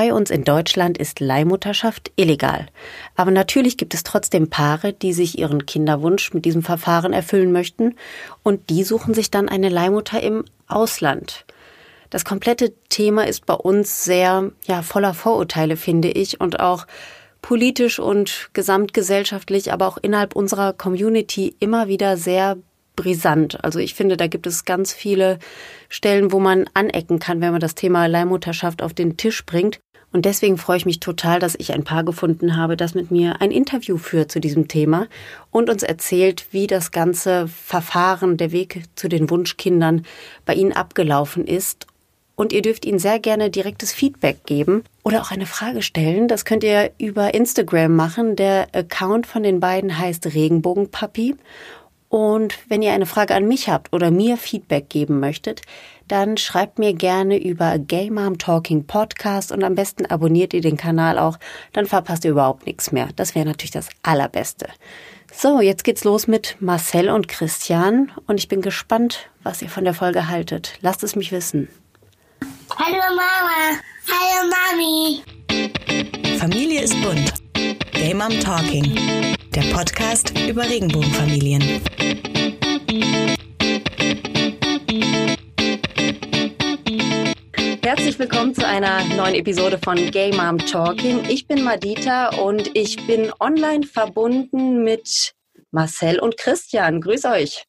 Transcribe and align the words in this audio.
Bei 0.00 0.14
uns 0.14 0.30
in 0.30 0.44
Deutschland 0.44 0.96
ist 0.96 1.20
Leihmutterschaft 1.20 2.10
illegal. 2.16 2.68
Aber 3.16 3.30
natürlich 3.30 3.76
gibt 3.76 3.92
es 3.92 4.02
trotzdem 4.02 4.48
Paare, 4.48 4.94
die 4.94 5.12
sich 5.12 5.38
ihren 5.38 5.66
Kinderwunsch 5.66 6.32
mit 6.32 6.46
diesem 6.46 6.62
Verfahren 6.62 7.12
erfüllen 7.12 7.52
möchten 7.52 7.96
und 8.42 8.70
die 8.70 8.82
suchen 8.82 9.12
sich 9.12 9.30
dann 9.30 9.50
eine 9.50 9.68
Leihmutter 9.68 10.22
im 10.22 10.46
Ausland. 10.68 11.44
Das 12.08 12.24
komplette 12.24 12.72
Thema 12.88 13.26
ist 13.26 13.44
bei 13.44 13.52
uns 13.52 14.02
sehr, 14.02 14.52
ja, 14.66 14.80
voller 14.80 15.12
Vorurteile, 15.12 15.76
finde 15.76 16.08
ich, 16.08 16.40
und 16.40 16.60
auch 16.60 16.86
politisch 17.42 17.98
und 17.98 18.48
gesamtgesellschaftlich, 18.54 19.70
aber 19.70 19.86
auch 19.86 19.98
innerhalb 19.98 20.34
unserer 20.34 20.72
Community 20.72 21.54
immer 21.60 21.88
wieder 21.88 22.16
sehr 22.16 22.56
brisant. 22.96 23.62
Also 23.64 23.78
ich 23.78 23.94
finde, 23.94 24.16
da 24.16 24.26
gibt 24.26 24.46
es 24.46 24.64
ganz 24.64 24.92
viele 24.92 25.38
Stellen, 25.88 26.32
wo 26.32 26.38
man 26.38 26.68
anecken 26.74 27.18
kann, 27.18 27.40
wenn 27.40 27.52
man 27.52 27.60
das 27.60 27.74
Thema 27.74 28.06
Leihmutterschaft 28.06 28.82
auf 28.82 28.94
den 28.94 29.16
Tisch 29.16 29.44
bringt. 29.44 29.80
Und 30.12 30.24
deswegen 30.24 30.58
freue 30.58 30.76
ich 30.76 30.86
mich 30.86 31.00
total, 31.00 31.38
dass 31.38 31.54
ich 31.56 31.72
ein 31.72 31.84
Paar 31.84 32.02
gefunden 32.02 32.56
habe, 32.56 32.76
das 32.76 32.94
mit 32.94 33.10
mir 33.10 33.40
ein 33.40 33.52
Interview 33.52 33.96
führt 33.96 34.32
zu 34.32 34.40
diesem 34.40 34.66
Thema 34.66 35.06
und 35.50 35.70
uns 35.70 35.82
erzählt, 35.82 36.46
wie 36.50 36.66
das 36.66 36.90
ganze 36.90 37.46
Verfahren, 37.46 38.36
der 38.36 38.50
Weg 38.50 38.82
zu 38.96 39.08
den 39.08 39.30
Wunschkindern 39.30 40.04
bei 40.44 40.54
Ihnen 40.54 40.72
abgelaufen 40.72 41.46
ist. 41.46 41.86
Und 42.34 42.54
ihr 42.54 42.62
dürft 42.62 42.86
Ihnen 42.86 42.98
sehr 42.98 43.18
gerne 43.18 43.50
direktes 43.50 43.92
Feedback 43.92 44.46
geben 44.46 44.82
oder 45.02 45.20
auch 45.20 45.30
eine 45.30 45.44
Frage 45.44 45.82
stellen. 45.82 46.26
Das 46.26 46.46
könnt 46.46 46.64
ihr 46.64 46.90
über 46.96 47.34
Instagram 47.34 47.94
machen. 47.94 48.34
Der 48.34 48.68
Account 48.72 49.26
von 49.26 49.42
den 49.42 49.60
beiden 49.60 49.98
heißt 49.98 50.26
Regenbogenpapi. 50.26 51.36
Und 52.10 52.58
wenn 52.68 52.82
ihr 52.82 52.92
eine 52.92 53.06
Frage 53.06 53.36
an 53.36 53.46
mich 53.46 53.68
habt 53.68 53.92
oder 53.92 54.10
mir 54.10 54.36
Feedback 54.36 54.90
geben 54.90 55.20
möchtet, 55.20 55.62
dann 56.08 56.36
schreibt 56.36 56.80
mir 56.80 56.92
gerne 56.92 57.40
über 57.40 57.78
Gay 57.78 58.10
Mom 58.10 58.36
Talking 58.36 58.84
Podcast 58.84 59.52
und 59.52 59.62
am 59.62 59.76
besten 59.76 60.06
abonniert 60.06 60.52
ihr 60.52 60.60
den 60.60 60.76
Kanal 60.76 61.20
auch, 61.20 61.38
dann 61.72 61.86
verpasst 61.86 62.24
ihr 62.24 62.32
überhaupt 62.32 62.66
nichts 62.66 62.90
mehr. 62.90 63.10
Das 63.14 63.36
wäre 63.36 63.46
natürlich 63.46 63.70
das 63.70 63.90
Allerbeste. 64.02 64.66
So, 65.32 65.60
jetzt 65.60 65.84
geht's 65.84 66.02
los 66.02 66.26
mit 66.26 66.56
Marcel 66.58 67.10
und 67.10 67.28
Christian 67.28 68.10
und 68.26 68.38
ich 68.40 68.48
bin 68.48 68.60
gespannt, 68.60 69.30
was 69.44 69.62
ihr 69.62 69.68
von 69.68 69.84
der 69.84 69.94
Folge 69.94 70.26
haltet. 70.26 70.78
Lasst 70.80 71.04
es 71.04 71.14
mich 71.14 71.30
wissen. 71.30 71.68
Hallo 72.76 72.98
Mama. 72.98 73.78
Hallo 74.10 74.50
Mami. 74.50 76.38
Familie 76.38 76.82
ist 76.82 77.00
bunt. 77.02 77.49
Gay 77.92 78.14
Mom 78.14 78.30
Talking. 78.40 79.36
Der 79.54 79.62
Podcast 79.74 80.32
über 80.48 80.62
Regenbogenfamilien. 80.62 81.62
Herzlich 87.82 88.18
willkommen 88.18 88.54
zu 88.54 88.66
einer 88.66 89.04
neuen 89.16 89.34
Episode 89.34 89.78
von 89.82 90.10
Gay 90.10 90.32
Mom 90.34 90.58
Talking. 90.58 91.24
Ich 91.28 91.46
bin 91.46 91.64
Madita 91.64 92.28
und 92.40 92.70
ich 92.76 93.06
bin 93.06 93.32
online 93.40 93.86
verbunden 93.86 94.82
mit 94.82 95.34
Marcel 95.70 96.18
und 96.18 96.36
Christian. 96.36 97.00
Grüß 97.00 97.24
euch. 97.26 97.64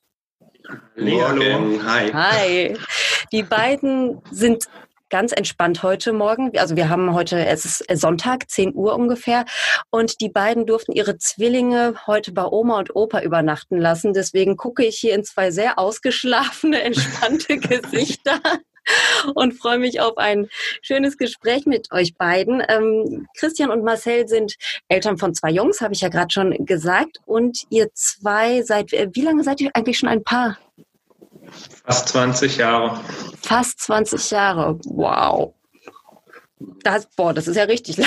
Hallo, 0.97 1.27
hallo. 1.27 1.83
Hi. 1.83 2.11
Hi. 2.13 2.77
Die 3.31 3.43
beiden 3.43 4.21
sind 4.31 4.65
ganz 5.11 5.33
entspannt 5.33 5.83
heute 5.83 6.13
Morgen. 6.13 6.57
Also 6.57 6.75
wir 6.75 6.89
haben 6.89 7.13
heute, 7.13 7.45
es 7.45 7.65
ist 7.65 7.85
Sonntag, 7.99 8.49
10 8.49 8.73
Uhr 8.73 8.95
ungefähr. 8.95 9.45
Und 9.91 10.21
die 10.21 10.29
beiden 10.29 10.65
durften 10.65 10.93
ihre 10.93 11.17
Zwillinge 11.19 11.93
heute 12.07 12.31
bei 12.31 12.45
Oma 12.45 12.79
und 12.79 12.95
Opa 12.95 13.21
übernachten 13.21 13.77
lassen. 13.77 14.13
Deswegen 14.13 14.57
gucke 14.57 14.83
ich 14.83 14.97
hier 14.97 15.13
in 15.13 15.23
zwei 15.23 15.51
sehr 15.51 15.77
ausgeschlafene, 15.77 16.81
entspannte 16.83 17.57
Gesichter 17.57 18.39
und 19.35 19.53
freue 19.53 19.77
mich 19.77 19.99
auf 19.99 20.17
ein 20.17 20.47
schönes 20.81 21.17
Gespräch 21.17 21.65
mit 21.65 21.91
euch 21.91 22.15
beiden. 22.15 22.63
Ähm, 22.67 23.27
Christian 23.37 23.69
und 23.69 23.83
Marcel 23.83 24.27
sind 24.27 24.55
Eltern 24.87 25.17
von 25.17 25.35
zwei 25.35 25.51
Jungs, 25.51 25.81
habe 25.81 25.93
ich 25.93 26.01
ja 26.01 26.09
gerade 26.09 26.31
schon 26.31 26.65
gesagt. 26.65 27.19
Und 27.25 27.63
ihr 27.69 27.93
zwei 27.93 28.63
seid, 28.63 28.93
äh, 28.93 29.09
wie 29.13 29.21
lange 29.21 29.43
seid 29.43 29.61
ihr 29.61 29.71
eigentlich 29.73 29.99
schon 29.99 30.09
ein 30.09 30.23
Paar? 30.23 30.57
Fast 31.85 32.09
20 32.09 32.57
Jahre. 32.57 32.99
Fast 33.41 33.79
20 33.81 34.31
Jahre. 34.31 34.79
Wow. 34.85 35.53
Das, 36.83 37.07
boah, 37.15 37.33
das 37.33 37.47
ist 37.47 37.55
ja 37.55 37.63
richtig. 37.63 37.97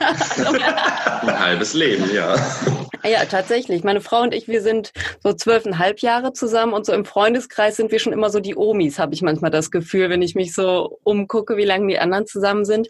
Ein 0.00 1.38
halbes 1.38 1.74
Leben, 1.74 2.10
ja. 2.14 2.36
Ja, 3.04 3.24
tatsächlich. 3.24 3.84
Meine 3.84 4.00
Frau 4.00 4.22
und 4.22 4.32
ich, 4.32 4.48
wir 4.48 4.62
sind 4.62 4.92
so 5.22 5.32
zwölfeinhalb 5.32 6.00
Jahre 6.00 6.32
zusammen 6.32 6.72
und 6.72 6.86
so 6.86 6.92
im 6.92 7.04
Freundeskreis 7.04 7.76
sind 7.76 7.90
wir 7.90 7.98
schon 7.98 8.12
immer 8.12 8.30
so 8.30 8.40
die 8.40 8.56
Omis, 8.56 8.98
habe 8.98 9.14
ich 9.14 9.22
manchmal 9.22 9.50
das 9.50 9.70
Gefühl, 9.70 10.08
wenn 10.08 10.22
ich 10.22 10.34
mich 10.34 10.54
so 10.54 10.98
umgucke, 11.02 11.56
wie 11.56 11.64
lange 11.64 11.88
die 11.88 11.98
anderen 11.98 12.26
zusammen 12.26 12.64
sind. 12.64 12.88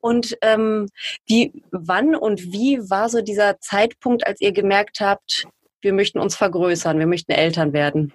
Und 0.00 0.36
ähm, 0.42 0.88
wie, 1.26 1.52
wann 1.70 2.14
und 2.14 2.40
wie 2.52 2.78
war 2.88 3.08
so 3.08 3.22
dieser 3.22 3.58
Zeitpunkt, 3.60 4.26
als 4.26 4.40
ihr 4.40 4.52
gemerkt 4.52 5.00
habt, 5.00 5.46
wir 5.82 5.92
möchten 5.92 6.18
uns 6.18 6.36
vergrößern, 6.36 6.98
wir 6.98 7.06
möchten 7.06 7.32
Eltern 7.32 7.72
werden? 7.72 8.12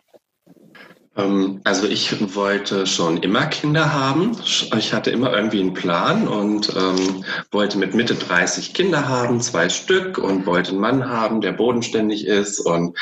Ähm, 1.15 1.61
also 1.63 1.87
ich 1.87 2.35
wollte 2.35 2.85
schon 2.87 3.17
immer 3.17 3.45
Kinder 3.47 3.93
haben. 3.93 4.37
Ich 4.43 4.93
hatte 4.93 5.11
immer 5.11 5.33
irgendwie 5.33 5.61
einen 5.61 5.73
Plan 5.73 6.27
und 6.27 6.75
ähm, 6.75 7.25
wollte 7.51 7.77
mit 7.77 7.93
Mitte 7.93 8.15
30 8.15 8.73
Kinder 8.73 9.07
haben, 9.07 9.41
zwei 9.41 9.69
Stück 9.69 10.17
und 10.17 10.45
wollte 10.45 10.71
einen 10.71 10.79
Mann 10.79 11.09
haben, 11.09 11.41
der 11.41 11.53
bodenständig 11.53 12.25
ist 12.25 12.59
und 12.59 12.97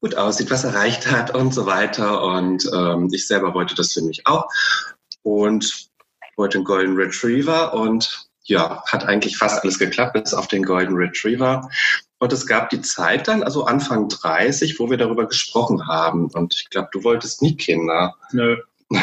gut 0.00 0.16
aussieht, 0.16 0.50
was 0.50 0.64
erreicht 0.64 1.10
hat 1.10 1.34
und 1.34 1.54
so 1.54 1.66
weiter. 1.66 2.22
Und 2.22 2.68
ähm, 2.74 3.08
ich 3.12 3.26
selber 3.26 3.54
wollte 3.54 3.74
das 3.74 3.92
für 3.92 4.02
mich 4.02 4.26
auch 4.26 4.48
und 5.22 5.88
wollte 6.36 6.58
einen 6.58 6.64
Golden 6.64 6.96
Retriever 6.96 7.74
und 7.74 8.28
ja, 8.44 8.84
hat 8.86 9.04
eigentlich 9.04 9.36
fast 9.36 9.62
alles 9.62 9.78
geklappt, 9.78 10.12
bis 10.12 10.34
auf 10.34 10.46
den 10.46 10.62
Golden 10.62 10.94
Retriever. 10.94 11.68
Und 12.18 12.32
es 12.32 12.46
gab 12.46 12.70
die 12.70 12.80
Zeit 12.80 13.28
dann, 13.28 13.42
also 13.42 13.64
Anfang 13.64 14.08
30, 14.08 14.78
wo 14.78 14.90
wir 14.90 14.96
darüber 14.96 15.26
gesprochen 15.26 15.86
haben. 15.86 16.30
Und 16.32 16.54
ich 16.54 16.70
glaube, 16.70 16.88
du 16.92 17.04
wolltest 17.04 17.42
nie 17.42 17.56
Kinder. 17.56 18.14
Nö. 18.32 18.56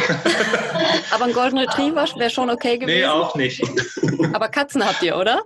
Aber 1.12 1.25
ein 1.25 1.34
Golden 1.34 1.59
Retriever 1.59 2.07
wäre 2.18 2.29
schon 2.29 2.50
okay 2.50 2.78
gewesen. 2.78 3.00
Nee, 3.00 3.06
auch 3.06 3.35
nicht. 3.35 3.62
Aber 4.34 4.47
Katzen 4.47 4.84
habt 4.85 5.03
ihr, 5.03 5.18
oder? 5.18 5.44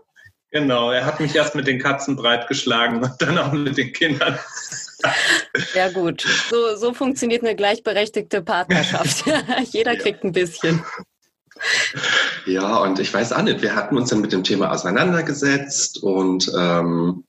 Genau, 0.52 0.92
er 0.92 1.06
hat 1.06 1.20
mich 1.20 1.36
erst 1.36 1.56
mit 1.56 1.68
den 1.68 1.80
Katzen 1.80 2.16
breitgeschlagen 2.16 3.04
und 3.04 3.14
dann 3.20 3.38
auch 3.38 3.52
mit 3.52 3.78
den 3.78 3.94
Kindern. 3.94 4.40
Ja 5.76 5.90
gut, 5.90 6.26
so, 6.50 6.76
so 6.76 6.92
funktioniert 6.92 7.44
eine 7.44 7.56
gleichberechtigte 7.56 8.42
Partnerschaft. 8.42 9.26
Jeder 9.72 9.94
ja. 9.94 10.00
kriegt 10.02 10.24
ein 10.24 10.32
bisschen. 10.32 10.84
Ja, 12.46 12.78
und 12.78 13.00
ich 13.00 13.14
weiß 13.14 13.34
auch 13.34 13.42
nicht, 13.42 13.62
wir 13.62 13.76
hatten 13.76 13.98
uns 13.98 14.10
dann 14.10 14.22
mit 14.22 14.32
dem 14.32 14.44
Thema 14.44 14.72
auseinandergesetzt 14.72 16.02
und 16.02 16.52
ähm, 16.58 17.26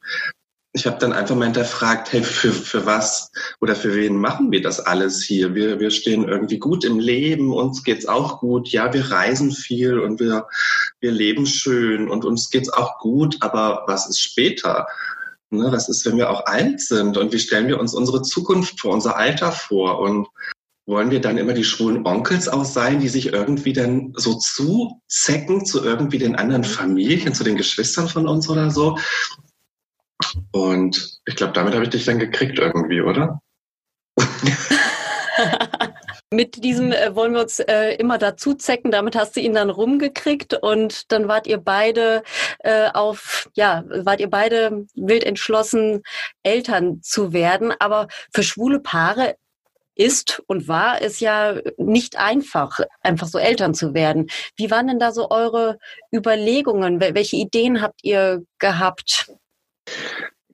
ich 0.72 0.86
habe 0.86 0.98
dann 0.98 1.12
einfach 1.12 1.34
mal 1.34 1.46
hinterfragt, 1.46 2.12
hey, 2.12 2.22
für, 2.22 2.52
für 2.52 2.86
was 2.86 3.30
oder 3.60 3.74
für 3.74 3.94
wen 3.96 4.16
machen 4.16 4.52
wir 4.52 4.62
das 4.62 4.80
alles 4.80 5.22
hier? 5.22 5.54
Wir, 5.54 5.80
wir 5.80 5.90
stehen 5.90 6.28
irgendwie 6.28 6.58
gut 6.58 6.84
im 6.84 6.98
Leben, 6.98 7.52
uns 7.52 7.82
geht's 7.82 8.06
auch 8.06 8.40
gut, 8.40 8.68
ja, 8.68 8.92
wir 8.92 9.10
reisen 9.10 9.50
viel 9.50 9.98
und 9.98 10.20
wir, 10.20 10.46
wir 11.00 11.10
leben 11.10 11.46
schön 11.46 12.08
und 12.08 12.24
uns 12.24 12.50
geht's 12.50 12.70
auch 12.70 12.98
gut, 12.98 13.38
aber 13.40 13.84
was 13.86 14.08
ist 14.08 14.20
später? 14.20 14.86
Ne, 15.50 15.72
was 15.72 15.88
ist, 15.88 16.04
wenn 16.04 16.18
wir 16.18 16.28
auch 16.28 16.44
alt 16.44 16.80
sind 16.80 17.16
und 17.16 17.32
wie 17.32 17.38
stellen 17.38 17.68
wir 17.68 17.80
uns 17.80 17.94
unsere 17.94 18.20
Zukunft 18.20 18.80
vor, 18.80 18.92
unser 18.92 19.16
Alter 19.16 19.50
vor? 19.50 19.98
Und 19.98 20.28
wollen 20.88 21.10
wir 21.10 21.20
dann 21.20 21.36
immer 21.36 21.52
die 21.52 21.64
schwulen 21.64 22.06
Onkels 22.06 22.48
auch 22.48 22.64
sein, 22.64 22.98
die 23.00 23.10
sich 23.10 23.34
irgendwie 23.34 23.74
dann 23.74 24.14
so 24.16 24.38
zuzecken 24.38 25.66
zu 25.66 25.84
irgendwie 25.84 26.16
den 26.16 26.34
anderen 26.34 26.64
Familien, 26.64 27.34
zu 27.34 27.44
den 27.44 27.56
Geschwistern 27.56 28.08
von 28.08 28.26
uns 28.26 28.48
oder 28.48 28.70
so? 28.70 28.98
Und 30.50 31.20
ich 31.26 31.36
glaube, 31.36 31.52
damit 31.52 31.74
habe 31.74 31.84
ich 31.84 31.90
dich 31.90 32.06
dann 32.06 32.18
gekriegt 32.18 32.58
irgendwie, 32.58 33.02
oder? 33.02 33.42
Mit 36.32 36.64
diesem 36.64 36.92
äh, 36.92 37.14
wollen 37.14 37.34
wir 37.34 37.42
uns 37.42 37.58
äh, 37.58 37.94
immer 37.96 38.16
dazu 38.16 38.54
zecken. 38.54 38.90
Damit 38.90 39.14
hast 39.14 39.36
du 39.36 39.40
ihn 39.40 39.54
dann 39.54 39.70
rumgekriegt 39.70 40.54
und 40.54 41.12
dann 41.12 41.28
wart 41.28 41.46
ihr 41.46 41.58
beide 41.58 42.22
äh, 42.60 42.88
auf, 42.92 43.48
ja, 43.54 43.84
wart 43.88 44.20
ihr 44.20 44.30
beide 44.30 44.86
wild 44.94 45.24
entschlossen, 45.24 46.02
Eltern 46.42 47.02
zu 47.02 47.32
werden. 47.34 47.72
Aber 47.78 48.08
für 48.32 48.42
schwule 48.42 48.80
Paare 48.80 49.36
ist 49.98 50.42
und 50.46 50.68
war 50.68 51.02
es 51.02 51.20
ja 51.20 51.56
nicht 51.76 52.16
einfach, 52.16 52.80
einfach 53.00 53.26
so 53.26 53.38
Eltern 53.38 53.74
zu 53.74 53.92
werden. 53.94 54.28
Wie 54.56 54.70
waren 54.70 54.86
denn 54.86 54.98
da 54.98 55.12
so 55.12 55.30
eure 55.30 55.78
Überlegungen? 56.14 57.00
Welche 57.00 57.36
Ideen 57.36 57.82
habt 57.82 58.04
ihr 58.04 58.44
gehabt? 58.58 59.30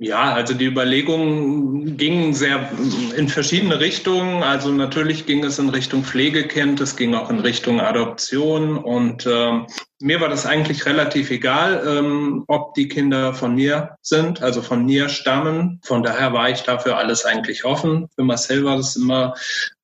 Ja, 0.00 0.34
also 0.34 0.54
die 0.54 0.64
Überlegungen 0.64 1.96
gingen 1.96 2.34
sehr 2.34 2.68
in 3.16 3.28
verschiedene 3.28 3.78
Richtungen. 3.78 4.42
Also 4.42 4.72
natürlich 4.72 5.24
ging 5.24 5.44
es 5.44 5.60
in 5.60 5.68
Richtung 5.68 6.02
Pflegekind, 6.02 6.80
es 6.80 6.96
ging 6.96 7.14
auch 7.14 7.30
in 7.30 7.38
Richtung 7.38 7.80
Adoption 7.80 8.76
und 8.76 9.24
äh, 9.24 9.60
mir 10.00 10.20
war 10.20 10.28
das 10.28 10.46
eigentlich 10.46 10.84
relativ 10.84 11.30
egal, 11.30 11.84
ähm, 11.86 12.42
ob 12.48 12.74
die 12.74 12.88
Kinder 12.88 13.34
von 13.34 13.54
mir 13.54 13.96
sind, 14.02 14.42
also 14.42 14.62
von 14.62 14.84
mir 14.84 15.08
stammen. 15.08 15.80
Von 15.84 16.02
daher 16.02 16.32
war 16.32 16.50
ich 16.50 16.62
dafür 16.62 16.98
alles 16.98 17.24
eigentlich 17.24 17.64
offen. 17.64 18.08
Für 18.16 18.24
Marcel 18.24 18.64
war 18.64 18.76
das 18.76 18.96
immer 18.96 19.34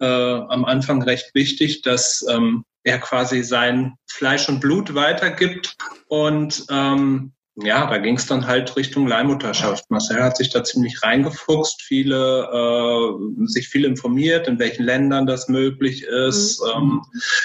äh, 0.00 0.06
am 0.06 0.64
Anfang 0.64 1.02
recht 1.02 1.32
wichtig, 1.34 1.82
dass 1.82 2.26
ähm, 2.28 2.64
er 2.82 2.98
quasi 2.98 3.44
sein 3.44 3.94
Fleisch 4.08 4.48
und 4.48 4.58
Blut 4.58 4.96
weitergibt. 4.96 5.76
Und 6.08 6.66
ähm, 6.68 7.32
ja, 7.56 7.86
da 7.86 7.98
ging 7.98 8.16
es 8.16 8.26
dann 8.26 8.46
halt 8.46 8.76
Richtung 8.76 9.06
Leihmutterschaft. 9.06 9.90
Marcel 9.90 10.22
hat 10.22 10.36
sich 10.36 10.50
da 10.50 10.64
ziemlich 10.64 11.02
reingefuchst, 11.02 11.82
viele, 11.82 12.48
äh, 12.52 13.46
sich 13.46 13.68
viel 13.68 13.84
informiert, 13.84 14.48
in 14.48 14.58
welchen 14.58 14.84
Ländern 14.84 15.26
das 15.26 15.48
möglich 15.48 16.02
ist, 16.04 16.60
mhm. 16.60 16.70
ähm, 16.76 17.02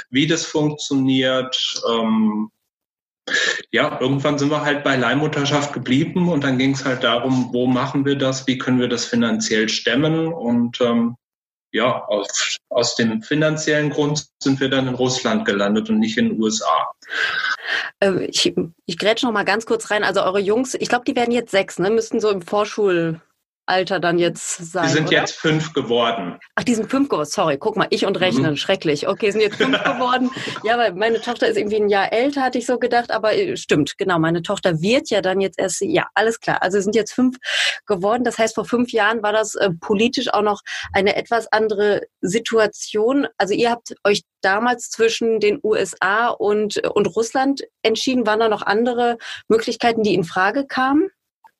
wie 0.10 0.28
das 0.28 0.46
funktioniert. 0.46 1.82
Ähm, 1.90 2.52
ja, 3.72 4.00
irgendwann 4.00 4.38
sind 4.38 4.52
wir 4.52 4.64
halt 4.64 4.84
bei 4.84 4.96
Leihmutterschaft 4.96 5.74
geblieben 5.74 6.30
und 6.30 6.44
dann 6.44 6.60
ging 6.60 6.72
es 6.72 6.86
halt 6.86 7.04
darum, 7.04 7.50
wo 7.52 7.66
machen 7.66 8.06
wir 8.06 8.16
das, 8.16 8.46
wie 8.46 8.60
können 8.60 8.80
wir 8.80 8.88
das 8.88 9.06
finanziell 9.06 9.68
stemmen 9.68 10.32
und 10.32 10.80
ähm, 10.82 11.16
ja, 11.72 12.06
aus, 12.06 12.58
aus 12.70 12.96
dem 12.96 13.22
finanziellen 13.22 13.90
Grund 13.90 14.28
sind 14.40 14.62
wir 14.62 14.70
dann 14.70 14.88
in 14.88 14.96
Russland 14.96 15.44
gelandet 15.44 15.90
und 15.90 16.00
nicht 16.00 16.18
in 16.18 16.30
den 16.30 16.42
USA. 16.42 16.92
Ähm, 18.02 18.22
ich, 18.22 18.54
ich 18.86 18.98
grätsche 18.98 19.26
noch 19.26 19.34
mal 19.34 19.46
ganz 19.46 19.66
kurz 19.66 19.92
rein. 19.92 20.04
Also 20.04 20.22
eure 20.22 20.40
Jungs, 20.40 20.76
ich 20.76 20.90
glaube, 20.90 21.06
die 21.06 21.16
werden 21.16 21.32
jetzt 21.32 21.52
sechs, 21.52 21.80
ne? 21.80 21.90
Müssten 21.90 22.20
so 22.20 22.30
im 22.30 22.42
Vorschul 22.42 23.22
Alter 23.66 24.00
dann 24.00 24.20
jetzt 24.20 24.72
sein. 24.72 24.88
Die 24.88 24.94
sind 24.94 25.08
oder? 25.08 25.18
jetzt 25.18 25.36
fünf 25.36 25.74
geworden. 25.74 26.38
Ach, 26.56 26.64
die 26.64 26.76
sind 26.76 26.90
fünf 26.90 27.10
geworden. 27.10 27.30
Sorry, 27.30 27.58
guck 27.58 27.76
mal, 27.76 27.88
ich 27.90 28.06
und 28.06 28.20
Rechnen, 28.20 28.52
mhm. 28.52 28.58
schrecklich. 28.58 29.08
Okay, 29.08 29.32
sind 29.32 29.42
jetzt 29.42 29.58
fünf 29.58 29.78
geworden. 29.84 30.32
Ja, 30.64 30.78
weil 30.78 30.94
meine 30.94 31.22
Tochter 31.22 31.48
ist 31.48 31.58
irgendwie 31.58 31.78
ein 31.78 31.90
Jahr 31.90 32.12
älter, 32.14 32.44
hatte 32.44 32.58
ich 32.58 32.66
so 32.66 32.78
gedacht, 32.78 33.12
aber 33.12 33.34
äh, 33.34 33.58
stimmt, 33.58 33.98
genau. 33.98 34.20
Meine 34.20 34.42
Tochter 34.42 34.82
wird 34.82 35.10
ja 35.10 35.22
dann 35.22 35.42
jetzt 35.42 35.60
erst, 35.60 35.82
ja, 35.82 36.08
alles 36.14 36.40
klar. 36.40 36.62
Also 36.62 36.80
sind 36.80 36.96
jetzt 36.96 37.14
fünf 37.14 37.38
geworden. 37.86 38.24
Das 38.24 38.38
heißt, 38.38 38.56
vor 38.56 38.66
fünf 38.66 38.92
Jahren 38.92 39.24
war 39.24 39.34
das 39.34 39.56
äh, 39.56 39.70
politisch 39.80 40.34
auch 40.34 40.42
noch 40.42 40.62
eine 40.94 41.16
etwas 41.16 41.52
andere 41.52 42.02
Situation. 42.22 43.28
Also 43.38 43.54
ihr 43.54 43.72
habt 43.72 43.96
euch 44.04 44.24
damals 44.42 44.90
zwischen 44.90 45.40
den 45.40 45.60
USA 45.64 46.28
und, 46.28 46.78
und 46.90 47.08
Russland 47.16 47.62
entschieden. 47.82 48.28
Waren 48.28 48.40
da 48.40 48.50
noch 48.50 48.62
andere 48.62 49.18
Möglichkeiten, 49.48 50.04
die 50.04 50.14
in 50.14 50.24
Frage 50.24 50.66
kamen? 50.68 51.10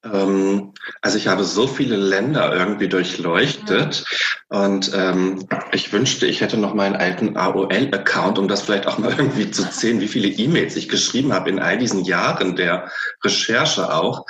Ähm, 0.06 0.74
also 1.02 1.18
ich 1.18 1.28
habe 1.28 1.44
so 1.44 1.68
viele 1.68 1.96
Länder 1.96 2.54
irgendwie 2.56 2.88
durchleuchtet 2.88 4.06
und 4.50 4.92
ähm, 4.94 5.48
ich 5.72 5.92
wünschte, 5.92 6.28
ich 6.28 6.42
hätte 6.42 6.58
noch 6.58 6.74
meinen 6.74 6.96
alten 6.96 7.36
AOL-Account, 7.36 8.38
um 8.38 8.48
das 8.48 8.62
vielleicht 8.62 8.88
auch 8.88 8.98
mal 8.98 9.12
irgendwie 9.18 9.52
zu 9.52 9.70
zählen, 9.70 10.00
wie 10.00 10.08
viele 10.08 10.28
E-Mails 10.28 10.76
ich 10.76 10.90
geschrieben 10.90 11.34
habe 11.34 11.50
in 11.50 11.60
all 11.60 11.78
diesen 11.78 12.04
Jahren 12.04 12.56
der 12.56 12.92
Recherche 13.24 13.94
auch. 13.94 14.26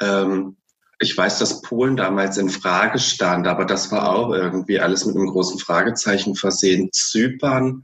Ähm, 0.00 0.56
ich 0.98 1.16
weiß, 1.18 1.40
dass 1.40 1.62
Polen 1.62 1.96
damals 1.96 2.38
in 2.38 2.48
Frage 2.48 3.00
stand, 3.00 3.48
aber 3.48 3.64
das 3.64 3.90
war 3.90 4.14
auch 4.14 4.32
irgendwie 4.32 4.78
alles 4.78 5.04
mit 5.04 5.16
einem 5.16 5.30
großen 5.30 5.58
Fragezeichen 5.58 6.36
versehen. 6.36 6.90
Zypern, 6.92 7.82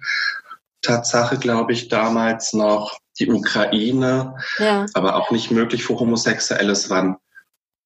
Tatsache, 0.83 1.37
glaube 1.37 1.73
ich, 1.73 1.89
damals 1.89 2.53
noch 2.53 2.97
die 3.19 3.31
Ukraine, 3.31 4.37
ja. 4.59 4.87
aber 4.95 5.17
auch 5.17 5.31
nicht 5.31 5.51
möglich 5.51 5.85
für 5.85 5.99
Homosexuelle. 5.99 6.73
Es 6.73 6.91
waren, 6.91 7.17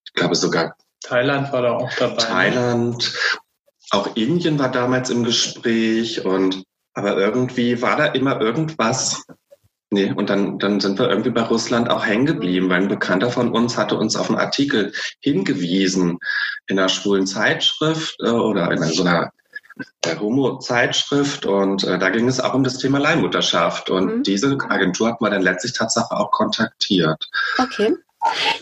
ich 0.04 0.12
glaube 0.12 0.34
sogar 0.34 0.76
Thailand 1.02 1.52
war 1.52 1.62
da 1.62 1.72
auch 1.72 1.92
dabei. 1.94 2.14
Ne? 2.14 2.18
Thailand, 2.18 3.12
auch 3.90 4.16
Indien 4.16 4.58
war 4.58 4.70
damals 4.70 5.10
im 5.10 5.24
Gespräch 5.24 6.24
und 6.24 6.64
aber 6.94 7.16
irgendwie 7.16 7.80
war 7.82 7.96
da 7.96 8.06
immer 8.06 8.40
irgendwas. 8.40 9.24
Nee, 9.90 10.10
und 10.10 10.30
dann, 10.30 10.58
dann 10.58 10.80
sind 10.80 10.98
wir 10.98 11.10
irgendwie 11.10 11.30
bei 11.30 11.42
Russland 11.42 11.90
auch 11.90 12.06
hängen 12.06 12.24
geblieben, 12.24 12.70
weil 12.70 12.82
ein 12.82 12.88
Bekannter 12.88 13.30
von 13.30 13.52
uns 13.52 13.76
hatte 13.76 13.96
uns 13.96 14.16
auf 14.16 14.30
einen 14.30 14.38
Artikel 14.38 14.92
hingewiesen 15.20 16.18
in 16.66 16.78
einer 16.78 16.88
schwulen 16.88 17.26
Zeitschrift 17.26 18.16
äh, 18.20 18.30
oder 18.30 18.70
in 18.70 18.82
so 18.82 19.02
einer 19.02 19.32
der 20.04 20.20
Homo-Zeitschrift 20.20 21.46
und 21.46 21.84
äh, 21.84 21.98
da 21.98 22.10
ging 22.10 22.28
es 22.28 22.40
auch 22.40 22.54
um 22.54 22.64
das 22.64 22.78
Thema 22.78 22.98
Leihmutterschaft 22.98 23.90
und 23.90 24.18
mhm. 24.18 24.22
diese 24.22 24.56
Agentur 24.68 25.08
hat 25.08 25.20
man 25.20 25.32
dann 25.32 25.42
letztlich 25.42 25.72
Tatsache 25.72 26.14
auch 26.16 26.30
kontaktiert. 26.30 27.30
Okay. 27.58 27.94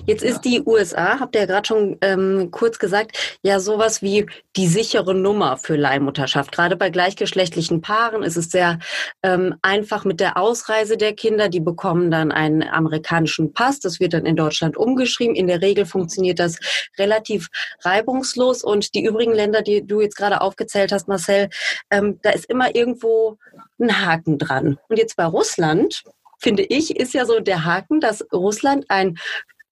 Jetzt 0.07 0.23
ist 0.23 0.43
die 0.43 0.63
USA, 0.65 1.21
habt 1.21 1.35
ihr 1.35 1.43
ja 1.43 1.47
gerade 1.47 1.67
schon 1.67 1.99
ähm, 2.01 2.51
kurz 2.51 2.79
gesagt, 2.79 3.39
ja 3.43 3.61
sowas 3.61 4.03
wie 4.03 4.27
die 4.57 4.67
sichere 4.67 5.15
Nummer 5.15 5.57
für 5.57 5.77
Leihmutterschaft. 5.77 6.53
Gerade 6.53 6.77
bei 6.77 6.91
gleichgeschlechtlichen 6.91 7.81
Paaren 7.81 8.23
ist 8.23 8.37
es 8.37 8.51
sehr 8.51 8.79
ähm, 9.23 9.55
einfach 9.63 10.05
mit 10.05 10.21
der 10.21 10.37
Ausreise 10.37 10.97
der 10.97 11.15
Kinder. 11.15 11.49
Die 11.49 11.61
bekommen 11.61 12.11
dann 12.11 12.33
einen 12.33 12.63
amerikanischen 12.63 13.53
Pass. 13.53 13.81
Das 13.81 14.01
wird 14.01 14.15
dann 14.15 14.27
in 14.27 14.37
Deutschland 14.37 14.77
umgeschrieben. 14.77 15.37
In 15.37 15.47
der 15.47 15.63
Regel 15.63 15.87
funktioniert 15.87 16.39
das 16.39 16.59
relativ 16.99 17.49
reibungslos. 17.83 18.65
Und 18.65 18.95
die 18.95 19.05
übrigen 19.05 19.33
Länder, 19.33 19.63
die 19.63 19.87
du 19.87 20.01
jetzt 20.01 20.17
gerade 20.17 20.41
aufgezählt 20.41 20.93
hast, 20.93 21.09
Marcel, 21.09 21.49
ähm, 21.91 22.19
da 22.23 22.31
ist 22.31 22.47
immer 22.47 22.75
irgendwo 22.75 23.37
ein 23.79 24.05
Haken 24.05 24.39
dran. 24.39 24.79
Und 24.89 24.99
jetzt 24.99 25.17
bei 25.17 25.25
Russland 25.25 26.03
finde 26.39 26.63
ich, 26.65 26.97
ist 26.97 27.15
ja 27.15 27.25
so 27.27 27.41
der 27.41 27.65
Haken, 27.65 28.01
dass 28.01 28.25
Russland 28.33 28.87
ein 28.89 29.17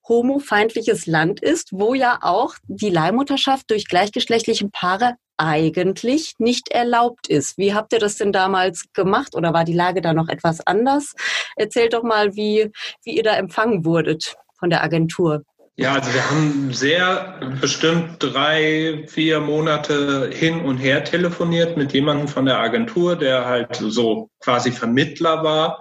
homofeindliches 0.08 1.06
Land 1.06 1.40
ist, 1.40 1.68
wo 1.72 1.94
ja 1.94 2.18
auch 2.22 2.54
die 2.66 2.90
Leihmutterschaft 2.90 3.70
durch 3.70 3.86
gleichgeschlechtliche 3.86 4.68
Paare 4.68 5.14
eigentlich 5.36 6.34
nicht 6.38 6.70
erlaubt 6.70 7.28
ist. 7.28 7.58
Wie 7.58 7.74
habt 7.74 7.92
ihr 7.92 8.00
das 8.00 8.16
denn 8.16 8.32
damals 8.32 8.86
gemacht 8.92 9.34
oder 9.34 9.52
war 9.52 9.64
die 9.64 9.74
Lage 9.74 10.00
da 10.00 10.12
noch 10.12 10.28
etwas 10.28 10.66
anders? 10.66 11.14
Erzählt 11.56 11.94
doch 11.94 12.02
mal, 12.02 12.34
wie, 12.34 12.70
wie 13.04 13.16
ihr 13.16 13.22
da 13.22 13.34
empfangen 13.34 13.84
wurdet 13.84 14.36
von 14.58 14.70
der 14.70 14.82
Agentur. 14.82 15.44
Ja, 15.76 15.92
also 15.92 16.12
wir 16.12 16.28
haben 16.28 16.72
sehr 16.72 17.38
bestimmt 17.60 18.16
drei, 18.18 19.04
vier 19.06 19.38
Monate 19.38 20.28
hin 20.32 20.62
und 20.62 20.78
her 20.78 21.04
telefoniert 21.04 21.76
mit 21.76 21.92
jemandem 21.92 22.26
von 22.26 22.46
der 22.46 22.58
Agentur, 22.58 23.14
der 23.14 23.44
halt 23.44 23.76
so 23.76 24.28
quasi 24.40 24.72
Vermittler 24.72 25.44
war. 25.44 25.80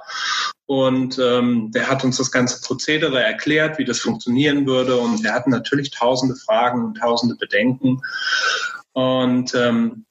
Und 0.68 1.18
ähm, 1.18 1.72
der 1.72 1.90
hat 1.90 2.04
uns 2.04 2.18
das 2.18 2.32
ganze 2.32 2.62
Prozedere 2.62 3.24
erklärt, 3.24 3.80
wie 3.80 3.86
das 3.86 4.00
funktionieren 4.00 4.68
würde. 4.68 4.98
Und 4.98 5.26
er 5.26 5.34
hat 5.34 5.48
natürlich 5.48 5.92
tausende 5.92 6.36
Fragen 6.36 6.84
und 6.84 6.98
tausende 6.98 7.36
Bedenken. 7.36 8.02
Und 8.92 9.56
ähm, 9.56 10.06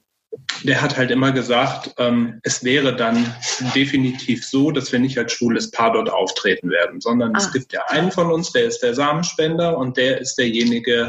der 0.65 0.81
hat 0.81 0.97
halt 0.97 1.11
immer 1.11 1.33
gesagt, 1.33 1.95
ähm, 1.99 2.41
es 2.43 2.65
wäre 2.65 2.97
dann 2.97 3.35
definitiv 3.75 4.47
so, 4.47 4.71
dass 4.71 4.91
wir 4.93 4.99
nicht 4.99 5.19
als 5.19 5.33
schwules 5.33 5.71
Paar 5.71 5.93
dort 5.93 6.11
auftreten 6.11 6.71
werden, 6.71 7.01
sondern 7.01 7.35
ah. 7.35 7.39
es 7.39 7.53
gibt 7.53 7.73
ja 7.73 7.83
einen 7.89 8.11
von 8.11 8.33
uns, 8.33 8.53
der 8.53 8.65
ist 8.65 8.81
der 8.81 8.95
Samenspender 8.95 9.77
und 9.77 9.97
der 9.97 10.21
ist 10.21 10.37
derjenige, 10.37 11.09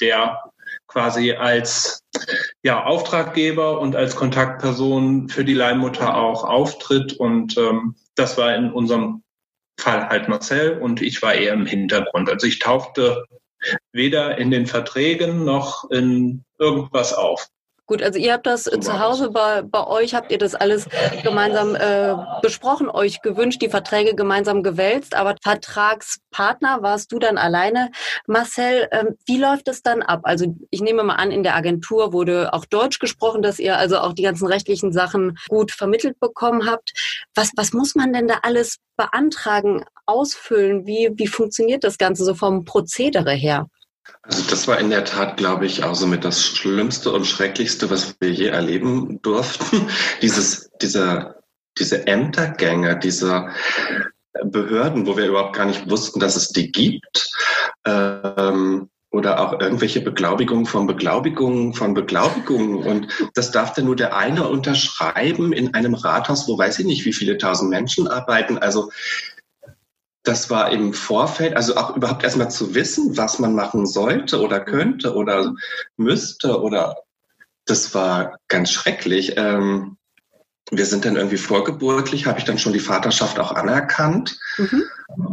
der 0.00 0.38
quasi 0.92 1.32
als 1.32 2.04
ja, 2.62 2.84
Auftraggeber 2.84 3.80
und 3.80 3.96
als 3.96 4.14
Kontaktperson 4.14 5.28
für 5.28 5.44
die 5.44 5.54
Leihmutter 5.54 6.16
auch 6.16 6.44
auftritt. 6.44 7.14
Und 7.14 7.56
ähm, 7.56 7.96
das 8.14 8.36
war 8.36 8.54
in 8.54 8.70
unserem 8.70 9.22
Fall 9.80 10.08
halt 10.08 10.28
Marcel 10.28 10.78
und 10.78 11.00
ich 11.00 11.22
war 11.22 11.34
eher 11.34 11.54
im 11.54 11.66
Hintergrund. 11.66 12.28
Also 12.28 12.46
ich 12.46 12.58
tauchte 12.58 13.24
weder 13.92 14.38
in 14.38 14.50
den 14.50 14.66
Verträgen 14.66 15.44
noch 15.44 15.90
in 15.90 16.44
irgendwas 16.58 17.14
auf. 17.14 17.48
Gut, 17.86 18.00
also 18.00 18.18
ihr 18.18 18.32
habt 18.32 18.46
das 18.46 18.64
zu 18.64 19.00
Hause 19.00 19.30
bei, 19.30 19.62
bei 19.62 19.84
euch, 19.86 20.14
habt 20.14 20.30
ihr 20.30 20.38
das 20.38 20.54
alles 20.54 20.88
gemeinsam 21.24 21.74
äh, 21.74 22.14
besprochen, 22.40 22.88
euch 22.88 23.22
gewünscht, 23.22 23.60
die 23.60 23.68
Verträge 23.68 24.14
gemeinsam 24.14 24.62
gewälzt, 24.62 25.16
aber 25.16 25.34
Vertragspartner 25.42 26.82
warst 26.82 27.10
du 27.10 27.18
dann 27.18 27.38
alleine. 27.38 27.90
Marcel, 28.28 28.88
ähm, 28.92 29.16
wie 29.26 29.36
läuft 29.36 29.66
es 29.66 29.82
dann 29.82 30.02
ab? 30.02 30.20
Also 30.22 30.54
ich 30.70 30.80
nehme 30.80 31.02
mal 31.02 31.16
an, 31.16 31.32
in 31.32 31.42
der 31.42 31.56
Agentur 31.56 32.12
wurde 32.12 32.54
auch 32.54 32.66
Deutsch 32.66 33.00
gesprochen, 33.00 33.42
dass 33.42 33.58
ihr 33.58 33.76
also 33.76 33.98
auch 33.98 34.12
die 34.12 34.22
ganzen 34.22 34.46
rechtlichen 34.46 34.92
Sachen 34.92 35.36
gut 35.48 35.72
vermittelt 35.72 36.20
bekommen 36.20 36.70
habt. 36.70 36.92
Was, 37.34 37.50
was 37.56 37.72
muss 37.72 37.96
man 37.96 38.12
denn 38.12 38.28
da 38.28 38.38
alles 38.42 38.76
beantragen, 38.96 39.84
ausfüllen? 40.06 40.86
Wie, 40.86 41.10
wie 41.16 41.26
funktioniert 41.26 41.82
das 41.82 41.98
Ganze 41.98 42.24
so 42.24 42.34
vom 42.34 42.64
Prozedere 42.64 43.32
her? 43.32 43.66
Also 44.22 44.42
das 44.48 44.68
war 44.68 44.78
in 44.78 44.90
der 44.90 45.04
Tat, 45.04 45.36
glaube 45.36 45.66
ich, 45.66 45.84
auch 45.84 45.94
so 45.94 46.06
mit 46.06 46.24
das 46.24 46.44
Schlimmste 46.44 47.12
und 47.12 47.26
Schrecklichste, 47.26 47.90
was 47.90 48.16
wir 48.20 48.30
je 48.30 48.46
erleben 48.46 49.20
durften. 49.22 49.88
Dieses, 50.22 50.70
dieser, 50.80 51.42
diese 51.78 52.06
Ämtergänge, 52.06 52.98
diese 52.98 53.48
Behörden, 54.44 55.06
wo 55.06 55.16
wir 55.16 55.26
überhaupt 55.26 55.56
gar 55.56 55.66
nicht 55.66 55.90
wussten, 55.90 56.20
dass 56.20 56.36
es 56.36 56.48
die 56.48 56.70
gibt. 56.70 57.30
Ähm, 57.84 58.88
oder 59.12 59.40
auch 59.40 59.60
irgendwelche 59.60 60.00
Beglaubigungen 60.00 60.64
von 60.64 60.86
Beglaubigungen 60.86 61.74
von 61.74 61.92
Beglaubigungen. 61.92 62.78
Und 62.78 63.08
das 63.34 63.50
darf 63.50 63.74
dann 63.74 63.84
nur 63.84 63.94
der 63.94 64.16
eine 64.16 64.48
unterschreiben 64.48 65.52
in 65.52 65.74
einem 65.74 65.94
Rathaus, 65.94 66.48
wo 66.48 66.56
weiß 66.56 66.78
ich 66.78 66.86
nicht, 66.86 67.04
wie 67.04 67.12
viele 67.12 67.36
tausend 67.36 67.68
Menschen 67.68 68.08
arbeiten. 68.08 68.56
Also 68.56 68.90
das 70.22 70.50
war 70.50 70.70
im 70.70 70.92
Vorfeld, 70.94 71.56
also 71.56 71.76
auch 71.76 71.96
überhaupt 71.96 72.22
erstmal 72.22 72.50
zu 72.50 72.74
wissen, 72.74 73.16
was 73.16 73.38
man 73.38 73.54
machen 73.54 73.86
sollte 73.86 74.40
oder 74.40 74.60
könnte 74.60 75.14
oder 75.14 75.54
müsste 75.96 76.60
oder 76.60 76.96
das 77.64 77.94
war 77.94 78.38
ganz 78.48 78.70
schrecklich. 78.70 79.34
Ähm, 79.36 79.96
wir 80.70 80.86
sind 80.86 81.04
dann 81.04 81.16
irgendwie 81.16 81.36
vorgeburtlich, 81.36 82.26
habe 82.26 82.38
ich 82.38 82.44
dann 82.44 82.58
schon 82.58 82.72
die 82.72 82.80
Vaterschaft 82.80 83.38
auch 83.38 83.52
anerkannt. 83.52 84.38
Mhm. 84.58 84.84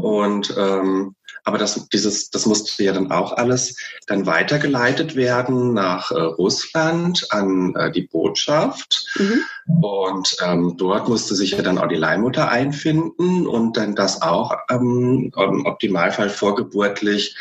Und 0.02 0.54
ähm, 0.58 1.16
aber 1.44 1.58
das, 1.58 1.88
dieses, 1.90 2.30
das 2.30 2.46
musste 2.46 2.84
ja 2.84 2.94
dann 2.94 3.12
auch 3.12 3.34
alles 3.34 3.76
dann 4.08 4.26
weitergeleitet 4.26 5.16
werden 5.16 5.74
nach 5.74 6.12
äh, 6.12 6.20
Russland 6.20 7.28
an 7.32 7.76
äh, 7.76 7.92
die 7.92 8.04
Botschaft. 8.04 9.06
Mhm. 9.16 9.44
Und 9.82 10.36
ähm, 10.44 10.76
dort 10.78 11.08
musste 11.08 11.36
sich 11.36 11.52
ja 11.52 11.62
dann 11.62 11.78
auch 11.78 11.88
die 11.88 11.96
Leihmutter 11.96 12.50
einfinden 12.50 13.48
und 13.48 13.78
dann 13.78 13.96
das 13.96 14.22
auch 14.22 14.54
ähm, 14.70 15.32
im 15.36 15.66
Optimalfall 15.66 16.30
vorgeburtlich 16.30 17.36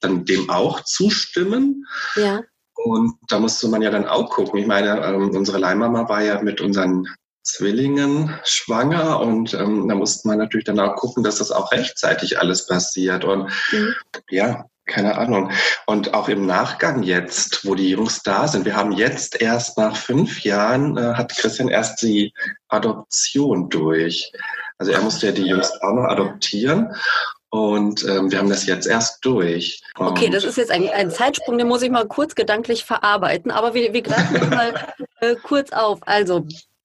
dann 0.00 0.24
dem 0.24 0.50
auch 0.50 0.82
zustimmen. 0.82 1.86
Ja. 2.16 2.42
Und 2.74 3.14
da 3.28 3.38
musste 3.38 3.68
man 3.68 3.82
ja 3.82 3.90
dann 3.90 4.06
auch 4.06 4.30
gucken. 4.30 4.60
Ich 4.60 4.66
meine, 4.66 5.00
ähm, 5.06 5.30
unsere 5.30 5.58
Leihmama 5.58 6.08
war 6.08 6.22
ja 6.22 6.42
mit 6.42 6.60
unseren 6.60 7.08
Zwillingen 7.44 8.38
schwanger 8.44 9.20
und 9.20 9.54
ähm, 9.54 9.86
da 9.86 9.94
musste 9.94 10.26
man 10.26 10.38
natürlich 10.38 10.64
dann 10.64 10.80
auch 10.80 10.96
gucken, 10.96 11.22
dass 11.22 11.36
das 11.36 11.52
auch 11.52 11.70
rechtzeitig 11.72 12.38
alles 12.38 12.66
passiert. 12.66 13.24
Und 13.24 13.50
mhm. 13.70 13.94
ja, 14.30 14.64
keine 14.86 15.16
Ahnung. 15.16 15.50
Und 15.86 16.14
auch 16.14 16.28
im 16.28 16.46
Nachgang 16.46 17.02
jetzt, 17.02 17.66
wo 17.66 17.74
die 17.74 17.90
Jungs 17.90 18.22
da 18.22 18.48
sind, 18.48 18.64
wir 18.64 18.76
haben 18.76 18.92
jetzt 18.92 19.40
erst 19.40 19.78
nach 19.78 19.96
fünf 19.96 20.42
Jahren, 20.42 20.96
äh, 20.96 21.14
hat 21.14 21.36
Christian 21.36 21.68
erst 21.68 22.02
die 22.02 22.32
Adoption 22.68 23.68
durch. 23.68 24.32
Also 24.78 24.92
er 24.92 25.00
musste 25.02 25.26
ja 25.26 25.32
die 25.32 25.46
Jungs 25.46 25.70
auch 25.82 25.94
noch 25.94 26.04
adoptieren. 26.04 26.94
Und 27.50 28.04
ähm, 28.04 28.32
wir 28.32 28.38
haben 28.38 28.48
das 28.48 28.66
jetzt 28.66 28.86
erst 28.86 29.24
durch. 29.24 29.80
Und 29.96 30.08
okay, 30.08 30.28
das 30.28 30.42
ist 30.42 30.56
jetzt 30.56 30.72
ein, 30.72 30.88
ein, 30.88 31.10
Zeitsprung, 31.10 31.56
den 31.56 31.68
muss 31.68 31.82
ich 31.82 31.90
mal 31.90 32.06
kurz 32.08 32.34
gedanklich 32.34 32.84
verarbeiten. 32.84 33.52
Aber 33.52 33.74
wir, 33.74 33.92
wir 33.92 34.02
greifen 34.02 34.48
mal 34.50 34.74
äh, 35.20 35.36
kurz 35.36 35.70
auf. 35.70 36.00
Also 36.04 36.44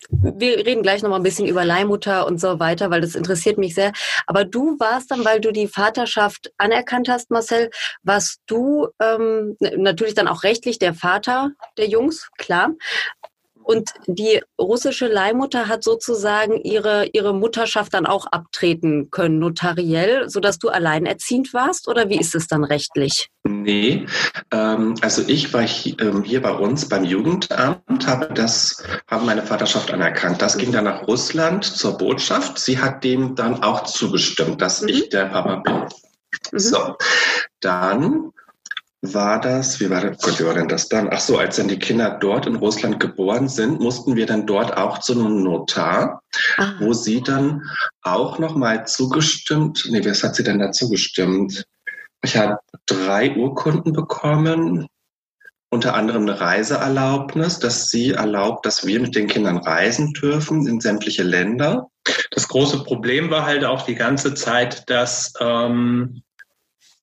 wir 0.09 0.65
reden 0.65 0.83
gleich 0.83 1.01
noch 1.01 1.09
mal 1.09 1.17
ein 1.17 1.23
bisschen 1.23 1.47
über 1.47 1.65
Leihmutter 1.65 2.25
und 2.25 2.39
so 2.39 2.59
weiter, 2.59 2.89
weil 2.89 3.01
das 3.01 3.15
interessiert 3.15 3.57
mich 3.57 3.75
sehr. 3.75 3.91
Aber 4.27 4.45
du 4.45 4.79
warst 4.79 5.11
dann, 5.11 5.25
weil 5.25 5.41
du 5.41 5.51
die 5.51 5.67
Vaterschaft 5.67 6.51
anerkannt 6.57 7.09
hast, 7.09 7.31
Marcel, 7.31 7.69
warst 8.03 8.41
du 8.47 8.87
ähm, 9.01 9.57
natürlich 9.59 10.15
dann 10.15 10.27
auch 10.27 10.43
rechtlich 10.43 10.79
der 10.79 10.93
Vater 10.93 11.51
der 11.77 11.87
Jungs, 11.87 12.29
klar. 12.37 12.71
Und 13.69 13.91
die 14.07 14.41
russische 14.59 15.05
Leihmutter 15.05 15.67
hat 15.67 15.83
sozusagen 15.83 16.59
ihre, 16.63 17.05
ihre 17.13 17.35
Mutterschaft 17.35 17.93
dann 17.93 18.07
auch 18.07 18.25
abtreten 18.25 19.11
können, 19.11 19.37
notariell, 19.37 20.27
sodass 20.27 20.57
du 20.57 20.69
alleinerziehend 20.69 21.53
warst? 21.53 21.87
Oder 21.87 22.09
wie 22.09 22.19
ist 22.19 22.33
es 22.33 22.47
dann 22.47 22.63
rechtlich? 22.63 23.29
Nee, 23.43 24.07
ähm, 24.51 24.95
also 25.01 25.21
ich 25.27 25.53
war 25.53 25.61
hier, 25.61 25.99
ähm, 25.99 26.23
hier 26.23 26.41
bei 26.41 26.51
uns 26.51 26.89
beim 26.89 27.03
Jugendamt, 27.03 28.07
habe 28.07 28.33
das, 28.33 28.83
meine 29.11 29.43
Vaterschaft 29.43 29.93
anerkannt. 29.93 30.41
Das 30.41 30.57
ging 30.57 30.71
dann 30.71 30.85
nach 30.85 31.07
Russland 31.07 31.63
zur 31.63 31.95
Botschaft. 31.95 32.57
Sie 32.57 32.81
hat 32.81 33.03
dem 33.03 33.35
dann 33.35 33.61
auch 33.61 33.83
zugestimmt, 33.83 34.63
dass 34.63 34.81
mhm. 34.81 34.87
ich 34.87 35.09
der 35.09 35.25
Papa 35.25 35.57
bin. 35.57 35.75
Mhm. 36.51 36.57
So, 36.57 36.95
dann 37.59 38.31
war 39.01 39.39
das, 39.39 39.79
wie 39.79 39.89
war, 39.89 40.01
das, 40.01 40.21
Gott, 40.21 40.39
wie 40.39 40.45
war 40.45 40.53
denn 40.53 40.67
das 40.67 40.89
dann? 40.89 41.09
Ach 41.11 41.19
so, 41.19 41.37
als 41.37 41.55
dann 41.55 41.69
die 41.69 41.79
Kinder 41.79 42.17
dort 42.19 42.45
in 42.45 42.55
Russland 42.55 42.99
geboren 42.99 43.47
sind, 43.47 43.79
mussten 43.79 44.15
wir 44.15 44.25
dann 44.25 44.45
dort 44.45 44.75
auch 44.75 44.97
zu 44.99 45.13
einem 45.13 45.41
Notar, 45.43 46.21
ah. 46.57 46.73
wo 46.79 46.93
sie 46.93 47.21
dann 47.21 47.63
auch 48.01 48.39
nochmal 48.39 48.85
zugestimmt, 48.87 49.87
nee, 49.89 50.03
was 50.03 50.23
hat 50.23 50.35
sie 50.35 50.43
denn 50.43 50.59
da 50.59 50.71
zugestimmt? 50.71 51.65
Ich 52.23 52.35
habe 52.35 52.59
drei 52.85 53.33
Urkunden 53.35 53.93
bekommen, 53.93 54.87
unter 55.69 55.93
anderem 55.93 56.23
eine 56.23 56.41
Reiseerlaubnis, 56.41 57.59
dass 57.59 57.89
sie 57.89 58.11
erlaubt, 58.11 58.65
dass 58.65 58.85
wir 58.85 58.99
mit 58.99 59.15
den 59.15 59.27
Kindern 59.27 59.57
reisen 59.57 60.13
dürfen 60.13 60.67
in 60.67 60.81
sämtliche 60.81 61.23
Länder. 61.23 61.87
Das 62.31 62.47
große 62.47 62.83
Problem 62.83 63.29
war 63.29 63.45
halt 63.45 63.63
auch 63.63 63.83
die 63.83 63.95
ganze 63.95 64.33
Zeit, 64.33 64.89
dass 64.89 65.33
ähm, 65.39 66.23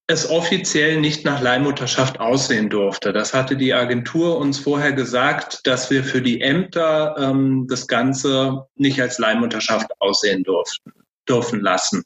es 0.08 0.30
offiziell 0.30 1.00
nicht 1.00 1.24
nach 1.24 1.40
Leihmutterschaft 1.40 2.20
aussehen 2.20 2.70
durfte. 2.70 3.12
Das 3.12 3.34
hatte 3.34 3.56
die 3.56 3.74
Agentur 3.74 4.38
uns 4.38 4.58
vorher 4.58 4.92
gesagt, 4.92 5.66
dass 5.66 5.90
wir 5.90 6.04
für 6.04 6.22
die 6.22 6.40
Ämter 6.40 7.16
ähm, 7.18 7.66
das 7.68 7.88
Ganze 7.88 8.66
nicht 8.76 9.00
als 9.00 9.18
Leihmutterschaft 9.18 9.90
aussehen 9.98 10.44
durften, 10.44 10.92
dürfen 11.28 11.60
lassen. 11.60 12.04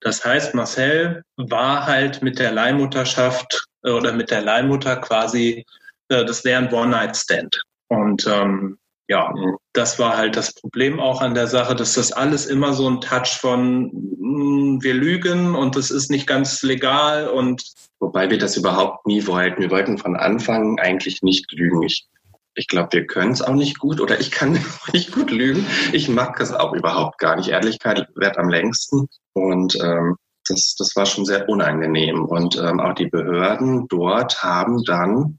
Das 0.00 0.24
heißt, 0.24 0.54
Marcel 0.54 1.22
war 1.36 1.86
halt 1.86 2.22
mit 2.22 2.38
der 2.38 2.52
Leihmutterschaft 2.52 3.66
äh, 3.82 3.90
oder 3.90 4.12
mit 4.12 4.30
der 4.30 4.42
Leihmutter 4.42 4.96
quasi, 4.96 5.64
äh, 6.08 6.24
das 6.26 6.44
wäre 6.44 6.62
ein 6.62 6.72
One-Night-Stand. 6.72 7.62
Und 7.88 8.26
ähm, 8.26 8.78
ja, 9.08 9.32
das 9.72 9.98
war 9.98 10.18
halt 10.18 10.36
das 10.36 10.52
Problem 10.52 11.00
auch 11.00 11.22
an 11.22 11.34
der 11.34 11.46
Sache, 11.46 11.74
dass 11.74 11.94
das 11.94 12.12
alles 12.12 12.44
immer 12.46 12.74
so 12.74 12.88
ein 12.88 13.00
Touch 13.00 13.38
von 13.40 13.84
mh, 13.84 14.76
mm, 14.76 14.82
wir 14.82 14.94
lügen 14.94 15.54
und 15.54 15.76
das 15.76 15.90
ist 15.90 16.10
nicht 16.10 16.26
ganz 16.26 16.62
legal 16.62 17.28
und 17.28 17.64
wobei 18.00 18.30
wir 18.30 18.38
das 18.38 18.56
überhaupt 18.56 19.06
nie 19.06 19.26
wollten. 19.26 19.62
Wir 19.62 19.70
wollten 19.70 19.96
von 19.96 20.14
Anfang 20.14 20.78
eigentlich 20.78 21.22
nicht 21.22 21.50
lügen. 21.52 21.82
Ich, 21.82 22.06
ich 22.54 22.68
glaube, 22.68 22.88
wir 22.92 23.06
können 23.06 23.32
es 23.32 23.40
auch 23.40 23.54
nicht 23.54 23.78
gut 23.78 23.98
oder 24.00 24.20
ich 24.20 24.30
kann 24.30 24.58
nicht 24.92 25.12
gut 25.12 25.30
lügen. 25.30 25.66
Ich 25.92 26.10
mag 26.10 26.38
es 26.38 26.52
auch 26.52 26.74
überhaupt 26.74 27.18
gar 27.18 27.36
nicht. 27.36 27.48
Ehrlichkeit 27.48 28.06
wird 28.14 28.36
am 28.36 28.50
längsten 28.50 29.08
und 29.32 29.74
ähm, 29.82 30.16
das, 30.48 30.76
das 30.78 30.94
war 30.96 31.06
schon 31.06 31.24
sehr 31.24 31.48
unangenehm. 31.48 32.24
Und 32.24 32.56
ähm, 32.56 32.78
auch 32.80 32.94
die 32.94 33.06
Behörden 33.06 33.88
dort 33.88 34.42
haben 34.42 34.82
dann 34.84 35.38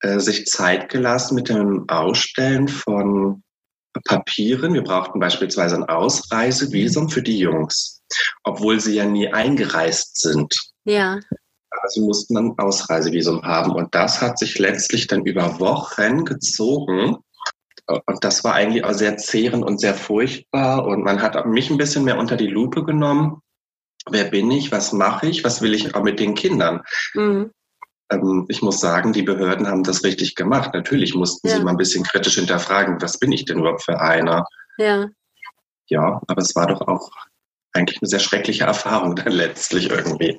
äh, 0.00 0.18
sich 0.18 0.46
Zeit 0.46 0.88
gelassen 0.88 1.34
mit 1.34 1.48
dem 1.48 1.88
Ausstellen 1.88 2.68
von 2.68 3.42
Papieren. 4.04 4.74
Wir 4.74 4.82
brauchten 4.82 5.18
beispielsweise 5.18 5.76
ein 5.76 5.84
Ausreisevisum 5.84 7.08
für 7.08 7.22
die 7.22 7.38
Jungs, 7.38 8.02
obwohl 8.44 8.80
sie 8.80 8.94
ja 8.94 9.04
nie 9.04 9.32
eingereist 9.32 10.20
sind. 10.20 10.54
Ja. 10.84 11.18
Aber 11.70 11.88
sie 11.88 12.00
mussten 12.00 12.36
ein 12.36 12.58
Ausreisevisum 12.58 13.42
haben. 13.42 13.72
Und 13.72 13.94
das 13.94 14.20
hat 14.20 14.38
sich 14.38 14.58
letztlich 14.58 15.06
dann 15.06 15.24
über 15.24 15.58
Wochen 15.60 16.24
gezogen. 16.24 17.16
Und 17.86 18.24
das 18.24 18.44
war 18.44 18.54
eigentlich 18.54 18.84
auch 18.84 18.92
sehr 18.92 19.16
zehrend 19.16 19.64
und 19.64 19.80
sehr 19.80 19.94
furchtbar. 19.94 20.86
Und 20.86 21.02
man 21.02 21.20
hat 21.20 21.44
mich 21.46 21.70
ein 21.70 21.78
bisschen 21.78 22.04
mehr 22.04 22.18
unter 22.18 22.36
die 22.36 22.46
Lupe 22.46 22.84
genommen. 22.84 23.42
Wer 24.08 24.24
bin 24.24 24.50
ich? 24.50 24.72
Was 24.72 24.92
mache 24.92 25.26
ich? 25.26 25.44
Was 25.44 25.60
will 25.62 25.74
ich 25.74 25.94
auch 25.94 26.02
mit 26.02 26.20
den 26.20 26.34
Kindern? 26.34 26.82
Mhm. 27.14 27.50
Ähm, 28.10 28.46
ich 28.48 28.62
muss 28.62 28.80
sagen, 28.80 29.12
die 29.12 29.22
Behörden 29.22 29.66
haben 29.66 29.82
das 29.82 30.04
richtig 30.04 30.34
gemacht. 30.34 30.70
Natürlich 30.74 31.14
mussten 31.14 31.48
ja. 31.48 31.56
sie 31.56 31.62
mal 31.62 31.72
ein 31.72 31.76
bisschen 31.76 32.04
kritisch 32.04 32.34
hinterfragen, 32.34 33.00
was 33.00 33.18
bin 33.18 33.32
ich 33.32 33.44
denn 33.44 33.58
überhaupt 33.58 33.84
für 33.84 34.00
einer? 34.00 34.46
Ja. 34.78 35.08
Ja, 35.86 36.20
aber 36.26 36.42
es 36.42 36.54
war 36.54 36.68
doch 36.68 36.80
auch 36.82 37.10
eigentlich 37.72 38.00
eine 38.02 38.08
sehr 38.08 38.18
schreckliche 38.18 38.64
Erfahrung 38.64 39.14
dann 39.14 39.32
letztlich 39.32 39.90
irgendwie. 39.90 40.38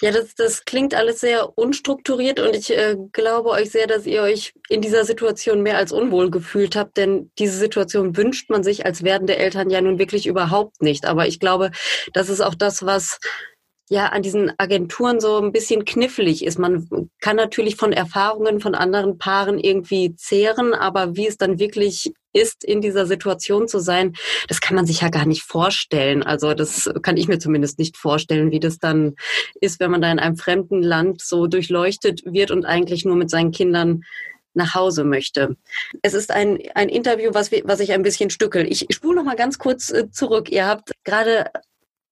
Ja, 0.00 0.10
das, 0.10 0.34
das 0.34 0.64
klingt 0.64 0.94
alles 0.94 1.20
sehr 1.20 1.56
unstrukturiert 1.58 2.40
und 2.40 2.54
ich 2.54 2.70
äh, 2.70 2.96
glaube 3.12 3.50
euch 3.50 3.70
sehr, 3.70 3.86
dass 3.86 4.06
ihr 4.06 4.22
euch 4.22 4.52
in 4.68 4.82
dieser 4.82 5.04
Situation 5.04 5.62
mehr 5.62 5.78
als 5.78 5.92
unwohl 5.92 6.30
gefühlt 6.30 6.76
habt, 6.76 6.96
denn 6.96 7.30
diese 7.38 7.56
Situation 7.56 8.16
wünscht 8.16 8.50
man 8.50 8.62
sich 8.62 8.84
als 8.84 9.02
werdende 9.02 9.36
Eltern 9.36 9.70
ja 9.70 9.80
nun 9.80 9.98
wirklich 9.98 10.26
überhaupt 10.26 10.82
nicht. 10.82 11.06
Aber 11.06 11.26
ich 11.26 11.40
glaube, 11.40 11.70
das 12.12 12.28
ist 12.28 12.40
auch 12.40 12.54
das, 12.54 12.84
was 12.84 13.18
ja 13.88 14.06
an 14.06 14.22
diesen 14.22 14.52
Agenturen 14.58 15.20
so 15.20 15.38
ein 15.38 15.52
bisschen 15.52 15.84
knifflig 15.84 16.44
ist. 16.44 16.58
Man 16.58 16.88
kann 17.20 17.36
natürlich 17.36 17.76
von 17.76 17.92
Erfahrungen 17.92 18.60
von 18.60 18.74
anderen 18.74 19.18
Paaren 19.18 19.58
irgendwie 19.58 20.14
zehren, 20.16 20.74
aber 20.74 21.16
wie 21.16 21.26
es 21.26 21.36
dann 21.36 21.58
wirklich 21.58 22.12
ist, 22.32 22.64
in 22.64 22.80
dieser 22.80 23.06
Situation 23.06 23.68
zu 23.68 23.78
sein, 23.78 24.14
das 24.48 24.60
kann 24.60 24.76
man 24.76 24.86
sich 24.86 25.00
ja 25.00 25.08
gar 25.08 25.26
nicht 25.26 25.42
vorstellen. 25.42 26.22
Also 26.22 26.54
das 26.54 26.90
kann 27.02 27.16
ich 27.16 27.28
mir 27.28 27.38
zumindest 27.38 27.78
nicht 27.78 27.96
vorstellen, 27.96 28.50
wie 28.50 28.60
das 28.60 28.78
dann 28.78 29.14
ist, 29.60 29.80
wenn 29.80 29.90
man 29.90 30.02
da 30.02 30.12
in 30.12 30.18
einem 30.18 30.36
fremden 30.36 30.82
Land 30.82 31.22
so 31.22 31.46
durchleuchtet 31.46 32.22
wird 32.24 32.50
und 32.50 32.64
eigentlich 32.64 33.04
nur 33.04 33.16
mit 33.16 33.30
seinen 33.30 33.50
Kindern 33.50 34.02
nach 34.54 34.74
Hause 34.74 35.04
möchte. 35.04 35.56
Es 36.02 36.14
ist 36.14 36.30
ein, 36.30 36.58
ein 36.74 36.88
Interview, 36.88 37.30
was, 37.32 37.50
was 37.64 37.80
ich 37.80 37.92
ein 37.92 38.02
bisschen 38.02 38.28
stückel. 38.28 38.66
Ich 38.66 38.86
spule 38.90 39.16
noch 39.16 39.24
mal 39.24 39.36
ganz 39.36 39.58
kurz 39.58 39.90
äh, 39.90 40.10
zurück. 40.10 40.50
Ihr 40.50 40.66
habt 40.66 40.92
gerade 41.04 41.50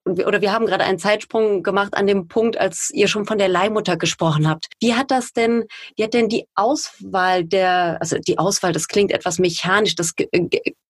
oder 0.07 0.41
wir 0.41 0.53
haben 0.53 0.67
gerade 0.67 0.85
einen 0.85 0.99
Zeitsprung 0.99 1.63
gemacht 1.63 1.95
an 1.95 2.07
dem 2.07 2.29
Punkt, 2.29 2.57
als 2.57 2.91
ihr 2.93 3.09
schon 3.09 3.27
von 3.27 3.39
der 3.39 3.49
Leihmutter 3.49 3.97
gesprochen 3.97 4.49
habt. 4.49 4.69
Wie 4.81 4.95
hat 4.95 5.11
das 5.11 5.33
denn, 5.33 5.65
wie 5.97 6.05
hat 6.05 6.15
denn 6.15 6.29
die 6.29 6.47
Auswahl 6.55 7.45
der, 7.45 7.99
also 8.01 8.19
die 8.19 8.39
Auswahl, 8.39 8.73
das 8.73 8.89
klingt 8.89 9.11
etwas 9.11 9.39
mechanisch, 9.39 9.97
das 9.97 10.15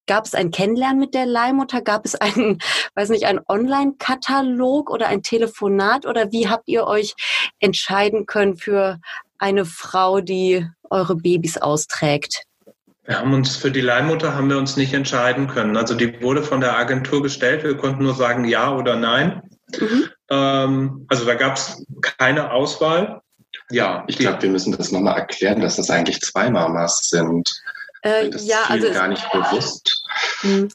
gab 0.06 0.26
es 0.26 0.34
ein 0.34 0.50
Kennenlernen 0.50 1.00
mit 1.00 1.14
der 1.14 1.26
Leihmutter? 1.26 1.80
Gab 1.80 2.04
es 2.04 2.14
einen, 2.14 2.58
weiß 2.94 3.08
nicht, 3.08 3.24
einen 3.24 3.40
Online-Katalog 3.48 4.90
oder 4.90 5.08
ein 5.08 5.22
Telefonat 5.22 6.06
oder 6.06 6.30
wie 6.30 6.48
habt 6.48 6.68
ihr 6.68 6.86
euch 6.86 7.14
entscheiden 7.58 8.26
können 8.26 8.56
für 8.56 9.00
eine 9.38 9.64
Frau, 9.64 10.20
die 10.20 10.66
eure 10.90 11.16
Babys 11.16 11.58
austrägt? 11.58 12.45
Wir 13.06 13.20
haben 13.20 13.32
uns 13.32 13.56
für 13.56 13.70
die 13.70 13.80
Leihmutter 13.80 14.34
haben 14.34 14.50
wir 14.50 14.58
uns 14.58 14.76
nicht 14.76 14.92
entscheiden 14.92 15.46
können. 15.46 15.76
Also 15.76 15.94
die 15.94 16.20
wurde 16.22 16.42
von 16.42 16.60
der 16.60 16.76
Agentur 16.76 17.22
gestellt. 17.22 17.62
Wir 17.62 17.76
konnten 17.76 18.02
nur 18.02 18.14
sagen 18.14 18.44
ja 18.44 18.74
oder 18.74 18.96
nein. 18.96 19.42
Mhm. 19.78 20.08
Ähm, 20.30 21.06
also 21.08 21.24
da 21.24 21.34
gab 21.34 21.56
es 21.56 21.84
keine 22.00 22.50
Auswahl. 22.50 23.20
Ja, 23.70 24.04
ich 24.06 24.18
glaube, 24.18 24.42
wir 24.42 24.50
müssen 24.50 24.76
das 24.76 24.92
nochmal 24.92 25.18
erklären, 25.18 25.60
dass 25.60 25.76
das 25.76 25.90
eigentlich 25.90 26.20
zwei 26.20 26.50
Mamas 26.50 27.08
sind. 27.08 27.50
Äh, 28.06 28.30
das 28.30 28.46
ja, 28.46 28.64
also 28.68 28.90
gar 28.92 29.08
nicht 29.08 29.30
bewusst. 29.32 30.04
Mhm. 30.42 30.68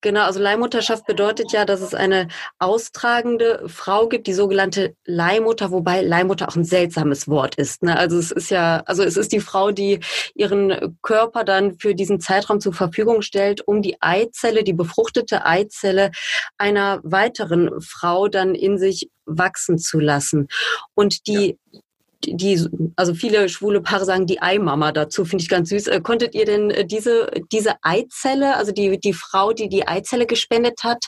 Genau, 0.00 0.22
also 0.24 0.40
Leihmutterschaft 0.40 1.06
bedeutet 1.06 1.52
ja, 1.52 1.64
dass 1.64 1.80
es 1.80 1.94
eine 1.94 2.26
austragende 2.58 3.62
Frau 3.68 4.08
gibt, 4.08 4.26
die 4.26 4.32
sogenannte 4.32 4.96
Leihmutter, 5.04 5.70
wobei 5.70 6.02
Leihmutter 6.02 6.48
auch 6.48 6.56
ein 6.56 6.64
seltsames 6.64 7.28
Wort 7.28 7.54
ist. 7.54 7.84
Ne? 7.84 7.96
Also 7.96 8.18
es 8.18 8.32
ist 8.32 8.50
ja, 8.50 8.82
also 8.86 9.04
es 9.04 9.16
ist 9.16 9.30
die 9.30 9.38
Frau, 9.38 9.70
die 9.70 10.00
ihren 10.34 10.98
Körper 11.02 11.44
dann 11.44 11.78
für 11.78 11.94
diesen 11.94 12.18
Zeitraum 12.18 12.58
zur 12.58 12.72
Verfügung 12.72 13.22
stellt, 13.22 13.66
um 13.68 13.80
die 13.80 13.96
Eizelle, 14.00 14.64
die 14.64 14.72
befruchtete 14.72 15.46
Eizelle 15.46 16.10
einer 16.58 17.00
weiteren 17.04 17.80
Frau 17.80 18.26
dann 18.26 18.56
in 18.56 18.78
sich 18.78 19.08
wachsen 19.24 19.78
zu 19.78 20.00
lassen. 20.00 20.48
Und 20.94 21.28
die 21.28 21.56
ja 21.70 21.80
die, 22.24 22.66
also 22.96 23.14
viele 23.14 23.48
schwule 23.48 23.80
Paare 23.80 24.04
sagen 24.04 24.26
die 24.26 24.40
Eimama 24.40 24.92
dazu, 24.92 25.24
finde 25.24 25.42
ich 25.42 25.48
ganz 25.48 25.68
süß. 25.68 25.88
Äh, 25.88 26.00
konntet 26.00 26.34
ihr 26.34 26.44
denn 26.44 26.70
äh, 26.70 26.84
diese, 26.84 27.30
diese 27.50 27.74
Eizelle, 27.82 28.56
also 28.56 28.72
die, 28.72 28.98
die 28.98 29.12
Frau, 29.12 29.52
die 29.52 29.68
die 29.68 29.86
Eizelle 29.86 30.26
gespendet 30.26 30.84
hat, 30.84 31.06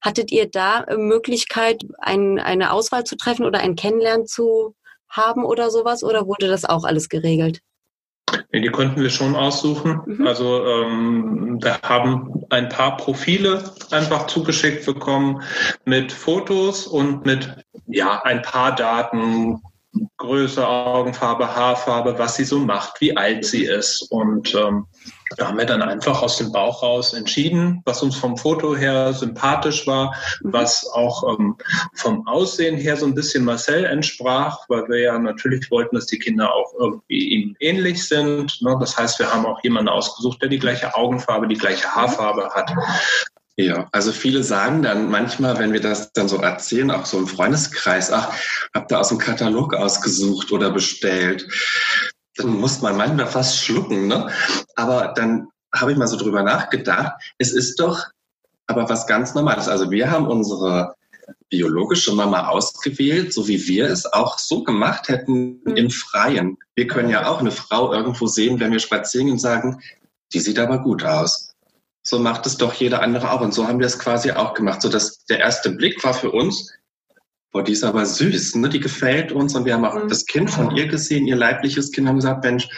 hattet 0.00 0.30
ihr 0.32 0.48
da 0.48 0.84
äh, 0.84 0.96
Möglichkeit, 0.96 1.82
ein, 1.98 2.38
eine 2.38 2.72
Auswahl 2.72 3.04
zu 3.04 3.16
treffen 3.16 3.44
oder 3.44 3.60
ein 3.60 3.76
Kennenlernen 3.76 4.26
zu 4.26 4.74
haben 5.08 5.44
oder 5.44 5.70
sowas? 5.70 6.02
Oder 6.02 6.26
wurde 6.26 6.48
das 6.48 6.64
auch 6.64 6.84
alles 6.84 7.08
geregelt? 7.08 7.60
Nee, 8.52 8.60
die 8.60 8.68
konnten 8.68 9.00
wir 9.00 9.10
schon 9.10 9.36
aussuchen. 9.36 10.00
Mhm. 10.06 10.26
Also 10.26 10.64
ähm, 10.64 11.58
wir 11.62 11.80
haben 11.82 12.44
ein 12.50 12.68
paar 12.68 12.96
Profile 12.96 13.72
einfach 13.90 14.26
zugeschickt 14.26 14.84
bekommen 14.84 15.42
mit 15.84 16.12
Fotos 16.12 16.86
und 16.86 17.24
mit 17.24 17.48
ja 17.86 18.22
ein 18.22 18.42
paar 18.42 18.74
Daten, 18.74 19.60
Größe, 20.16 20.66
Augenfarbe, 20.66 21.54
Haarfarbe, 21.54 22.18
was 22.18 22.36
sie 22.36 22.44
so 22.44 22.58
macht, 22.58 23.00
wie 23.00 23.16
alt 23.16 23.44
sie 23.44 23.64
ist. 23.64 24.02
Und 24.10 24.54
ähm, 24.54 24.86
da 25.36 25.48
haben 25.48 25.58
wir 25.58 25.66
dann 25.66 25.82
einfach 25.82 26.22
aus 26.22 26.38
dem 26.38 26.52
Bauch 26.52 26.82
raus 26.82 27.12
entschieden, 27.12 27.82
was 27.84 28.02
uns 28.02 28.16
vom 28.16 28.36
Foto 28.36 28.76
her 28.76 29.12
sympathisch 29.12 29.86
war, 29.86 30.14
mhm. 30.42 30.52
was 30.52 30.88
auch 30.92 31.38
ähm, 31.38 31.56
vom 31.94 32.26
Aussehen 32.26 32.76
her 32.76 32.96
so 32.96 33.06
ein 33.06 33.14
bisschen 33.14 33.44
Marcel 33.44 33.84
entsprach, 33.84 34.60
weil 34.68 34.88
wir 34.88 35.00
ja 35.00 35.18
natürlich 35.18 35.70
wollten, 35.70 35.96
dass 35.96 36.06
die 36.06 36.18
Kinder 36.18 36.52
auch 36.52 36.72
irgendwie 36.78 37.28
ihm 37.28 37.56
ähnlich 37.60 38.06
sind. 38.06 38.60
Ne? 38.62 38.76
Das 38.80 38.96
heißt, 38.96 39.18
wir 39.18 39.32
haben 39.32 39.46
auch 39.46 39.62
jemanden 39.62 39.88
ausgesucht, 39.88 40.40
der 40.42 40.48
die 40.48 40.58
gleiche 40.58 40.94
Augenfarbe, 40.94 41.48
die 41.48 41.58
gleiche 41.58 41.88
Haarfarbe 41.88 42.50
hat. 42.54 42.72
Ja, 43.58 43.88
also 43.90 44.12
viele 44.12 44.42
sagen 44.42 44.82
dann 44.82 45.10
manchmal, 45.10 45.58
wenn 45.58 45.72
wir 45.72 45.80
das 45.80 46.12
dann 46.12 46.28
so 46.28 46.36
erzählen, 46.36 46.90
auch 46.90 47.06
so 47.06 47.18
im 47.18 47.26
Freundeskreis, 47.26 48.12
ach, 48.12 48.30
habt 48.74 48.92
ihr 48.92 49.00
aus 49.00 49.08
dem 49.08 49.16
Katalog 49.18 49.74
ausgesucht 49.74 50.52
oder 50.52 50.70
bestellt. 50.70 51.48
Dann 52.36 52.48
muss 52.48 52.82
man 52.82 52.98
manchmal 52.98 53.26
fast 53.26 53.58
schlucken, 53.58 54.08
ne? 54.08 54.30
Aber 54.74 55.14
dann 55.16 55.48
habe 55.74 55.92
ich 55.92 55.96
mal 55.96 56.06
so 56.06 56.18
drüber 56.18 56.42
nachgedacht. 56.42 57.12
Es 57.38 57.52
ist 57.52 57.80
doch 57.80 58.04
aber 58.66 58.90
was 58.90 59.06
ganz 59.06 59.34
Normales. 59.34 59.68
Also 59.68 59.90
wir 59.90 60.10
haben 60.10 60.26
unsere 60.26 60.94
biologische 61.48 62.12
Mama 62.12 62.48
ausgewählt, 62.48 63.32
so 63.32 63.48
wie 63.48 63.66
wir 63.66 63.86
es 63.86 64.04
auch 64.12 64.38
so 64.38 64.64
gemacht 64.64 65.08
hätten 65.08 65.62
mhm. 65.64 65.76
im 65.76 65.90
Freien. 65.90 66.58
Wir 66.74 66.86
können 66.88 67.08
ja 67.08 67.26
auch 67.26 67.40
eine 67.40 67.52
Frau 67.52 67.92
irgendwo 67.92 68.26
sehen, 68.26 68.60
wenn 68.60 68.72
wir 68.72 68.80
spazieren 68.80 69.30
und 69.30 69.38
sagen, 69.38 69.80
die 70.34 70.40
sieht 70.40 70.58
aber 70.58 70.80
gut 70.80 71.04
aus 71.04 71.55
so 72.08 72.20
macht 72.20 72.46
es 72.46 72.56
doch 72.56 72.72
jeder 72.74 73.02
andere 73.02 73.32
auch. 73.32 73.40
Und 73.40 73.52
so 73.52 73.66
haben 73.66 73.80
wir 73.80 73.86
es 73.86 73.98
quasi 73.98 74.30
auch 74.30 74.54
gemacht. 74.54 74.80
So 74.80 74.88
dass 74.88 75.24
der 75.24 75.40
erste 75.40 75.70
Blick 75.70 76.02
war 76.04 76.14
für 76.14 76.30
uns, 76.30 76.72
boah, 77.50 77.64
die 77.64 77.72
ist 77.72 77.82
aber 77.82 78.06
süß, 78.06 78.54
ne? 78.56 78.68
die 78.68 78.78
gefällt 78.78 79.32
uns. 79.32 79.56
Und 79.56 79.64
wir 79.64 79.74
haben 79.74 79.84
auch 79.84 80.04
mhm. 80.04 80.08
das 80.08 80.24
Kind 80.24 80.48
von 80.48 80.76
ihr 80.76 80.86
gesehen, 80.86 81.26
ihr 81.26 81.34
leibliches 81.34 81.90
Kind, 81.90 82.06
haben 82.06 82.16
gesagt, 82.16 82.44
Mensch, 82.44 82.68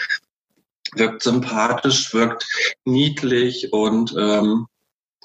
wirkt 0.94 1.22
sympathisch, 1.22 2.14
wirkt 2.14 2.46
niedlich 2.86 3.70
und 3.70 4.14
ähm, 4.18 4.66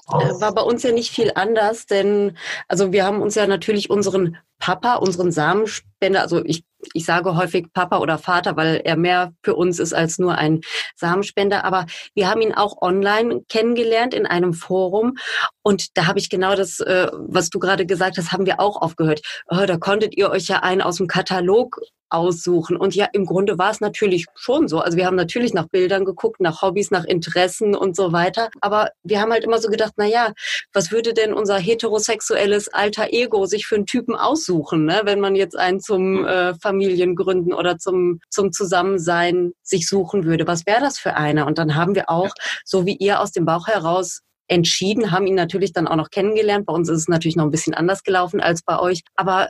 äh, 0.08 0.38
war 0.38 0.52
bei 0.52 0.60
uns 0.60 0.82
ja 0.82 0.92
nicht 0.92 1.10
viel 1.10 1.32
anders, 1.34 1.86
denn 1.86 2.36
also 2.68 2.92
wir 2.92 3.06
haben 3.06 3.22
uns 3.22 3.36
ja 3.36 3.46
natürlich 3.46 3.88
unseren 3.88 4.36
Papa, 4.64 4.94
unseren 4.94 5.30
Samenspender, 5.30 6.22
also 6.22 6.42
ich, 6.42 6.64
ich 6.94 7.04
sage 7.04 7.36
häufig 7.36 7.66
Papa 7.74 7.98
oder 7.98 8.16
Vater, 8.16 8.56
weil 8.56 8.80
er 8.82 8.96
mehr 8.96 9.34
für 9.42 9.56
uns 9.56 9.78
ist 9.78 9.92
als 9.92 10.18
nur 10.18 10.38
ein 10.38 10.62
Samenspender, 10.96 11.66
aber 11.66 11.84
wir 12.14 12.30
haben 12.30 12.40
ihn 12.40 12.54
auch 12.54 12.80
online 12.80 13.42
kennengelernt 13.50 14.14
in 14.14 14.24
einem 14.24 14.54
Forum 14.54 15.18
und 15.62 15.98
da 15.98 16.06
habe 16.06 16.18
ich 16.18 16.30
genau 16.30 16.54
das, 16.56 16.80
äh, 16.80 17.08
was 17.12 17.50
du 17.50 17.58
gerade 17.58 17.84
gesagt 17.84 18.16
hast, 18.16 18.32
haben 18.32 18.46
wir 18.46 18.58
auch 18.58 18.80
aufgehört. 18.80 19.20
Oh, 19.48 19.66
da 19.66 19.76
konntet 19.76 20.16
ihr 20.16 20.30
euch 20.30 20.46
ja 20.46 20.60
einen 20.60 20.80
aus 20.80 20.96
dem 20.96 21.08
Katalog 21.08 21.82
aussuchen. 22.14 22.76
Und 22.76 22.94
ja, 22.94 23.06
im 23.12 23.26
Grunde 23.26 23.58
war 23.58 23.70
es 23.70 23.80
natürlich 23.80 24.26
schon 24.34 24.68
so. 24.68 24.80
Also 24.80 24.96
wir 24.96 25.06
haben 25.06 25.16
natürlich 25.16 25.54
nach 25.54 25.68
Bildern 25.68 26.04
geguckt, 26.04 26.40
nach 26.40 26.62
Hobbys, 26.62 26.90
nach 26.90 27.04
Interessen 27.04 27.74
und 27.74 27.96
so 27.96 28.12
weiter. 28.12 28.48
Aber 28.60 28.90
wir 29.02 29.20
haben 29.20 29.32
halt 29.32 29.44
immer 29.44 29.58
so 29.58 29.68
gedacht, 29.68 29.94
na 29.96 30.06
ja, 30.06 30.32
was 30.72 30.92
würde 30.92 31.14
denn 31.14 31.32
unser 31.34 31.58
heterosexuelles 31.58 32.68
alter 32.68 33.12
Ego 33.12 33.46
sich 33.46 33.66
für 33.66 33.76
einen 33.76 33.86
Typen 33.86 34.14
aussuchen, 34.14 34.84
ne? 34.84 35.02
wenn 35.04 35.20
man 35.20 35.34
jetzt 35.34 35.56
einen 35.56 35.80
zum 35.80 36.18
hm. 36.18 36.26
äh, 36.26 36.54
Familiengründen 36.54 37.52
oder 37.52 37.78
zum, 37.78 38.20
zum 38.30 38.52
Zusammensein 38.52 39.52
sich 39.62 39.88
suchen 39.88 40.24
würde? 40.24 40.46
Was 40.46 40.66
wäre 40.66 40.80
das 40.80 40.98
für 40.98 41.14
einer? 41.14 41.46
Und 41.46 41.58
dann 41.58 41.74
haben 41.74 41.94
wir 41.94 42.10
auch, 42.10 42.30
so 42.64 42.86
wie 42.86 42.96
ihr 42.96 43.20
aus 43.20 43.32
dem 43.32 43.44
Bauch 43.44 43.66
heraus 43.66 44.20
entschieden, 44.48 45.10
haben 45.10 45.26
ihn 45.26 45.34
natürlich 45.34 45.72
dann 45.72 45.88
auch 45.88 45.96
noch 45.96 46.10
kennengelernt. 46.10 46.66
Bei 46.66 46.72
uns 46.72 46.88
ist 46.88 46.98
es 46.98 47.08
natürlich 47.08 47.36
noch 47.36 47.44
ein 47.44 47.50
bisschen 47.50 47.74
anders 47.74 48.02
gelaufen 48.02 48.40
als 48.40 48.62
bei 48.62 48.78
euch. 48.78 49.02
Aber 49.14 49.48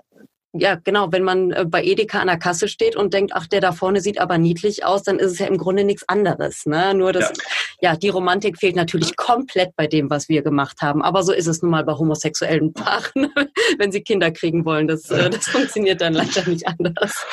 ja, 0.56 0.76
genau, 0.76 1.10
wenn 1.10 1.24
man 1.24 1.50
äh, 1.50 1.64
bei 1.64 1.82
Edeka 1.82 2.20
an 2.20 2.28
der 2.28 2.38
Kasse 2.38 2.68
steht 2.68 2.94
und 2.94 3.12
denkt, 3.12 3.32
ach, 3.34 3.48
der 3.48 3.60
da 3.60 3.72
vorne 3.72 4.00
sieht 4.00 4.20
aber 4.20 4.38
niedlich 4.38 4.84
aus, 4.84 5.02
dann 5.02 5.18
ist 5.18 5.32
es 5.32 5.38
ja 5.40 5.46
im 5.46 5.58
Grunde 5.58 5.82
nichts 5.82 6.08
anderes. 6.08 6.64
Ne? 6.64 6.94
Nur 6.94 7.12
das, 7.12 7.32
ja. 7.80 7.90
ja, 7.90 7.96
die 7.96 8.08
Romantik 8.08 8.58
fehlt 8.58 8.76
natürlich 8.76 9.16
komplett 9.16 9.74
bei 9.74 9.88
dem, 9.88 10.10
was 10.10 10.28
wir 10.28 10.42
gemacht 10.42 10.80
haben. 10.80 11.02
Aber 11.02 11.24
so 11.24 11.32
ist 11.32 11.48
es 11.48 11.60
nun 11.60 11.72
mal 11.72 11.84
bei 11.84 11.94
homosexuellen 11.94 12.72
Paaren, 12.72 13.32
wenn 13.78 13.90
sie 13.90 14.02
Kinder 14.02 14.30
kriegen 14.30 14.64
wollen. 14.64 14.86
Das, 14.86 15.10
äh, 15.10 15.28
das 15.28 15.48
funktioniert 15.48 16.00
dann 16.00 16.14
leider 16.14 16.48
nicht 16.48 16.68
anders. 16.68 17.26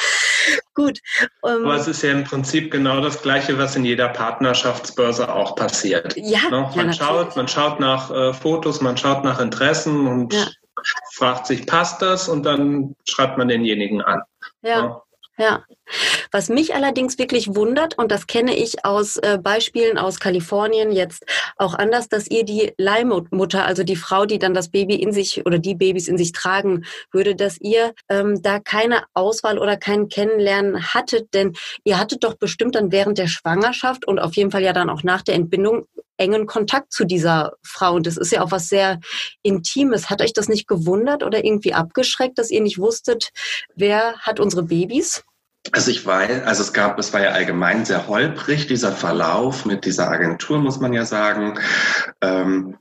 Gut. 0.73 0.99
Ähm, 1.45 1.65
aber 1.65 1.75
es 1.75 1.87
ist 1.87 2.01
ja 2.01 2.11
im 2.11 2.23
Prinzip 2.23 2.71
genau 2.71 3.01
das 3.01 3.21
Gleiche, 3.21 3.55
was 3.59 3.75
in 3.75 3.85
jeder 3.85 4.09
Partnerschaftsbörse 4.09 5.31
auch 5.31 5.55
passiert. 5.55 6.15
Ja, 6.17 6.49
ne? 6.49 6.71
man 6.75 6.87
ja, 6.87 6.93
schaut, 6.93 7.35
man 7.35 7.47
schaut 7.47 7.79
nach 7.79 8.09
äh, 8.09 8.33
Fotos, 8.33 8.81
man 8.81 8.97
schaut 8.97 9.23
nach 9.23 9.39
Interessen 9.39 10.07
und 10.07 10.33
ja 10.33 10.47
fragt 11.13 11.47
sich, 11.47 11.65
passt 11.65 12.01
das? 12.01 12.29
Und 12.29 12.43
dann 12.43 12.95
schreibt 13.07 13.37
man 13.37 13.47
denjenigen 13.47 14.01
an. 14.01 14.21
Ja. 14.61 15.01
ja. 15.37 15.63
Was 16.31 16.49
mich 16.49 16.75
allerdings 16.75 17.17
wirklich 17.17 17.55
wundert, 17.55 17.97
und 17.97 18.11
das 18.11 18.27
kenne 18.27 18.55
ich 18.55 18.85
aus 18.85 19.17
äh, 19.17 19.37
Beispielen 19.41 19.97
aus 19.97 20.19
Kalifornien 20.19 20.91
jetzt 20.91 21.25
auch 21.57 21.73
anders, 21.73 22.09
dass 22.09 22.27
ihr 22.29 22.43
die 22.43 22.73
Leihmutter, 22.77 23.65
also 23.65 23.83
die 23.83 23.95
Frau, 23.95 24.25
die 24.25 24.39
dann 24.39 24.53
das 24.53 24.69
Baby 24.69 24.95
in 24.95 25.11
sich 25.11 25.45
oder 25.45 25.59
die 25.59 25.75
Babys 25.75 26.07
in 26.07 26.17
sich 26.17 26.31
tragen 26.31 26.85
würde, 27.11 27.35
dass 27.35 27.59
ihr 27.59 27.93
ähm, 28.09 28.41
da 28.41 28.59
keine 28.59 29.03
Auswahl 29.13 29.57
oder 29.57 29.77
kein 29.77 30.09
Kennenlernen 30.09 30.93
hattet, 30.93 31.33
denn 31.33 31.53
ihr 31.83 31.99
hattet 31.99 32.23
doch 32.23 32.35
bestimmt 32.35 32.75
dann 32.75 32.91
während 32.91 33.17
der 33.17 33.27
Schwangerschaft 33.27 34.07
und 34.07 34.19
auf 34.19 34.35
jeden 34.35 34.51
Fall 34.51 34.63
ja 34.63 34.73
dann 34.73 34.89
auch 34.89 35.03
nach 35.03 35.21
der 35.21 35.35
Entbindung 35.35 35.87
engen 36.21 36.45
Kontakt 36.45 36.93
zu 36.93 37.03
dieser 37.03 37.53
Frau. 37.63 37.95
Und 37.95 38.05
das 38.05 38.15
ist 38.15 38.31
ja 38.31 38.43
auch 38.43 38.51
was 38.51 38.69
sehr 38.69 38.99
Intimes. 39.41 40.09
Hat 40.09 40.21
euch 40.21 40.33
das 40.33 40.47
nicht 40.47 40.67
gewundert 40.67 41.23
oder 41.23 41.43
irgendwie 41.43 41.73
abgeschreckt, 41.73 42.37
dass 42.37 42.51
ihr 42.51 42.61
nicht 42.61 42.77
wusstet, 42.77 43.31
wer 43.75 44.17
hat 44.19 44.39
unsere 44.39 44.63
Babys? 44.63 45.23
Also 45.71 45.91
ich 45.91 46.05
weiß, 46.05 46.43
also 46.43 46.63
es 46.63 46.73
gab, 46.73 46.97
es 46.97 47.13
war 47.13 47.21
ja 47.21 47.31
allgemein 47.31 47.85
sehr 47.85 48.07
holprig, 48.07 48.67
dieser 48.67 48.91
Verlauf 48.91 49.65
mit 49.65 49.85
dieser 49.85 50.09
Agentur, 50.09 50.59
muss 50.59 50.79
man 50.79 50.91
ja 50.91 51.05
sagen. 51.05 51.59
Ähm, 52.21 52.77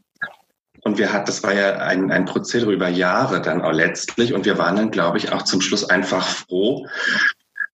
und 0.83 0.99
wir 0.99 1.13
hatten, 1.13 1.27
das 1.27 1.43
war 1.43 1.53
ja 1.53 1.77
ein, 1.77 2.11
ein 2.11 2.25
Prozedere 2.25 2.73
über 2.73 2.89
Jahre 2.89 3.43
dann 3.43 3.61
auch 3.63 3.73
letztlich. 3.73 4.33
Und 4.33 4.47
wir 4.47 4.57
waren 4.57 4.77
dann, 4.77 4.91
glaube 4.91 5.19
ich, 5.19 5.31
auch 5.33 5.43
zum 5.43 5.61
Schluss 5.61 5.89
einfach 5.89 6.27
froh, 6.27 6.87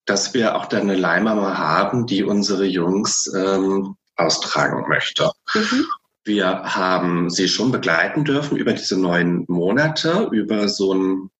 dass 0.07 0.35
wir 0.35 0.57
auch 0.57 0.66
dann 0.66 0.83
eine 0.83 0.97
Leihmama 0.97 1.57
haben, 1.57 2.07
die 2.07 2.25
unsere 2.25 2.64
Jungs 2.64 3.33
ähm, 3.35 3.97
austragen 4.16 4.88
möchte. 4.88 5.31
Mhm. 5.55 5.87
Wir 6.25 6.47
haben 6.47 7.31
sie 7.31 7.49
schon 7.49 7.71
begleiten 7.71 8.25
dürfen 8.25 8.57
über 8.57 8.73
diese 8.73 9.01
neun 9.01 9.45
Monate, 9.47 10.29
über 10.33 10.69
so 10.69 10.92
ein, 10.92 11.31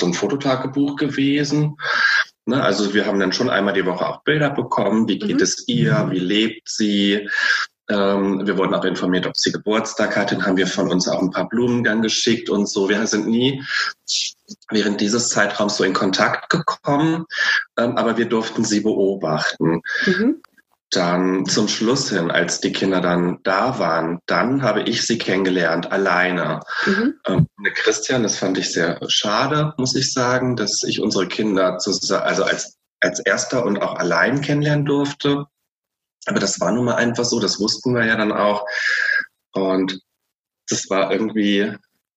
so 0.00 0.06
ein 0.06 0.14
Fototagebuch 0.14 0.96
gewesen. 0.96 1.76
Ne, 2.46 2.62
also 2.62 2.94
wir 2.94 3.06
haben 3.06 3.20
dann 3.20 3.32
schon 3.32 3.50
einmal 3.50 3.74
die 3.74 3.86
Woche 3.86 4.06
auch 4.06 4.22
Bilder 4.22 4.50
bekommen. 4.50 5.08
Wie 5.08 5.18
geht 5.18 5.36
mhm. 5.36 5.42
es 5.42 5.68
ihr? 5.68 6.08
Wie 6.10 6.18
lebt 6.18 6.68
sie? 6.68 7.28
Ähm, 7.88 8.46
wir 8.46 8.56
wurden 8.56 8.74
auch 8.74 8.84
informiert, 8.84 9.26
ob 9.26 9.36
sie 9.36 9.52
Geburtstag 9.52 10.16
hat. 10.16 10.32
Dann 10.32 10.46
haben 10.46 10.56
wir 10.56 10.66
von 10.66 10.90
uns 10.90 11.08
auch 11.08 11.20
ein 11.20 11.30
paar 11.30 11.48
Blumen 11.48 11.84
dann 11.84 12.02
geschickt 12.02 12.48
und 12.48 12.68
so. 12.68 12.88
Wir 12.88 13.06
sind 13.06 13.26
nie 13.26 13.62
während 14.70 15.00
dieses 15.00 15.28
Zeitraums 15.28 15.76
so 15.76 15.84
in 15.84 15.92
Kontakt 15.92 16.50
gekommen, 16.50 17.26
ähm, 17.76 17.96
aber 17.96 18.16
wir 18.16 18.26
durften 18.26 18.64
sie 18.64 18.80
beobachten. 18.80 19.82
Mhm 20.06 20.40
dann 20.90 21.46
zum 21.46 21.68
Schluss 21.68 22.10
hin, 22.10 22.30
als 22.30 22.60
die 22.60 22.72
Kinder 22.72 23.00
dann 23.00 23.38
da 23.44 23.78
waren, 23.78 24.18
dann 24.26 24.62
habe 24.62 24.82
ich 24.82 25.06
sie 25.06 25.18
kennengelernt, 25.18 25.92
alleine. 25.92 26.60
Mhm. 26.84 27.14
Ähm, 27.26 27.46
Christian, 27.74 28.24
das 28.24 28.36
fand 28.36 28.58
ich 28.58 28.72
sehr 28.72 28.98
schade, 29.08 29.72
muss 29.76 29.94
ich 29.94 30.12
sagen, 30.12 30.56
dass 30.56 30.82
ich 30.82 31.00
unsere 31.00 31.28
Kinder 31.28 31.78
zu, 31.78 31.92
also 32.16 32.42
als, 32.42 32.76
als 33.00 33.20
erster 33.20 33.64
und 33.64 33.80
auch 33.80 33.94
allein 33.94 34.40
kennenlernen 34.40 34.84
durfte. 34.84 35.44
Aber 36.26 36.40
das 36.40 36.60
war 36.60 36.72
nun 36.72 36.86
mal 36.86 36.96
einfach 36.96 37.24
so, 37.24 37.38
das 37.38 37.60
wussten 37.60 37.94
wir 37.94 38.04
ja 38.04 38.16
dann 38.16 38.32
auch. 38.32 38.66
Und 39.52 40.00
das 40.68 40.90
war 40.90 41.12
irgendwie 41.12 41.72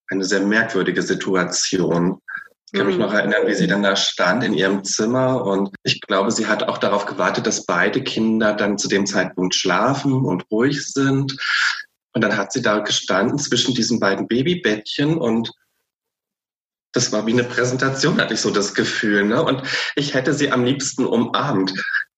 eine 0.10 0.24
sehr 0.24 0.42
merkwürdige 0.42 1.02
Situation. 1.02 2.20
Ich 2.74 2.80
kann 2.80 2.88
mich 2.88 2.96
mhm. 2.96 3.04
noch 3.04 3.14
erinnern, 3.14 3.46
wie 3.46 3.54
sie 3.54 3.68
dann 3.68 3.84
da 3.84 3.96
stand 3.96 4.44
in 4.44 4.56
ihrem 4.56 4.84
Zimmer 4.84 5.46
und 5.46 5.70
ich 5.84 6.02
glaube, 6.02 6.32
sie 6.32 6.48
hat 6.48 6.64
auch 6.64 6.80
darauf 6.80 7.06
gewartet, 7.06 7.46
dass 7.46 7.68
beide 7.68 8.02
Kinder 8.02 8.54
dann 8.54 8.80
zu 8.80 8.88
dem 8.88 9.06
Zeitpunkt 9.06 9.54
schlafen 9.54 10.26
und 10.26 10.50
ruhig 10.50 10.84
sind. 10.92 11.38
Und 12.14 12.22
dann 12.22 12.36
hat 12.36 12.52
sie 12.52 12.64
da 12.64 12.80
gestanden 12.80 13.38
zwischen 13.38 13.76
diesen 13.76 14.00
beiden 14.00 14.28
Babybettchen 14.28 15.20
und 15.20 15.52
das 16.94 17.12
war 17.12 17.28
wie 17.28 17.34
eine 17.34 17.44
Präsentation, 17.44 18.20
hatte 18.20 18.34
ich 18.34 18.42
so 18.42 18.50
das 18.50 18.74
Gefühl. 18.74 19.24
Ne? 19.24 19.44
Und 19.44 19.62
ich 19.96 20.16
hätte 20.16 20.34
sie 20.34 20.52
am 20.52 20.66
liebsten 20.66 21.06
umarmt. 21.06 21.74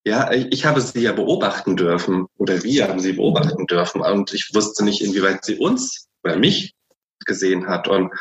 Ja, 0.06 0.32
ich 0.32 0.66
habe 0.66 0.80
sie 0.80 1.02
ja 1.02 1.12
beobachten 1.12 1.76
dürfen 1.76 2.28
oder 2.38 2.64
wir 2.64 2.88
haben 2.88 3.00
sie 3.02 3.14
beobachten 3.14 3.68
dürfen 3.68 4.00
und 4.00 4.34
ich 4.34 4.52
wusste 4.54 4.86
nicht, 4.86 5.02
inwieweit 5.02 5.44
sie 5.44 5.58
uns 5.58 6.08
oder 6.24 6.38
mich 6.38 6.76
gesehen 7.26 7.68
hat 7.68 7.90
und 7.90 8.14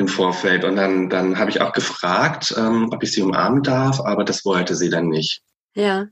im 0.00 0.08
Vorfeld. 0.08 0.64
Und 0.64 0.76
dann, 0.76 1.08
dann 1.10 1.38
habe 1.38 1.50
ich 1.50 1.60
auch 1.60 1.72
gefragt, 1.72 2.54
ähm, 2.56 2.88
ob 2.90 3.02
ich 3.02 3.12
sie 3.12 3.22
umarmen 3.22 3.62
darf, 3.62 4.00
aber 4.00 4.24
das 4.24 4.44
wollte 4.44 4.74
sie 4.74 4.88
dann 4.88 5.08
nicht. 5.08 5.42
Ja. 5.74 6.06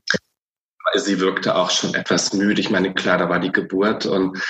Sie 0.95 1.19
wirkte 1.19 1.55
auch 1.55 1.71
schon 1.71 1.93
etwas 1.93 2.33
müde. 2.33 2.61
Ich 2.61 2.69
meine, 2.69 2.93
klar, 2.93 3.17
da 3.17 3.29
war 3.29 3.39
die 3.39 3.51
Geburt 3.51 4.05
und 4.05 4.41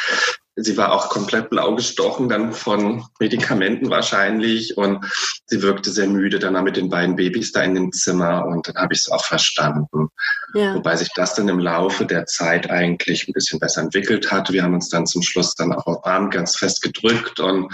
sie 0.56 0.78
war 0.78 0.92
auch 0.92 1.10
komplett 1.10 1.50
blau 1.50 1.76
gestochen, 1.76 2.30
dann 2.30 2.54
von 2.54 3.06
Medikamenten 3.20 3.90
wahrscheinlich. 3.90 4.78
Und 4.78 5.06
sie 5.46 5.62
wirkte 5.62 5.90
sehr 5.90 6.08
müde, 6.08 6.40
dann 6.40 6.62
mit 6.64 6.76
den 6.76 6.90
beiden 6.90 7.16
Babys 7.16 7.52
da 7.52 7.62
in 7.64 7.76
dem 7.76 7.92
Zimmer. 7.92 8.46
Und 8.46 8.68
dann 8.68 8.76
habe 8.76 8.94
ich 8.94 9.00
es 9.00 9.12
auch 9.12 9.24
verstanden. 9.24 10.10
Ja. 10.54 10.76
Wobei 10.76 10.96
sich 10.96 11.10
das 11.16 11.34
dann 11.34 11.48
im 11.48 11.60
Laufe 11.60 12.06
der 12.06 12.26
Zeit 12.26 12.70
eigentlich 12.70 13.28
ein 13.28 13.34
bisschen 13.34 13.60
besser 13.60 13.82
entwickelt 13.82 14.32
hat. 14.32 14.52
Wir 14.52 14.64
haben 14.64 14.74
uns 14.74 14.90
dann 14.90 15.08
zum 15.08 15.22
Schluss 15.22 15.56
dann 15.56 15.74
auch 15.74 15.86
auf 15.88 16.06
Arm 16.06 16.30
ganz 16.30 16.58
fest 16.58 16.82
gedrückt 16.82 17.40
und 17.40 17.74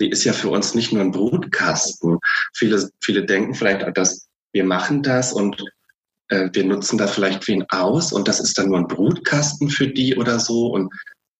sie 0.00 0.08
ist 0.08 0.24
ja 0.24 0.32
für 0.32 0.48
uns 0.48 0.74
nicht 0.74 0.92
nur 0.92 1.02
ein 1.02 1.10
Brutkasten. 1.10 2.18
Viele, 2.54 2.88
viele 3.02 3.26
denken 3.26 3.54
vielleicht, 3.54 3.86
dass 3.98 4.28
wir 4.50 4.64
machen 4.64 5.02
das 5.02 5.34
und 5.34 5.62
äh, 6.28 6.48
wir 6.54 6.64
nutzen 6.64 6.96
da 6.96 7.06
vielleicht 7.06 7.46
wen 7.46 7.66
aus 7.68 8.10
und 8.10 8.26
das 8.26 8.40
ist 8.40 8.56
dann 8.56 8.68
nur 8.68 8.78
ein 8.78 8.88
Brutkasten 8.88 9.68
für 9.68 9.88
die 9.88 10.16
oder 10.16 10.40
so 10.40 10.68
und, 10.68 10.90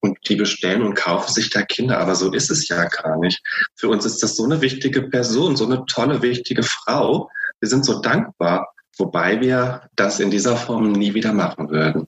und 0.00 0.18
die 0.28 0.36
bestellen 0.36 0.82
und 0.82 0.94
kaufen 0.94 1.32
sich 1.32 1.48
da 1.48 1.62
Kinder. 1.62 1.98
Aber 1.98 2.14
so 2.14 2.30
ist 2.34 2.50
es 2.50 2.68
ja 2.68 2.84
gar 2.84 3.18
nicht. 3.18 3.40
Für 3.76 3.88
uns 3.88 4.04
ist 4.04 4.22
das 4.22 4.36
so 4.36 4.44
eine 4.44 4.60
wichtige 4.60 5.08
Person, 5.08 5.56
so 5.56 5.64
eine 5.64 5.82
tolle, 5.86 6.20
wichtige 6.20 6.62
Frau. 6.62 7.30
Wir 7.60 7.68
sind 7.70 7.86
so 7.86 8.02
dankbar, 8.02 8.74
wobei 8.98 9.40
wir 9.40 9.88
das 9.96 10.20
in 10.20 10.30
dieser 10.30 10.58
Form 10.58 10.92
nie 10.92 11.14
wieder 11.14 11.32
machen 11.32 11.70
würden. 11.70 12.06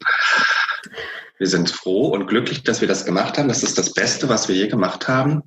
Wir 1.38 1.48
sind 1.48 1.70
froh 1.70 2.08
und 2.08 2.26
glücklich, 2.26 2.62
dass 2.62 2.82
wir 2.82 2.88
das 2.88 3.06
gemacht 3.06 3.38
haben. 3.38 3.48
Das 3.48 3.62
ist 3.62 3.78
das 3.78 3.94
Beste, 3.94 4.28
was 4.28 4.48
wir 4.48 4.54
je 4.54 4.68
gemacht 4.68 5.08
haben. 5.08 5.42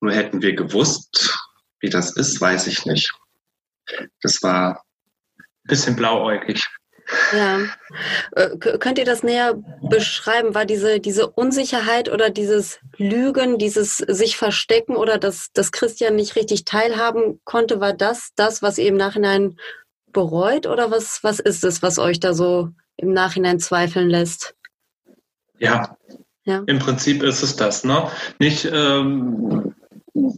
Nur 0.00 0.12
hätten 0.12 0.42
wir 0.42 0.54
gewusst, 0.54 1.38
wie 1.80 1.90
das 1.90 2.16
ist, 2.16 2.40
weiß 2.40 2.66
ich 2.66 2.86
nicht. 2.86 3.12
Das 4.22 4.42
war 4.42 4.82
bisschen 5.64 5.96
blauäugig. 5.96 6.66
Ja. 7.32 7.60
Äh, 8.32 8.56
könnt 8.56 8.98
ihr 8.98 9.04
das 9.04 9.22
näher 9.22 9.60
beschreiben? 9.88 10.54
War 10.54 10.64
diese, 10.64 11.00
diese 11.00 11.28
Unsicherheit 11.28 12.08
oder 12.08 12.30
dieses 12.30 12.78
Lügen, 12.96 13.58
dieses 13.58 13.96
sich 13.96 14.36
verstecken 14.36 14.96
oder 14.96 15.18
dass, 15.18 15.50
dass 15.52 15.72
Christian 15.72 16.16
nicht 16.16 16.36
richtig 16.36 16.64
teilhaben 16.64 17.40
konnte, 17.44 17.80
war 17.80 17.94
das 17.94 18.30
das, 18.36 18.62
was 18.62 18.78
ihr 18.78 18.88
im 18.88 18.96
Nachhinein 18.96 19.56
bereut 20.12 20.66
oder 20.66 20.90
was, 20.90 21.22
was 21.22 21.40
ist 21.40 21.64
es, 21.64 21.82
was 21.82 21.98
euch 21.98 22.20
da 22.20 22.32
so 22.32 22.70
im 22.96 23.12
Nachhinein 23.12 23.58
zweifeln 23.58 24.08
lässt? 24.08 24.54
Ja, 25.58 25.96
ja. 26.44 26.62
im 26.66 26.78
Prinzip 26.78 27.22
ist 27.22 27.42
es 27.42 27.56
das. 27.56 27.84
Ne? 27.84 28.10
Nicht, 28.38 28.68
ähm, 28.72 29.74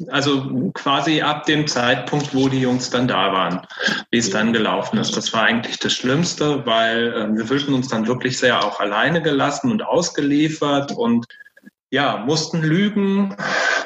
also 0.08 0.70
quasi 0.74 1.22
ab 1.22 1.46
dem 1.46 1.66
Zeitpunkt, 1.66 2.35
wo 2.35 2.48
die 2.48 2.61
Jungs 2.61 2.90
dann 2.90 3.08
da 3.08 3.32
waren, 3.32 3.66
wie 4.11 4.18
es 4.18 4.30
dann 4.30 4.52
gelaufen 4.52 4.98
ist. 4.98 5.16
Das 5.16 5.32
war 5.32 5.44
eigentlich 5.44 5.78
das 5.78 5.92
Schlimmste, 5.92 6.66
weil 6.66 7.12
äh, 7.12 7.37
wir 7.37 7.46
fühlten 7.46 7.74
uns 7.74 7.88
dann 7.88 8.06
wirklich 8.06 8.38
sehr 8.38 8.64
auch 8.64 8.80
alleine 8.80 9.22
gelassen 9.22 9.70
und 9.70 9.82
ausgeliefert 9.82 10.92
und 10.92 11.26
ja, 11.90 12.24
mussten 12.26 12.62
lügen, 12.62 13.37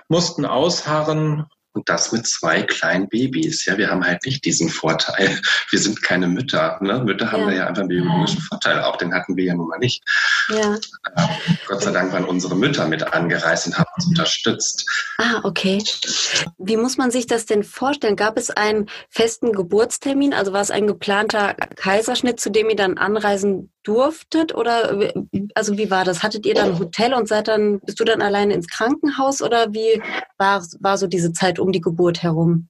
mussten 0.08 0.44
ausharren 0.44 1.46
und 1.76 1.88
das 1.88 2.10
mit 2.10 2.26
zwei 2.26 2.62
kleinen 2.62 3.08
Babys. 3.08 3.64
Ja, 3.66 3.76
wir 3.78 3.90
haben 3.90 4.04
halt 4.04 4.24
nicht 4.24 4.44
diesen 4.44 4.68
Vorteil. 4.68 5.40
Wir 5.70 5.78
sind 5.78 6.02
keine 6.02 6.26
Mütter. 6.26 6.78
Ne? 6.80 7.00
Mütter 7.04 7.30
haben 7.30 7.42
ja. 7.42 7.46
da 7.46 7.52
ja 7.54 7.66
einfach 7.66 7.80
einen 7.80 7.88
biologischen 7.88 8.40
Vorteil. 8.40 8.80
Auch 8.82 8.96
den 8.96 9.12
hatten 9.12 9.36
wir 9.36 9.44
ja 9.44 9.54
nun 9.54 9.68
mal 9.68 9.78
nicht. 9.78 10.02
Ja. 10.48 10.78
Gott 11.66 11.82
sei 11.82 11.90
Dank 11.90 12.12
waren 12.12 12.24
unsere 12.24 12.54
Mütter 12.56 12.86
mit 12.86 13.02
angereist 13.02 13.66
und 13.66 13.76
haben 13.76 13.90
uns 13.96 14.06
unterstützt. 14.06 14.88
Ah, 15.18 15.40
okay. 15.42 15.82
Wie 16.58 16.76
muss 16.76 16.96
man 16.96 17.10
sich 17.10 17.26
das 17.26 17.46
denn 17.46 17.64
vorstellen? 17.64 18.16
Gab 18.16 18.38
es 18.38 18.50
einen 18.50 18.88
festen 19.10 19.52
Geburtstermin? 19.52 20.32
Also 20.32 20.52
war 20.52 20.62
es 20.62 20.70
ein 20.70 20.86
geplanter 20.86 21.54
Kaiserschnitt, 21.54 22.40
zu 22.40 22.50
dem 22.50 22.70
ihr 22.70 22.76
dann 22.76 22.96
anreisen 22.96 23.70
durftet? 23.86 24.54
Oder 24.54 25.12
also 25.54 25.78
wie 25.78 25.90
war 25.90 26.04
das? 26.04 26.22
Hattet 26.22 26.44
ihr 26.46 26.54
dann 26.54 26.72
ein 26.72 26.78
Hotel 26.78 27.14
und 27.14 27.28
seid 27.28 27.48
dann, 27.48 27.80
bist 27.80 28.00
du 28.00 28.04
dann 28.04 28.22
alleine 28.22 28.54
ins 28.54 28.68
Krankenhaus 28.68 29.42
oder 29.42 29.72
wie 29.72 30.02
war, 30.38 30.64
war 30.80 30.98
so 30.98 31.06
diese 31.06 31.32
Zeit 31.32 31.58
um 31.58 31.72
die 31.72 31.80
Geburt 31.80 32.22
herum? 32.22 32.68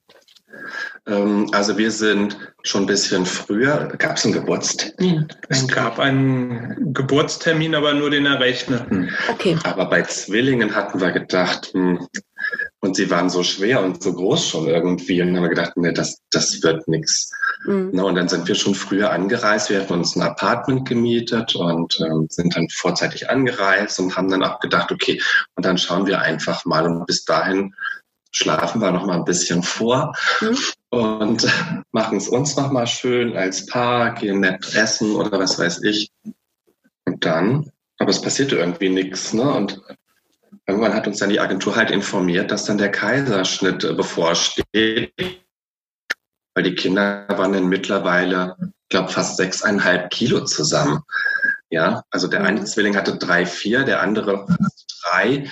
Ähm, 1.07 1.49
also 1.53 1.79
wir 1.79 1.91
sind 1.91 2.37
schon 2.63 2.85
ein 2.85 2.87
bisschen 2.87 3.27
früher. 3.27 3.93
Gab 3.99 4.17
es 4.17 4.25
einen 4.25 4.35
Geburtstermin? 4.35 5.29
Es 5.49 5.67
gab 5.69 5.99
einen 5.99 6.93
Geburtstermin, 6.93 7.75
aber 7.75 7.95
nur 7.95 8.11
den 8.11 8.27
errechneten. 8.27 9.11
Okay. 9.31 9.57
Aber 9.65 9.87
bei 9.87 10.03
Zwillingen 10.03 10.75
hatten 10.75 11.01
wir 11.01 11.13
gedacht, 11.13 11.71
hm, 11.73 12.07
und 12.81 12.97
sie 12.97 13.11
waren 13.11 13.31
so 13.31 13.43
schwer 13.43 13.83
und 13.83 14.03
so 14.03 14.13
groß 14.13 14.49
schon 14.49 14.69
irgendwie. 14.69 15.21
Und 15.21 15.29
dann 15.29 15.37
haben 15.37 15.45
wir 15.45 15.51
gedacht, 15.51 15.73
nee, 15.77 15.93
das, 15.93 16.19
das 16.31 16.63
wird 16.63 16.87
nichts. 16.89 17.31
Mhm. 17.65 17.99
und 17.99 18.15
dann 18.15 18.29
sind 18.29 18.47
wir 18.47 18.55
schon 18.55 18.75
früher 18.75 19.11
angereist. 19.11 19.71
Wir 19.71 19.81
hatten 19.81 19.95
uns 19.95 20.15
ein 20.15 20.23
Apartment 20.23 20.87
gemietet 20.89 21.57
und 21.57 21.99
ähm, 22.01 22.29
sind 22.31 22.55
dann 22.55 22.69
vorzeitig 22.69 23.29
angereist 23.29 23.99
und 23.99 24.17
haben 24.17 24.31
dann 24.31 24.45
auch 24.45 24.61
gedacht, 24.61 24.93
okay, 24.93 25.21
und 25.57 25.65
dann 25.65 25.79
schauen 25.79 26.07
wir 26.07 26.21
einfach 26.21 26.65
mal. 26.65 26.87
Und 26.87 27.07
bis 27.07 27.25
dahin 27.25 27.75
schlafen 28.31 28.81
wir 28.81 28.93
noch 28.93 29.07
mal 29.07 29.17
ein 29.17 29.25
bisschen 29.25 29.63
vor 29.63 30.15
mhm. 30.41 30.59
und 30.91 31.47
machen 31.93 32.19
es 32.19 32.29
uns 32.29 32.57
noch 32.57 32.71
mal 32.71 32.87
schön 32.87 33.37
als 33.37 33.67
Paar, 33.67 34.15
gehen 34.15 34.41
nett 34.41 34.75
essen 34.75 35.17
oder 35.17 35.39
was 35.39 35.59
weiß 35.59 35.83
ich. 35.85 36.11
Und 37.05 37.25
dann, 37.25 37.71
aber 37.99 38.11
es 38.11 38.21
passierte 38.21 38.57
irgendwie 38.57 38.91
nichts, 38.91 39.33
ne? 39.33 39.51
Und 39.51 39.81
irgendwann 40.67 40.95
hat 40.95 41.07
uns 41.07 41.19
dann 41.19 41.31
die 41.31 41.41
Agentur 41.41 41.77
halt 41.77 41.91
informiert, 41.91 42.51
dass 42.51 42.65
dann 42.65 42.79
der 42.79 42.91
Kaiserschnitt 42.91 43.85
äh, 43.85 43.93
bevorsteht, 43.93 45.13
weil 46.55 46.65
die 46.65 46.75
Kinder 46.75 47.27
waren 47.29 47.53
dann 47.53 47.69
mittlerweile, 47.69 48.57
ich 48.61 48.89
glaube, 48.89 49.13
fast 49.13 49.37
sechseinhalb 49.37 50.11
Kilo 50.11 50.45
zusammen. 50.45 51.03
Ja, 51.71 52.05
also 52.11 52.29
der 52.29 52.45
eine 52.45 52.61
mhm. 52.61 52.67
Zwilling 52.67 52.97
hatte 52.97 53.17
drei, 53.17 53.45
vier, 53.45 53.85
der 53.85 54.01
andere 54.01 54.47
drei. 55.03 55.51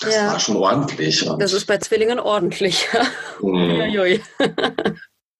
Das 0.00 0.14
ja. 0.14 0.32
war 0.32 0.40
schon 0.40 0.56
ordentlich. 0.56 1.28
Und 1.28 1.42
das 1.42 1.52
ist 1.52 1.66
bei 1.66 1.78
Zwillingen 1.78 2.18
ordentlich. 2.18 2.88
Mhm. 3.42 4.22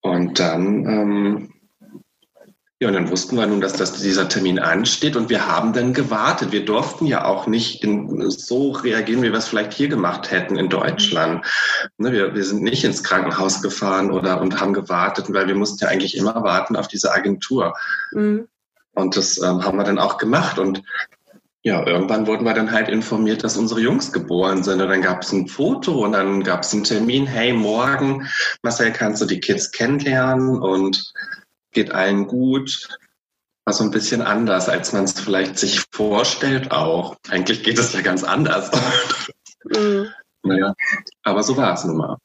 und 0.03 0.39
dann 0.39 0.85
ähm, 0.85 1.56
ja, 2.79 2.89
und 2.89 2.95
dann 2.95 3.11
wussten 3.11 3.37
wir 3.37 3.47
nun, 3.47 3.63
dass 3.63 3.73
das, 3.73 3.95
dieser 3.95 4.29
Termin 4.29 4.59
ansteht 4.59 5.17
und 5.17 5.31
wir 5.31 5.47
haben 5.47 5.73
dann 5.73 5.95
gewartet. 5.95 6.53
Wir 6.53 6.63
durften 6.63 7.07
ja 7.07 7.25
auch 7.25 7.47
nicht 7.47 7.83
in, 7.83 8.31
so 8.31 8.73
reagieren, 8.73 9.23
wie 9.23 9.33
wir 9.33 9.39
es 9.39 9.49
vielleicht 9.49 9.73
hier 9.73 9.89
gemacht 9.89 10.31
hätten 10.31 10.57
in 10.57 10.69
Deutschland. 10.69 11.47
Ne, 11.97 12.13
wir, 12.13 12.35
wir 12.35 12.45
sind 12.45 12.63
nicht 12.63 12.85
ins 12.85 13.03
Krankenhaus 13.03 13.63
gefahren 13.63 14.11
oder 14.11 14.43
und 14.43 14.61
haben 14.61 14.75
gewartet, 14.75 15.33
weil 15.33 15.47
wir 15.47 15.55
mussten 15.55 15.85
ja 15.85 15.89
eigentlich 15.89 16.19
immer 16.19 16.43
warten 16.43 16.77
auf 16.77 16.87
diese 16.87 17.15
Agentur. 17.15 17.73
Mhm. 18.13 18.47
Und 18.95 19.17
das 19.17 19.39
ähm, 19.39 19.65
haben 19.65 19.79
wir 19.79 19.85
dann 19.85 19.99
auch 19.99 20.19
gemacht. 20.19 20.59
Und 20.59 20.83
ja, 21.63 21.87
irgendwann 21.87 22.27
wurden 22.27 22.45
wir 22.45 22.53
dann 22.53 22.73
halt 22.73 22.91
informiert, 22.91 23.43
dass 23.43 23.57
unsere 23.57 23.81
Jungs 23.81 24.13
geboren 24.13 24.63
sind. 24.63 24.83
Und 24.83 24.89
dann 24.91 25.01
gab 25.01 25.23
es 25.23 25.33
ein 25.33 25.49
Foto 25.49 26.05
und 26.05 26.13
dann 26.13 26.43
gab 26.43 26.61
es 26.61 26.75
einen 26.75 26.85
Termin. 26.85 27.27
Hey, 27.27 27.55
morgen, 27.55 28.29
Marcel, 28.63 28.93
kannst 28.93 29.23
du 29.23 29.27
die 29.27 29.41
Kids 29.41 29.73
kennenlernen? 29.73 30.59
Und 30.59 31.15
geht 31.77 31.93
allen 31.93 32.27
gut. 32.27 32.89
War 33.67 33.75
so 33.75 33.85
ein 33.85 33.91
bisschen 33.91 34.23
anders, 34.23 34.69
als 34.69 34.93
man 34.93 35.05
es 35.05 35.21
vielleicht 35.21 35.59
sich 35.59 35.85
vorstellt 35.93 36.73
auch. 36.73 37.17
Eigentlich 37.29 37.63
geht 37.63 37.79
es 37.79 37.93
ja 37.93 38.01
ganz 38.01 38.25
anders. 38.25 38.71
Mhm. 39.65 40.09
Naja, 40.43 40.75
aber 41.25 41.43
so 41.43 41.57
war 41.57 41.75
es 41.75 41.85
nun 41.85 41.97
mal. 41.97 42.17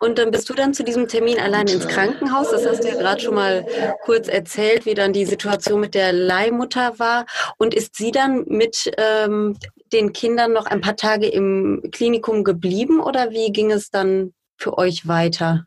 Und 0.00 0.18
dann 0.18 0.30
bist 0.30 0.48
du 0.48 0.54
dann 0.54 0.72
zu 0.72 0.82
diesem 0.82 1.08
Termin 1.08 1.38
allein 1.38 1.68
ins 1.68 1.86
Krankenhaus. 1.86 2.50
Das 2.50 2.66
hast 2.66 2.82
du 2.82 2.88
ja 2.88 2.94
gerade 2.94 3.20
schon 3.20 3.34
mal 3.34 3.66
kurz 4.04 4.28
erzählt, 4.28 4.86
wie 4.86 4.94
dann 4.94 5.12
die 5.12 5.26
Situation 5.26 5.78
mit 5.78 5.94
der 5.94 6.12
Leihmutter 6.12 6.98
war. 6.98 7.26
Und 7.58 7.74
ist 7.74 7.96
sie 7.96 8.10
dann 8.10 8.44
mit 8.46 8.90
ähm, 8.96 9.58
den 9.92 10.14
Kindern 10.14 10.54
noch 10.54 10.64
ein 10.64 10.80
paar 10.80 10.96
Tage 10.96 11.26
im 11.28 11.82
Klinikum 11.92 12.44
geblieben 12.44 12.98
oder 13.00 13.30
wie 13.30 13.52
ging 13.52 13.70
es 13.70 13.90
dann 13.90 14.32
für 14.56 14.78
euch 14.78 15.06
weiter? 15.06 15.66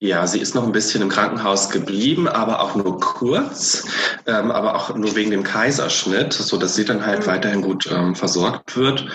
Ja, 0.00 0.28
sie 0.28 0.38
ist 0.38 0.54
noch 0.54 0.64
ein 0.64 0.72
bisschen 0.72 1.02
im 1.02 1.08
Krankenhaus 1.08 1.70
geblieben, 1.70 2.28
aber 2.28 2.60
auch 2.60 2.76
nur 2.76 3.00
kurz, 3.00 3.84
ähm, 4.26 4.52
aber 4.52 4.76
auch 4.76 4.94
nur 4.94 5.16
wegen 5.16 5.32
dem 5.32 5.42
Kaiserschnitt, 5.42 6.32
so 6.32 6.56
dass 6.56 6.76
sie 6.76 6.84
dann 6.84 7.04
halt 7.04 7.22
mhm. 7.22 7.26
weiterhin 7.26 7.62
gut 7.62 7.88
ähm, 7.90 8.14
versorgt 8.14 8.76
wird. 8.76 9.06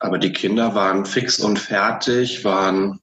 Aber 0.00 0.18
die 0.18 0.32
Kinder 0.32 0.74
waren 0.74 1.06
fix 1.06 1.38
und 1.38 1.56
fertig, 1.60 2.44
waren 2.44 2.98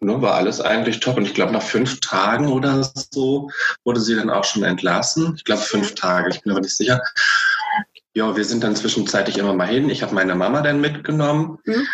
ne, 0.00 0.20
war 0.20 0.34
alles 0.34 0.60
eigentlich 0.60 1.00
top. 1.00 1.16
Und 1.16 1.24
ich 1.24 1.32
glaube, 1.32 1.52
nach 1.52 1.62
fünf 1.62 2.00
Tagen 2.00 2.48
oder 2.48 2.82
so 2.82 3.50
wurde 3.84 4.00
sie 4.00 4.14
dann 4.14 4.28
auch 4.28 4.44
schon 4.44 4.62
entlassen. 4.62 5.34
Ich 5.36 5.44
glaube, 5.44 5.62
fünf 5.62 5.94
Tage, 5.94 6.28
ich 6.28 6.42
bin 6.42 6.52
aber 6.52 6.60
nicht 6.60 6.76
sicher. 6.76 7.00
Ja, 8.12 8.36
wir 8.36 8.44
sind 8.44 8.62
dann 8.62 8.76
zwischenzeitlich 8.76 9.38
immer 9.38 9.54
mal 9.54 9.68
hin. 9.68 9.88
Ich 9.88 10.02
habe 10.02 10.14
meine 10.14 10.34
Mama 10.34 10.60
dann 10.60 10.82
mitgenommen. 10.82 11.58
Mhm 11.64 11.86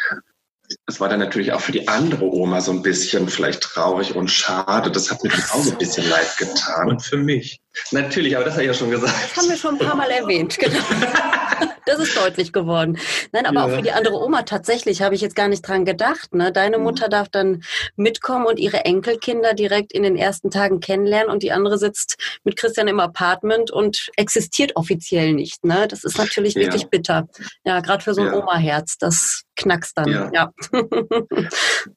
es 0.87 1.01
war 1.01 1.09
dann 1.09 1.21
natürlich 1.21 1.53
auch 1.53 1.61
für 1.61 1.73
die 1.73 1.89
andere 1.89 2.25
Oma 2.25 2.61
so 2.61 2.73
ein 2.73 2.83
bisschen 2.83 3.29
vielleicht 3.29 3.63
traurig 3.63 4.15
und 4.15 4.29
schade. 4.31 4.91
Das 4.91 5.11
hat 5.11 5.23
mir 5.23 5.31
dann 5.31 5.41
auch 5.41 5.63
so 5.63 5.73
ein 5.73 5.79
bisschen 5.79 6.09
leid 6.09 6.37
getan. 6.39 6.89
Und 6.89 7.03
für 7.03 7.17
mich. 7.17 7.61
Natürlich, 7.93 8.37
aber 8.37 8.45
das 8.45 8.55
habe 8.55 8.65
ich 8.65 8.69
ja 8.69 8.75
schon 8.75 8.91
gesagt. 8.91 9.15
Das 9.15 9.37
haben 9.37 9.51
wir 9.51 9.57
schon 9.57 9.75
ein 9.75 9.87
paar 9.87 9.97
Mal 9.97 10.11
erwähnt, 10.11 10.59
genau. 10.59 10.79
Das 11.87 12.01
ist 12.01 12.17
deutlich 12.17 12.53
geworden. 12.53 12.99
Nein, 13.31 13.47
aber 13.47 13.61
ja. 13.61 13.65
auch 13.65 13.71
für 13.71 13.83
die 13.83 13.93
andere 13.93 14.17
Oma 14.17 14.43
tatsächlich 14.43 15.03
habe 15.03 15.15
ich 15.15 15.21
jetzt 15.21 15.37
gar 15.37 15.47
nicht 15.47 15.67
dran 15.67 15.85
gedacht. 15.85 16.35
Ne? 16.35 16.51
Deine 16.51 16.79
mhm. 16.79 16.85
Mutter 16.85 17.09
darf 17.09 17.29
dann 17.29 17.63
mitkommen 17.95 18.45
und 18.45 18.59
ihre 18.59 18.85
Enkelkinder 18.85 19.55
direkt 19.55 19.93
in 19.93 20.03
den 20.03 20.17
ersten 20.17 20.51
Tagen 20.51 20.81
kennenlernen 20.81 21.31
und 21.31 21.45
die 21.45 21.53
andere 21.53 21.79
sitzt 21.79 22.17
mit 22.43 22.57
Christian 22.57 22.89
im 22.89 22.99
Apartment 22.99 23.71
und 23.71 24.11
existiert 24.17 24.75
offiziell 24.75 25.33
nicht. 25.33 25.65
Ne? 25.65 25.87
Das 25.89 26.03
ist 26.03 26.19
natürlich 26.19 26.57
wirklich 26.57 26.83
ja. 26.83 26.89
bitter. 26.89 27.29
Ja, 27.65 27.79
gerade 27.79 28.03
für 28.03 28.15
so 28.15 28.23
ein 28.23 28.33
ja. 28.33 28.35
Oma-Herz. 28.35 28.99
Das 28.99 29.46
knackst 29.57 29.97
dann. 29.99 30.09
Ja. 30.09 30.31
ja. 30.33 30.53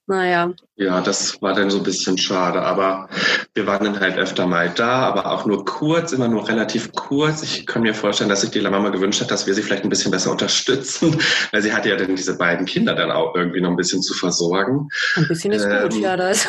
naja. 0.08 0.52
Ja, 0.76 1.02
das 1.02 1.42
war 1.42 1.54
dann 1.54 1.70
so 1.70 1.78
ein 1.78 1.84
bisschen 1.84 2.18
schade. 2.18 2.62
Aber 2.62 3.10
wir 3.54 3.68
waren 3.68 3.84
dann 3.84 4.00
halt 4.00 4.18
öfter 4.18 4.48
mal 4.48 4.70
da, 4.70 5.02
aber 5.02 5.26
auch 5.32 5.46
nur 5.46 5.66
kurz, 5.66 6.14
immer 6.14 6.28
nur 6.28 6.48
relativ 6.48 6.92
kurz. 6.94 7.44
Ich 7.44 7.68
kann 7.68 7.82
mir 7.82 7.94
vorstellen, 7.94 8.30
dass 8.30 8.42
sich 8.42 8.52
die 8.52 8.62
Mama 8.62 8.90
gewünscht 8.90 9.22
hat, 9.22 9.32
dass 9.32 9.46
wir 9.46 9.54
sie 9.54 9.62
vielleicht 9.62 9.84
ein 9.84 9.90
bisschen 9.90 10.12
besser 10.12 10.32
unterstützen, 10.32 11.20
weil 11.52 11.62
sie 11.62 11.74
hatte 11.74 11.90
ja 11.90 11.96
dann 11.98 12.16
diese 12.16 12.38
beiden 12.38 12.66
Kinder 12.66 12.96
dann 12.96 13.12
auch 13.12 13.36
irgendwie 13.36 13.62
noch 13.62 13.70
ein 13.70 13.76
bisschen 13.76 14.02
zu 14.02 14.14
versorgen. 14.14 14.88
Ein 15.16 15.28
bisschen 15.28 15.52
ist 15.52 15.66
ähm, 15.66 15.90
gut, 15.90 15.94
ja, 15.96 16.16
das. 16.16 16.48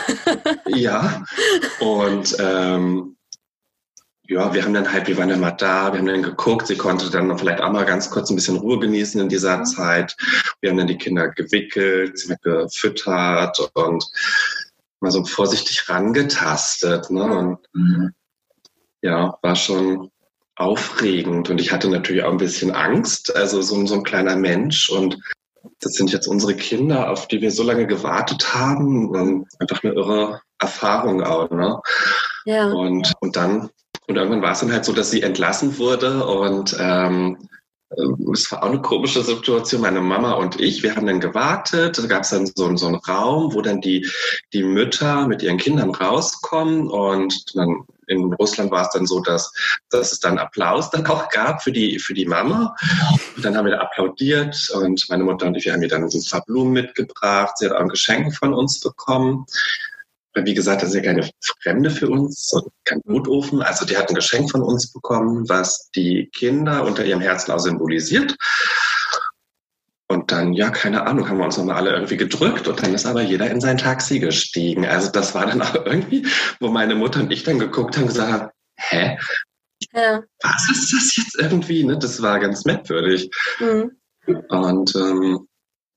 ja, 0.67 1.25
und 1.81 2.37
ähm, 2.39 3.17
ja, 4.31 4.55
wir 4.55 4.63
haben 4.63 4.75
dann 4.75 4.93
halt, 4.93 5.09
wir 5.09 5.19
waren 5.19 5.29
dann 5.29 5.41
mal 5.41 5.51
da, 5.51 5.93
wir 5.93 5.99
haben 5.99 6.07
dann 6.07 6.23
geguckt, 6.23 6.69
sie 6.69 6.77
konnte 6.77 7.11
dann 7.11 7.37
vielleicht 7.37 7.61
auch 7.61 7.73
mal 7.73 7.85
ganz 7.85 8.11
kurz 8.11 8.31
ein 8.31 8.37
bisschen 8.37 8.59
Ruhe 8.59 8.79
genießen 8.79 9.21
in 9.21 9.29
dieser 9.29 9.59
mhm. 9.59 9.65
Zeit. 9.65 10.17
Wir 10.61 10.71
haben 10.71 10.77
dann 10.77 10.87
die 10.87 10.99
Kinder 10.99 11.31
gewickelt, 11.31 12.17
sie 12.17 12.37
gefüttert 12.41 13.59
und 13.75 14.05
mal 15.01 15.11
so 15.11 15.25
vorsichtig 15.25 15.89
rangetastet. 15.89 17.11
Ne? 17.11 17.25
Und 17.25 17.59
mhm. 17.73 18.15
ja, 19.03 19.37
war 19.43 19.57
schon 19.57 20.13
aufregend 20.55 21.51
und 21.51 21.61
ich 21.61 21.73
hatte 21.73 21.89
natürlich 21.89 22.23
auch 22.23 22.31
ein 22.31 22.37
bisschen 22.37 22.71
Angst, 22.71 23.35
also 23.35 23.63
so, 23.63 23.85
so 23.85 23.95
ein 23.95 24.05
kleiner 24.05 24.37
Mensch 24.37 24.91
und 24.91 25.19
das 25.81 25.95
sind 25.95 26.13
jetzt 26.13 26.29
unsere 26.29 26.55
Kinder, 26.55 27.11
auf 27.11 27.27
die 27.27 27.41
wir 27.41 27.51
so 27.51 27.63
lange 27.63 27.87
gewartet 27.87 28.55
haben. 28.55 29.09
Und 29.11 29.49
einfach 29.59 29.83
eine 29.83 29.93
irre 29.93 30.41
Erfahrung 30.59 31.23
auch. 31.23 31.51
Ne? 31.51 31.81
Ja. 32.45 32.71
Und, 32.71 33.13
und 33.21 33.37
dann 33.37 33.71
und 34.11 34.17
irgendwann 34.17 34.43
war 34.43 34.53
es 34.53 34.61
dann 34.61 34.73
halt 34.73 34.85
so, 34.85 34.93
dass 34.93 35.11
sie 35.13 35.23
entlassen 35.23 35.79
wurde 35.79 36.27
und 36.27 36.77
ähm, 36.81 37.39
es 38.33 38.51
war 38.51 38.63
auch 38.63 38.69
eine 38.69 38.81
komische 38.81 39.23
Situation. 39.23 39.81
Meine 39.81 40.01
Mama 40.01 40.33
und 40.33 40.61
ich, 40.61 40.83
wir 40.83 40.95
haben 40.95 41.07
dann 41.07 41.21
gewartet. 41.21 41.99
Da 41.99 42.07
gab 42.07 42.23
es 42.23 42.31
dann 42.31 42.47
so, 42.47 42.77
so 42.77 42.87
einen 42.87 42.97
Raum, 42.97 43.53
wo 43.53 43.63
dann 43.63 43.81
die, 43.81 44.09
die 44.53 44.63
Mütter 44.63 45.27
mit 45.27 45.43
ihren 45.43 45.59
Kindern 45.59 45.91
rauskommen. 45.91 46.89
Und 46.89 47.57
dann 47.57 47.85
in 48.07 48.33
Russland 48.35 48.71
war 48.71 48.83
es 48.83 48.91
dann 48.91 49.07
so, 49.07 49.21
dass, 49.21 49.53
dass 49.91 50.13
es 50.13 50.21
dann 50.21 50.39
Applaus 50.39 50.91
dann 50.91 51.07
auch 51.07 51.29
gab 51.31 51.63
für 51.63 51.73
die, 51.73 51.99
für 51.99 52.15
die 52.15 52.27
Mama. 52.27 52.77
Und 53.35 53.45
dann 53.45 53.57
haben 53.57 53.67
wir 53.67 53.73
da 53.73 53.81
applaudiert 53.81 54.71
und 54.75 55.09
meine 55.09 55.25
Mutter 55.25 55.47
und 55.47 55.57
ich, 55.57 55.65
wir 55.65 55.73
haben 55.73 55.83
ihr 55.83 55.89
dann 55.89 56.05
ein 56.05 56.25
paar 56.31 56.45
Blumen 56.45 56.73
mitgebracht. 56.73 57.59
Sie 57.59 57.67
hat 57.67 57.73
auch 57.75 57.81
ein 57.81 57.89
Geschenk 57.89 58.37
von 58.37 58.55
uns 58.55 58.79
bekommen 58.79 59.47
wie 60.35 60.55
gesagt, 60.55 60.83
das 60.83 60.91
ist 60.91 60.95
ja 60.95 61.03
keine 61.03 61.29
Fremde 61.63 61.91
für 61.91 62.09
uns, 62.09 62.53
kein 62.85 63.01
Brutofen. 63.03 63.63
Also 63.63 63.85
die 63.85 63.97
hat 63.97 64.09
ein 64.09 64.15
Geschenk 64.15 64.51
von 64.51 64.63
uns 64.63 64.93
bekommen, 64.93 65.49
was 65.49 65.91
die 65.91 66.31
Kinder 66.33 66.85
unter 66.85 67.05
ihrem 67.05 67.21
Herzen 67.21 67.53
auch 67.53 67.59
symbolisiert. 67.59 68.37
Und 70.09 70.33
dann, 70.33 70.53
ja, 70.55 70.71
keine 70.71 71.07
Ahnung, 71.07 71.29
haben 71.29 71.39
wir 71.39 71.45
uns 71.45 71.57
nochmal 71.57 71.77
alle 71.77 71.93
irgendwie 71.93 72.17
gedrückt 72.17 72.67
und 72.67 72.83
dann 72.83 72.95
ist 72.95 73.07
aber 73.07 73.23
jeder 73.23 73.49
in 73.49 73.61
sein 73.61 73.79
Taxi 73.79 74.19
gestiegen. 74.19 74.85
Also 74.85 75.11
das 75.11 75.35
war 75.35 75.47
dann 75.47 75.63
auch 75.63 75.87
irgendwie, 75.87 76.27
wo 76.59 76.69
meine 76.69 76.97
Mutter 76.97 77.21
und 77.21 77.33
ich 77.33 77.45
dann 77.45 77.61
geguckt 77.61 77.97
haben 77.97 78.03
und 78.05 78.09
gesagt 78.09 78.33
haben, 78.33 78.51
hä? 78.77 79.19
Ja. 79.93 80.23
Was 80.43 80.69
ist 80.71 80.93
das 80.93 81.17
jetzt 81.17 81.37
irgendwie? 81.39 81.85
Ne? 81.85 81.97
Das 81.99 82.21
war 82.23 82.41
ganz 82.41 82.65
merkwürdig. 82.65 83.31
Mhm. 83.61 83.93
Und, 84.49 84.95
ähm, 84.97 85.47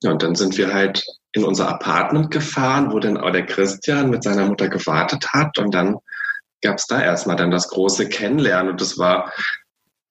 ja, 0.04 0.12
und 0.12 0.22
dann 0.22 0.36
sind 0.36 0.58
wir 0.58 0.74
halt 0.74 1.04
in 1.34 1.43
unser 1.43 1.67
Apartment 1.67 2.32
gefahren, 2.32 2.91
wo 2.91 3.00
dann 3.00 3.17
auch 3.17 3.32
der 3.32 3.46
Christian 3.46 4.10
mit 4.10 4.24
seiner 4.24 4.46
Mutter 4.46 4.69
gewartet 4.69 5.34
hat. 5.34 5.58
Und 5.58 5.74
dann 5.74 5.98
gab 6.62 6.78
es 6.78 6.88
da 6.88 7.02
erstmal 7.02 7.36
dann 7.36 7.52
das 7.52 7.67
große 7.67 8.08
Kennenlernen. 8.08 8.72
Und 8.72 8.82
das 8.82 8.98
war, 8.98 9.34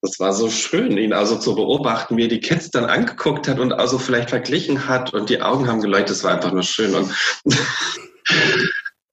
das 0.02 0.18
war 0.18 0.32
so 0.32 0.50
schön, 0.50 0.98
ihn 0.98 1.12
also 1.12 1.38
zu 1.38 1.54
beobachten, 1.54 2.16
wie 2.16 2.24
er 2.24 2.28
die 2.28 2.40
Kids 2.40 2.70
dann 2.70 2.84
angeguckt 2.84 3.46
hat 3.46 3.60
und 3.60 3.72
also 3.72 3.98
vielleicht 3.98 4.30
verglichen 4.30 4.88
hat 4.88 5.14
und 5.14 5.30
die 5.30 5.40
Augen 5.40 5.68
haben 5.68 5.80
geleuchtet. 5.80 6.10
Das 6.10 6.24
war 6.24 6.32
einfach 6.32 6.52
nur 6.52 6.64
schön. 6.64 6.94
Und 6.94 7.14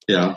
ja. 0.08 0.36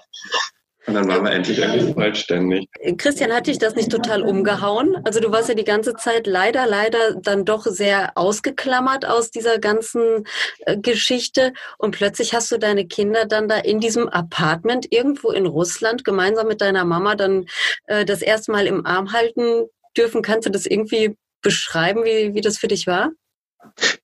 Und 0.86 0.96
dann 0.96 1.08
waren 1.08 1.24
wir 1.24 1.32
endlich 1.32 1.60
irgendwie 1.60 1.94
vollständig. 1.94 2.68
Christian, 2.98 3.32
hat 3.32 3.48
dich 3.48 3.58
das 3.58 3.76
nicht 3.76 3.90
total 3.90 4.22
umgehauen? 4.22 4.98
Also 5.06 5.22
du 5.22 5.32
warst 5.32 5.48
ja 5.48 5.56
die 5.56 5.64
ganze 5.64 5.94
Zeit 5.96 6.28
leider, 6.28 6.68
leider 6.68 7.16
dann 7.16 7.46
doch 7.46 7.66
sehr 7.66 8.12
ausgeklammert 8.16 9.06
aus 9.06 9.32
dieser 9.32 9.60
ganzen 9.60 10.26
äh, 10.66 10.78
Geschichte. 10.78 11.54
Und 11.78 11.96
plötzlich 11.96 12.34
hast 12.34 12.52
du 12.52 12.58
deine 12.58 12.86
Kinder 12.86 13.26
dann 13.26 13.48
da 13.48 13.58
in 13.58 13.80
diesem 13.80 14.10
Apartment 14.10 14.88
irgendwo 14.92 15.32
in 15.32 15.46
Russland 15.46 16.04
gemeinsam 16.04 16.48
mit 16.48 16.60
deiner 16.60 16.84
Mama 16.84 17.16
dann 17.16 17.46
äh, 17.88 18.04
das 18.04 18.22
erste 18.22 18.52
Mal 18.52 18.68
im 18.68 18.86
Arm 18.86 19.14
halten 19.14 19.68
dürfen. 19.98 20.22
Kannst 20.22 20.48
du 20.48 20.52
das 20.52 20.66
irgendwie 20.66 21.16
beschreiben, 21.42 22.04
wie, 22.04 22.34
wie 22.34 22.42
das 22.42 22.58
für 22.58 22.68
dich 22.68 22.88
war? 22.88 23.12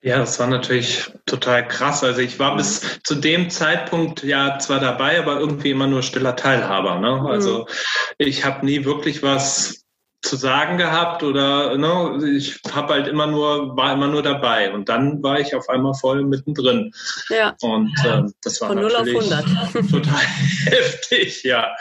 Ja, 0.02 0.18
das 0.18 0.40
war 0.40 0.48
natürlich 0.48 1.12
total 1.26 1.68
krass. 1.68 2.04
Also 2.04 2.22
ich 2.22 2.40
war 2.40 2.56
bis 2.56 3.02
zu 3.04 3.16
dem 3.16 3.50
Zeitpunkt 3.50 4.24
ja 4.24 4.58
zwar 4.60 4.80
dabei, 4.80 5.20
aber 5.20 5.40
irgendwie 5.40 5.72
immer 5.72 5.88
nur 5.88 6.04
stiller 6.04 6.36
Teilhaber. 6.36 7.00
Ne? 7.00 7.30
Also 7.30 7.60
mhm. 7.60 7.66
ich 8.18 8.46
habe 8.46 8.66
nie 8.66 8.86
wirklich 8.86 9.24
was 9.24 9.86
zu 10.22 10.36
sagen 10.36 10.78
gehabt 10.78 11.24
oder 11.24 11.78
ne, 11.78 12.20
ich 12.36 12.60
habe 12.74 12.94
halt 12.94 13.08
immer 13.08 13.28
nur 13.28 13.78
war 13.78 13.94
immer 13.94 14.08
nur 14.08 14.22
dabei 14.22 14.74
und 14.74 14.90
dann 14.90 15.24
war 15.24 15.40
ich 15.40 15.56
auf 15.56 15.70
einmal 15.70 15.94
voll 15.94 16.26
mittendrin 16.26 16.92
ja 17.30 17.56
und 17.62 17.94
äh, 18.04 18.24
das 18.44 18.60
war 18.60 18.68
Von 18.68 18.82
natürlich 18.82 19.30
total 19.92 20.22
heftig 20.66 21.44
ja 21.44 21.74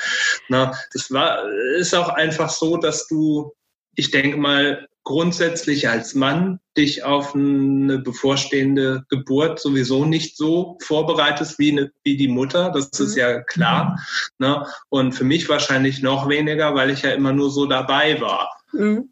na 0.49 0.73
das 0.93 1.11
war 1.11 1.49
ist 1.79 1.95
auch 1.97 2.11
einfach 2.11 2.49
so 2.49 2.77
dass 2.77 3.09
du 3.09 3.53
ich 3.97 4.13
denke 4.13 4.37
mal 4.37 4.87
grundsätzlich 5.09 5.89
als 5.89 6.15
Mann 6.15 6.61
dich 6.77 7.03
auf 7.03 7.35
eine 7.35 7.99
bevorstehende 7.99 9.07
Geburt 9.09 9.59
sowieso 9.59 10.05
nicht 10.05 10.37
so 10.37 10.77
vorbereitest 10.83 11.59
wie, 11.59 11.73
eine, 11.73 11.91
wie 12.05 12.19
die 12.19 12.29
Mutter. 12.29 12.71
Das 12.71 12.91
mhm. 12.99 13.07
ist 13.07 13.17
ja 13.17 13.41
klar. 13.41 13.99
Ne? 14.39 14.67
Und 14.91 15.13
für 15.13 15.25
mich 15.25 15.49
wahrscheinlich 15.49 16.03
noch 16.03 16.29
weniger, 16.29 16.75
weil 16.75 16.91
ich 16.91 17.01
ja 17.03 17.13
immer 17.13 17.33
nur 17.33 17.51
so 17.51 17.65
dabei 17.65 18.21
war. 18.21 18.51
Mhm. 18.73 19.09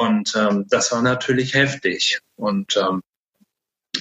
Und 0.00 0.32
ähm, 0.36 0.66
das 0.68 0.92
war 0.92 1.02
natürlich 1.02 1.54
heftig. 1.54 2.20
Und 2.36 2.76
ähm, 2.76 3.02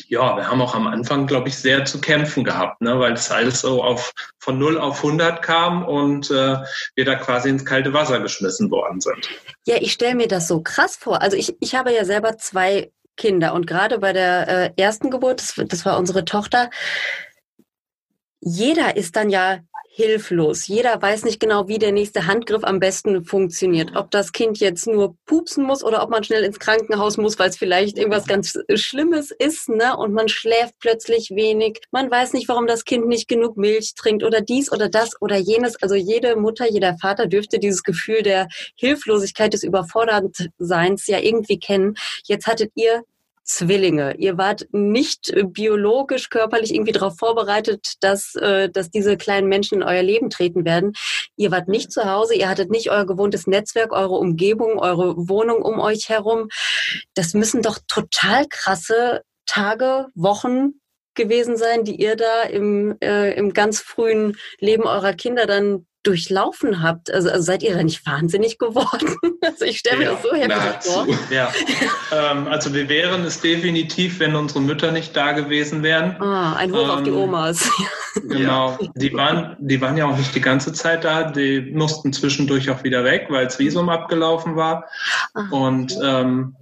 ja, 0.07 0.35
wir 0.35 0.49
haben 0.49 0.61
auch 0.61 0.75
am 0.75 0.87
Anfang, 0.87 1.27
glaube 1.27 1.49
ich, 1.49 1.57
sehr 1.57 1.85
zu 1.85 2.01
kämpfen 2.01 2.43
gehabt, 2.43 2.81
ne, 2.81 2.99
weil 2.99 3.13
es 3.13 3.31
alles 3.31 3.61
so 3.61 3.83
auf, 3.83 4.13
von 4.39 4.57
0 4.57 4.77
auf 4.79 4.97
100 4.97 5.41
kam 5.41 5.85
und 5.85 6.29
äh, 6.31 6.57
wir 6.95 7.05
da 7.05 7.15
quasi 7.15 7.49
ins 7.49 7.65
kalte 7.65 7.93
Wasser 7.93 8.19
geschmissen 8.19 8.71
worden 8.71 9.01
sind. 9.01 9.29
Ja, 9.65 9.77
ich 9.79 9.91
stelle 9.91 10.15
mir 10.15 10.27
das 10.27 10.47
so 10.47 10.61
krass 10.61 10.95
vor. 10.95 11.21
Also 11.21 11.37
ich, 11.37 11.55
ich 11.59 11.75
habe 11.75 11.93
ja 11.93 12.05
selber 12.05 12.37
zwei 12.37 12.91
Kinder 13.17 13.53
und 13.53 13.67
gerade 13.67 13.99
bei 13.99 14.13
der 14.13 14.47
äh, 14.47 14.81
ersten 14.81 15.09
Geburt, 15.09 15.41
das, 15.41 15.55
das 15.67 15.85
war 15.85 15.97
unsere 15.97 16.25
Tochter, 16.25 16.69
jeder 18.41 18.95
ist 18.95 19.15
dann 19.15 19.29
ja 19.29 19.59
hilflos. 19.95 20.67
Jeder 20.67 21.01
weiß 21.01 21.23
nicht 21.23 21.39
genau, 21.39 21.69
wie 21.69 21.79
der 21.79 21.93
nächste 21.93 22.27
Handgriff 22.27 22.65
am 22.65 22.81
besten 22.81 23.23
funktioniert. 23.23 23.95
Ob 23.95 24.11
das 24.11 24.33
Kind 24.33 24.59
jetzt 24.59 24.87
nur 24.87 25.15
pupsen 25.25 25.63
muss 25.63 25.85
oder 25.85 26.03
ob 26.03 26.09
man 26.09 26.21
schnell 26.25 26.43
ins 26.43 26.59
Krankenhaus 26.59 27.15
muss, 27.15 27.39
weil 27.39 27.49
es 27.49 27.55
vielleicht 27.57 27.97
irgendwas 27.97 28.27
ganz 28.27 28.59
Schlimmes 28.73 29.31
ist, 29.31 29.69
ne? 29.69 29.95
Und 29.95 30.11
man 30.11 30.27
schläft 30.27 30.73
plötzlich 30.81 31.29
wenig. 31.29 31.79
Man 31.91 32.11
weiß 32.11 32.33
nicht, 32.33 32.49
warum 32.49 32.67
das 32.67 32.83
Kind 32.83 33.07
nicht 33.07 33.29
genug 33.29 33.55
Milch 33.55 33.93
trinkt 33.95 34.25
oder 34.25 34.41
dies 34.41 34.69
oder 34.69 34.89
das 34.89 35.11
oder 35.21 35.37
jenes. 35.37 35.81
Also 35.81 35.95
jede 35.95 36.35
Mutter, 36.35 36.69
jeder 36.69 36.97
Vater 36.97 37.27
dürfte 37.27 37.57
dieses 37.57 37.81
Gefühl 37.81 38.21
der 38.21 38.49
Hilflosigkeit, 38.75 39.53
des 39.53 39.63
Überfordertseins 39.63 41.07
ja 41.07 41.19
irgendwie 41.19 41.57
kennen. 41.57 41.95
Jetzt 42.25 42.47
hattet 42.47 42.71
ihr 42.75 43.03
Zwillinge. 43.45 44.15
Ihr 44.17 44.37
wart 44.37 44.67
nicht 44.71 45.33
biologisch, 45.53 46.29
körperlich 46.29 46.73
irgendwie 46.73 46.91
darauf 46.91 47.17
vorbereitet, 47.17 47.93
dass, 48.01 48.35
äh, 48.35 48.69
dass 48.69 48.89
diese 48.89 49.17
kleinen 49.17 49.47
Menschen 49.47 49.75
in 49.75 49.83
euer 49.83 50.03
Leben 50.03 50.29
treten 50.29 50.65
werden. 50.65 50.93
Ihr 51.37 51.51
wart 51.51 51.67
nicht 51.67 51.91
zu 51.91 52.05
Hause, 52.11 52.35
ihr 52.35 52.49
hattet 52.49 52.71
nicht 52.71 52.89
euer 52.89 53.05
gewohntes 53.05 53.47
Netzwerk, 53.47 53.93
eure 53.93 54.15
Umgebung, 54.15 54.79
eure 54.79 55.15
Wohnung 55.29 55.61
um 55.61 55.79
euch 55.79 56.09
herum. 56.09 56.49
Das 57.13 57.33
müssen 57.33 57.61
doch 57.61 57.79
total 57.87 58.47
krasse 58.49 59.21
Tage, 59.45 60.07
Wochen 60.15 60.81
gewesen 61.13 61.55
sein, 61.55 61.83
die 61.83 61.95
ihr 61.95 62.15
da 62.15 62.43
im, 62.43 62.97
äh, 63.01 63.33
im 63.35 63.53
ganz 63.53 63.79
frühen 63.79 64.37
Leben 64.59 64.83
eurer 64.83 65.13
Kinder 65.13 65.45
dann 65.45 65.85
durchlaufen 66.05 66.81
habt. 66.81 67.11
Also, 67.11 67.29
also 67.29 67.41
seid 67.41 67.63
ihr 67.63 67.75
da 67.75 67.83
nicht 67.83 68.05
wahnsinnig 68.05 68.57
geworden? 68.57 69.15
Also 69.45 69.65
ich 69.65 69.77
stelle 69.77 69.97
mir 69.97 70.03
ja, 70.05 70.13
das 70.13 70.23
so 70.23 70.33
heftig 70.33 70.91
vor. 70.91 71.07
Ja, 71.29 71.51
ähm, 72.11 72.47
also 72.47 72.73
wir 72.73 72.89
wären 72.89 73.23
es 73.25 73.41
definitiv, 73.41 74.19
wenn 74.19 74.35
unsere 74.35 74.59
Mütter 74.59 74.91
nicht 74.91 75.15
da 75.15 75.33
gewesen 75.33 75.83
wären. 75.83 76.19
Ah, 76.19 76.55
ein 76.55 76.71
Hoch 76.71 76.83
ähm, 76.83 76.89
auf 76.89 77.03
die 77.03 77.11
ähm, 77.11 77.17
Omas. 77.17 77.69
Genau, 78.27 78.77
die 78.95 79.13
waren, 79.13 79.57
die 79.59 79.79
waren 79.81 79.97
ja 79.97 80.05
auch 80.05 80.17
nicht 80.17 80.33
die 80.33 80.41
ganze 80.41 80.71
Zeit 80.71 81.03
da. 81.03 81.29
Die 81.29 81.59
mussten 81.73 82.13
zwischendurch 82.13 82.69
auch 82.69 82.83
wieder 82.83 83.03
weg, 83.03 83.27
weil 83.29 83.45
das 83.45 83.59
Visum 83.59 83.89
abgelaufen 83.89 84.55
war. 84.55 84.85
Ach, 85.33 85.51
Und 85.51 85.95
ähm, 86.01 86.55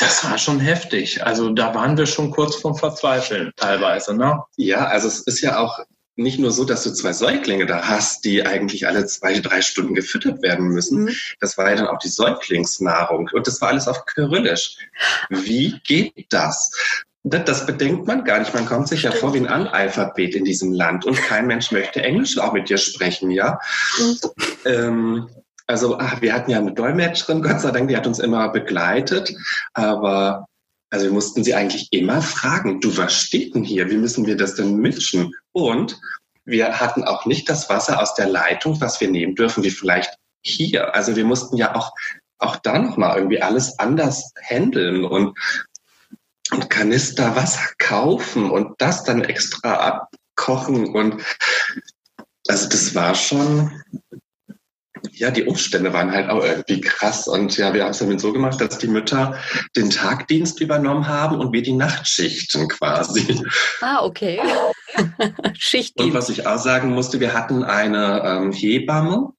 das 0.00 0.24
war 0.24 0.38
schon 0.38 0.60
heftig. 0.60 1.24
Also 1.24 1.50
da 1.50 1.74
waren 1.74 1.96
wir 1.96 2.06
schon 2.06 2.30
kurz 2.30 2.56
vorm 2.56 2.76
Verzweifeln 2.76 3.52
teilweise. 3.56 4.14
Ne? 4.14 4.42
Ja, 4.56 4.86
also 4.86 5.08
es 5.08 5.20
ist 5.20 5.40
ja 5.40 5.58
auch 5.58 5.78
nicht 6.20 6.38
nur 6.38 6.50
so, 6.50 6.64
dass 6.64 6.84
du 6.84 6.92
zwei 6.92 7.12
Säuglinge 7.12 7.66
da 7.66 7.88
hast, 7.88 8.24
die 8.24 8.44
eigentlich 8.46 8.86
alle 8.86 9.06
zwei, 9.06 9.38
drei 9.40 9.62
Stunden 9.62 9.94
gefüttert 9.94 10.42
werden 10.42 10.68
müssen. 10.68 11.04
Mhm. 11.04 11.16
Das 11.40 11.56
war 11.58 11.70
ja 11.70 11.76
dann 11.76 11.88
auch 11.88 11.98
die 11.98 12.08
Säuglingsnahrung. 12.08 13.30
Und 13.32 13.46
das 13.46 13.60
war 13.60 13.68
alles 13.68 13.88
auf 13.88 14.04
Kyrillisch. 14.06 14.76
Wie 15.30 15.80
geht 15.84 16.26
das? 16.30 16.70
Das 17.22 17.66
bedenkt 17.66 18.06
man 18.06 18.24
gar 18.24 18.38
nicht. 18.38 18.54
Man 18.54 18.66
kommt 18.66 18.88
sich 18.88 19.02
ja 19.02 19.10
vor 19.12 19.34
wie 19.34 19.38
ein 19.38 19.46
Analphabet 19.46 20.34
in 20.34 20.44
diesem 20.44 20.72
Land 20.72 21.04
und 21.04 21.16
kein 21.16 21.46
Mensch 21.46 21.70
möchte 21.70 22.02
Englisch 22.02 22.38
auch 22.38 22.52
mit 22.52 22.70
dir 22.70 22.78
sprechen, 22.78 23.30
ja. 23.30 23.58
Mhm. 23.98 24.18
Ähm, 24.64 25.28
also 25.66 25.98
ach, 25.98 26.20
wir 26.20 26.32
hatten 26.32 26.50
ja 26.50 26.58
eine 26.58 26.72
Dolmetscherin, 26.72 27.42
Gott 27.42 27.60
sei 27.60 27.70
Dank, 27.70 27.88
die 27.88 27.96
hat 27.96 28.06
uns 28.06 28.18
immer 28.18 28.48
begleitet, 28.48 29.32
aber 29.72 30.46
also 30.90 31.06
wir 31.06 31.12
mussten 31.12 31.44
sie 31.44 31.54
eigentlich 31.54 31.88
immer 31.92 32.20
fragen, 32.20 32.80
du, 32.80 32.96
was 32.96 33.14
steht 33.14 33.54
denn 33.54 33.64
hier? 33.64 33.90
Wie 33.90 33.96
müssen 33.96 34.26
wir 34.26 34.36
das 34.36 34.56
denn 34.56 34.76
mischen? 34.76 35.32
Und 35.52 35.98
wir 36.44 36.80
hatten 36.80 37.04
auch 37.04 37.26
nicht 37.26 37.48
das 37.48 37.68
Wasser 37.70 38.02
aus 38.02 38.14
der 38.14 38.28
Leitung, 38.28 38.80
was 38.80 39.00
wir 39.00 39.08
nehmen 39.08 39.36
dürfen, 39.36 39.62
wie 39.62 39.70
vielleicht 39.70 40.16
hier. 40.42 40.94
Also 40.94 41.14
wir 41.14 41.24
mussten 41.24 41.56
ja 41.56 41.76
auch, 41.76 41.92
auch 42.38 42.56
da 42.56 42.78
nochmal 42.78 43.16
irgendwie 43.16 43.40
alles 43.40 43.78
anders 43.78 44.32
handeln 44.42 45.04
und, 45.04 45.38
und 46.50 46.70
Kanister 46.70 47.36
Wasser 47.36 47.68
kaufen 47.78 48.50
und 48.50 48.74
das 48.78 49.04
dann 49.04 49.22
extra 49.22 49.74
abkochen 50.36 50.86
und 50.94 51.22
also 52.48 52.68
das 52.68 52.94
war 52.94 53.14
schon, 53.14 53.70
ja, 55.12 55.30
die 55.30 55.44
Umstände 55.44 55.92
waren 55.92 56.12
halt 56.12 56.28
auch 56.28 56.44
irgendwie 56.44 56.80
krass. 56.80 57.28
Und 57.28 57.56
ja, 57.56 57.72
wir 57.74 57.84
haben 57.84 57.90
es 57.90 57.98
damit 57.98 58.20
so 58.20 58.32
gemacht, 58.32 58.60
dass 58.60 58.78
die 58.78 58.88
Mütter 58.88 59.36
den 59.76 59.90
Tagdienst 59.90 60.60
übernommen 60.60 61.06
haben 61.08 61.38
und 61.38 61.52
wir 61.52 61.62
die 61.62 61.72
Nachtschichten 61.72 62.68
quasi. 62.68 63.42
Ah, 63.80 64.04
okay. 64.04 64.40
Schichtdienst. 65.54 66.08
Und 66.08 66.14
was 66.14 66.28
ich 66.28 66.46
auch 66.46 66.58
sagen 66.58 66.90
musste, 66.90 67.20
wir 67.20 67.34
hatten 67.34 67.62
eine 67.62 68.22
ähm, 68.24 68.52
Hebamme, 68.52 69.32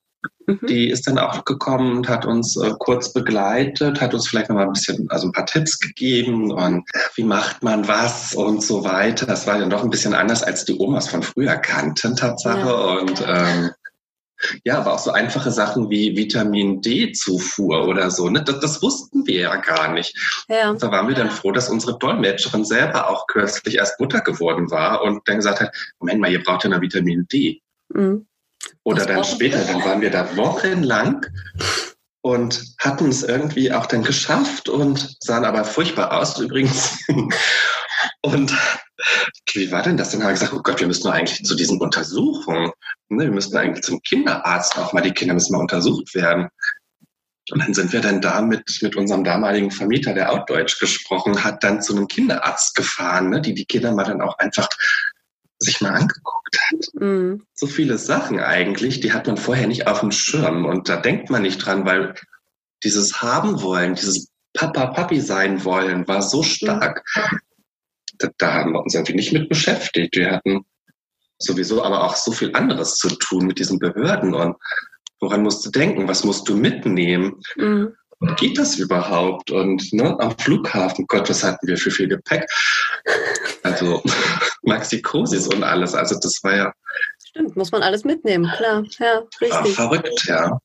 mhm. 0.48 0.60
die 0.68 0.90
ist 0.90 1.08
dann 1.08 1.18
auch 1.18 1.46
gekommen 1.46 1.98
und 1.98 2.10
hat 2.10 2.26
uns 2.26 2.58
äh, 2.58 2.72
kurz 2.80 3.14
begleitet, 3.14 4.02
hat 4.02 4.14
uns 4.14 4.28
vielleicht 4.28 4.50
noch 4.50 4.56
mal 4.56 4.68
ein 4.68 4.74
bisschen, 4.74 5.10
also 5.10 5.28
ein 5.28 5.34
paar 5.34 5.46
Tipps 5.46 5.80
gegeben 5.80 6.52
und 6.52 6.84
wie 7.16 7.24
macht 7.24 7.64
man 7.64 7.88
was 7.88 8.34
und 8.34 8.64
so 8.64 8.84
weiter. 8.84 9.26
Das 9.26 9.48
war 9.48 9.60
ja 9.60 9.68
doch 9.68 9.84
ein 9.84 9.90
bisschen 9.90 10.14
anders, 10.14 10.44
als 10.44 10.66
die 10.66 10.78
Omas 10.78 11.08
von 11.08 11.24
früher 11.24 11.56
kannten, 11.56 12.16
Tatsache. 12.16 12.60
Ja. 12.60 13.00
Und 13.00 13.24
ähm, 13.28 13.72
ja, 14.64 14.80
aber 14.80 14.94
auch 14.94 15.00
so 15.00 15.12
einfache 15.12 15.52
Sachen 15.52 15.90
wie 15.90 16.16
Vitamin 16.16 16.82
D-Zufuhr 16.82 17.88
oder 17.88 18.12
so, 18.12 18.30
ne? 18.30 18.44
Das, 18.44 18.60
das, 18.60 18.82
wussten 18.82 19.26
wir 19.28 19.42
ja 19.42 19.56
gar 19.58 19.92
nicht. 19.94 20.16
Ja. 20.48 20.74
Da 20.74 20.92
waren 20.92 21.08
wir 21.08 21.16
dann 21.16 21.30
froh, 21.30 21.52
dass 21.52 21.70
unsere 21.70 21.98
Dolmetscherin 21.98 22.66
selber 22.66 23.10
auch 23.10 23.28
kürzlich 23.28 23.76
erst 23.76 24.00
Mutter 24.00 24.22
geworden 24.22 24.72
war 24.72 25.02
und 25.04 25.28
dann 25.28 25.38
gesagt 25.38 25.62
hat, 25.62 25.76
Moment 26.00 26.22
mal, 26.22 26.32
ihr 26.32 26.44
braucht 26.44 26.64
ja 26.64 26.70
noch 26.70 26.82
Vitamin 26.82 27.28
D. 27.32 27.62
Mhm. 27.90 28.26
Oder 28.84 29.06
dann 29.06 29.24
später, 29.24 29.60
dann 29.64 29.84
waren 29.84 30.02
wir 30.02 30.12
da 30.12 30.36
wochenlang 30.38 31.26
und 32.22 32.64
hatten 32.80 33.10
es 33.10 33.24
irgendwie 33.24 33.72
auch 33.72 33.86
dann 33.86 34.04
geschafft 34.04 34.70
und 34.70 35.18
sahen 35.20 35.46
aber 35.46 35.66
furchtbar 35.66 36.18
aus 36.18 36.40
übrigens. 36.40 36.98
und 38.22 38.54
wie 39.54 39.72
war 39.72 39.84
denn 39.84 39.98
das? 39.98 40.12
Dann 40.12 40.24
habe 40.24 40.34
ich 40.34 40.40
gesagt, 40.40 40.58
oh 40.58 40.62
Gott, 40.62 40.80
wir 40.80 40.88
müssen 40.88 41.10
eigentlich 41.10 41.44
zu 41.44 41.56
diesen 41.56 41.80
Untersuchungen. 41.80 42.72
Ne? 43.10 43.26
Wir 43.26 43.32
müssen 43.32 43.56
eigentlich 43.58 43.84
zum 43.84 44.02
Kinderarzt 44.02 44.78
auch 44.78 44.94
mal, 44.94 45.02
die 45.02 45.12
Kinder 45.12 45.34
müssen 45.34 45.54
mal 45.54 45.62
untersucht 45.62 46.14
werden. 46.16 46.50
Und 47.50 47.60
dann 47.60 47.74
sind 47.74 47.92
wir 47.92 48.02
dann 48.02 48.22
da 48.22 48.42
mit, 48.42 48.80
mit 48.82 48.96
unserem 48.96 49.24
damaligen 49.24 49.72
Vermieter, 49.72 50.14
der 50.14 50.32
auch 50.32 50.46
Deutsch 50.46 50.80
gesprochen 50.80 51.44
hat, 51.44 51.64
dann 51.64 51.82
zu 51.82 51.96
einem 51.96 52.08
Kinderarzt 52.08 52.76
gefahren, 52.76 53.30
ne? 53.30 53.42
die 53.42 53.54
die 53.54 53.66
Kinder 53.66 53.92
mal 53.94 54.06
dann 54.06 54.22
auch 54.22 54.38
einfach 54.38 54.70
sich 55.60 55.82
mal 55.82 55.92
angeguckt 55.92 56.58
hat. 56.70 57.02
Mhm. 57.02 57.44
So 57.54 57.68
viele 57.68 57.98
Sachen 57.98 58.40
eigentlich, 58.40 59.00
die 59.00 59.14
hat 59.14 59.28
man 59.28 59.38
vorher 59.38 59.68
nicht 59.68 59.88
auf 59.88 60.00
dem 60.00 60.12
Schirm. 60.12 60.66
Und 60.66 60.90
da 60.90 60.98
denkt 60.98 61.30
man 61.30 61.42
nicht 61.42 61.58
dran, 61.58 61.86
weil 61.86 62.16
dieses 62.84 63.22
Haben 63.22 63.62
wollen, 63.62 63.96
dieses 63.96 64.30
Papa, 64.54 64.88
Papi 64.88 65.22
sein 65.22 65.64
wollen, 65.64 66.08
war 66.08 66.22
so 66.22 66.44
stark. 66.44 67.04
Mhm 67.16 67.40
da, 68.24 68.30
da 68.38 68.54
haben 68.54 68.74
wir 68.74 68.82
uns 68.82 68.94
irgendwie 68.94 69.16
nicht 69.16 69.34
mit 69.34 69.50
beschäftigt. 69.50 70.16
Wir 70.16 70.32
hatten 70.32 70.66
sowieso 71.38 71.84
aber 71.84 72.04
auch 72.04 72.16
so 72.16 72.32
viel 72.32 72.56
anderes 72.56 72.96
zu 72.96 73.10
tun 73.10 73.48
mit 73.48 73.60
diesen 73.60 73.80
Behörden 73.80 74.34
und 74.34 74.56
woran 75.20 75.44
musst 75.44 75.66
du 75.66 75.70
denken, 75.70 76.08
was 76.08 76.24
musst 76.24 76.48
du 76.50 76.56
mitnehmen? 76.56 77.40
Mhm. 77.56 77.96
Geht 78.38 78.58
das 78.58 78.78
überhaupt? 78.78 79.50
Und 79.50 79.92
ne, 79.94 80.16
am 80.20 80.38
Flughafen, 80.38 81.06
Gott, 81.08 81.30
was 81.30 81.44
hatten 81.44 81.66
wir 81.66 81.78
für 81.78 81.90
viel 81.90 82.08
Gepäck? 82.08 82.46
Also 83.64 84.04
Maxikosis 84.62 85.48
und 85.48 85.64
alles. 85.64 85.96
Also 85.96 86.20
das 86.20 86.40
war 86.44 86.56
ja. 86.56 86.74
Stimmt, 87.24 87.56
muss 87.56 87.72
man 87.72 87.82
alles 87.82 88.04
mitnehmen, 88.04 88.52
klar. 88.58 88.84
Ja, 89.00 89.24
richtig. 89.40 89.76
verrückt, 89.76 90.26
ja. 90.28 90.60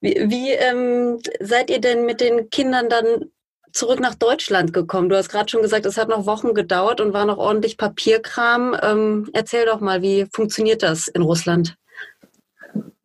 Wie, 0.00 0.14
wie 0.28 0.50
ähm, 0.50 1.20
seid 1.40 1.70
ihr 1.70 1.80
denn 1.80 2.06
mit 2.06 2.20
den 2.20 2.50
Kindern 2.50 2.88
dann 2.88 3.30
zurück 3.72 4.00
nach 4.00 4.14
Deutschland 4.14 4.72
gekommen? 4.72 5.08
Du 5.08 5.16
hast 5.16 5.28
gerade 5.28 5.50
schon 5.50 5.62
gesagt, 5.62 5.86
es 5.86 5.96
hat 5.96 6.08
noch 6.08 6.26
Wochen 6.26 6.54
gedauert 6.54 7.00
und 7.00 7.12
war 7.12 7.24
noch 7.24 7.38
ordentlich 7.38 7.76
Papierkram. 7.76 8.76
Ähm, 8.82 9.30
erzähl 9.32 9.66
doch 9.66 9.80
mal, 9.80 10.02
wie 10.02 10.26
funktioniert 10.32 10.82
das 10.82 11.08
in 11.08 11.22
Russland? 11.22 11.76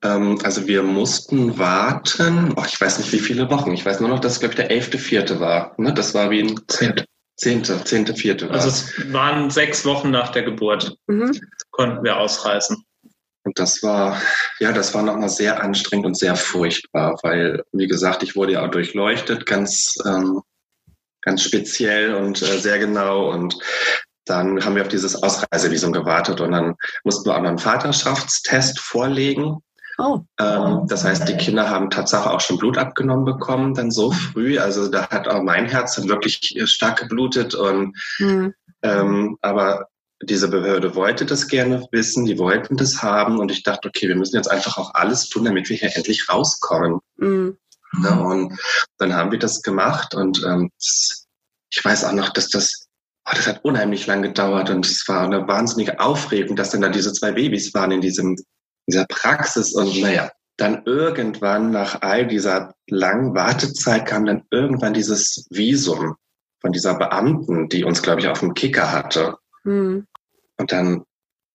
Ähm, 0.03 0.39
also 0.43 0.67
wir 0.67 0.83
mussten 0.83 1.57
warten, 1.57 2.53
oh, 2.55 2.63
ich 2.65 2.79
weiß 2.79 2.99
nicht 2.99 3.11
wie 3.11 3.19
viele 3.19 3.49
Wochen. 3.49 3.73
Ich 3.73 3.85
weiß 3.85 3.99
nur 3.99 4.09
noch, 4.09 4.19
dass 4.19 4.33
es, 4.33 4.39
glaube 4.39 4.53
ich, 4.53 4.57
der 4.57 4.71
11.4. 4.71 5.39
war. 5.39 5.73
Ne? 5.77 5.93
Das 5.93 6.13
war 6.13 6.29
wie 6.29 6.41
ein 6.41 6.59
Zehnte. 6.67 7.05
Zehnte, 7.39 7.83
zehnte, 7.83 8.15
vierte. 8.15 8.49
Also 8.49 8.69
es 8.69 9.13
waren 9.13 9.51
sechs 9.51 9.85
Wochen 9.85 10.09
nach 10.09 10.29
der 10.29 10.41
Geburt. 10.41 10.97
Mhm. 11.05 11.39
Konnten 11.69 12.03
wir 12.03 12.17
ausreisen. 12.17 12.83
Und 13.43 13.59
das 13.59 13.83
war, 13.83 14.19
ja, 14.59 14.73
das 14.73 14.93
war 14.95 15.03
nochmal 15.03 15.29
sehr 15.29 15.61
anstrengend 15.61 16.07
und 16.07 16.17
sehr 16.17 16.35
furchtbar, 16.35 17.17
weil, 17.21 17.63
wie 17.71 17.87
gesagt, 17.87 18.23
ich 18.23 18.35
wurde 18.35 18.53
ja 18.53 18.65
auch 18.65 18.71
durchleuchtet, 18.71 19.45
ganz 19.45 19.95
ähm, 20.05 20.41
ganz 21.21 21.41
speziell 21.41 22.15
und 22.15 22.41
äh, 22.41 22.59
sehr 22.59 22.79
genau. 22.79 23.29
Und 23.29 23.57
dann 24.25 24.63
haben 24.63 24.75
wir 24.75 24.81
auf 24.81 24.87
dieses 24.89 25.21
Ausreisevisum 25.23 25.93
gewartet 25.93 26.41
und 26.41 26.51
dann 26.51 26.75
mussten 27.03 27.29
wir 27.29 27.35
auch 27.35 27.41
noch 27.41 27.49
einen 27.49 27.59
Vaterschaftstest 27.59 28.79
vorlegen. 28.79 29.57
Oh. 29.97 30.19
Ähm, 30.39 30.83
das 30.87 31.03
heißt, 31.03 31.27
die 31.27 31.37
Kinder 31.37 31.69
haben 31.69 31.89
Tatsache 31.89 32.29
auch 32.29 32.41
schon 32.41 32.57
Blut 32.59 32.77
abgenommen 32.77 33.25
bekommen, 33.25 33.73
dann 33.73 33.89
so 33.89 34.11
früh. 34.11 34.59
Also 34.59 34.89
da 34.89 35.09
hat 35.09 35.27
auch 35.27 35.41
mein 35.41 35.67
Herz 35.67 35.95
dann 35.95 36.07
wirklich 36.07 36.55
stark 36.65 36.99
geblutet 36.99 37.55
und 37.55 37.97
mhm. 38.19 38.53
ähm, 38.83 39.37
aber 39.41 39.87
diese 40.21 40.49
Behörde 40.49 40.95
wollte 40.95 41.25
das 41.25 41.47
gerne 41.47 41.87
wissen, 41.91 42.25
die 42.25 42.37
wollten 42.37 42.77
das 42.77 43.01
haben 43.01 43.39
und 43.39 43.51
ich 43.51 43.63
dachte, 43.63 43.87
okay, 43.87 44.07
wir 44.07 44.15
müssen 44.15 44.35
jetzt 44.35 44.49
einfach 44.49 44.77
auch 44.77 44.93
alles 44.93 45.29
tun, 45.29 45.45
damit 45.45 45.69
wir 45.69 45.77
hier 45.77 45.95
endlich 45.95 46.29
rauskommen. 46.29 46.99
Mhm. 47.17 47.57
Ne? 47.93 48.21
Und 48.21 48.59
dann 48.97 49.13
haben 49.13 49.31
wir 49.31 49.39
das 49.39 49.61
gemacht 49.61 50.13
und 50.15 50.43
ähm, 50.43 50.71
ich 50.77 51.83
weiß 51.83 52.05
auch 52.05 52.13
noch, 52.13 52.29
dass 52.29 52.49
das, 52.49 52.87
oh, 53.25 53.33
das 53.35 53.47
hat 53.47 53.63
unheimlich 53.63 54.07
lang 54.07 54.21
gedauert 54.21 54.69
und 54.69 54.85
es 54.85 55.07
war 55.07 55.23
eine 55.23 55.47
wahnsinnige 55.47 55.99
Aufregung, 55.99 56.55
dass 56.55 56.71
dann 56.71 56.81
da 56.81 56.89
diese 56.89 57.13
zwei 57.13 57.31
Babys 57.31 57.73
waren 57.73 57.91
in 57.91 58.01
diesem, 58.01 58.31
in 58.31 58.91
dieser 58.91 59.05
Praxis 59.07 59.73
und 59.73 59.99
naja, 60.01 60.31
dann 60.57 60.83
irgendwann 60.85 61.71
nach 61.71 62.01
all 62.01 62.25
dieser 62.25 62.73
langen 62.89 63.35
Wartezeit 63.35 64.07
kam 64.07 64.25
dann 64.25 64.43
irgendwann 64.49 64.93
dieses 64.93 65.45
Visum 65.51 66.15
von 66.59 66.71
dieser 66.71 66.95
Beamten, 66.95 67.69
die 67.69 67.83
uns, 67.83 68.01
glaube 68.01 68.21
ich, 68.21 68.27
auf 68.27 68.39
dem 68.39 68.55
Kicker 68.55 68.91
hatte. 68.91 69.37
Mhm. 69.63 70.07
Und 70.57 70.71
dann 70.71 71.03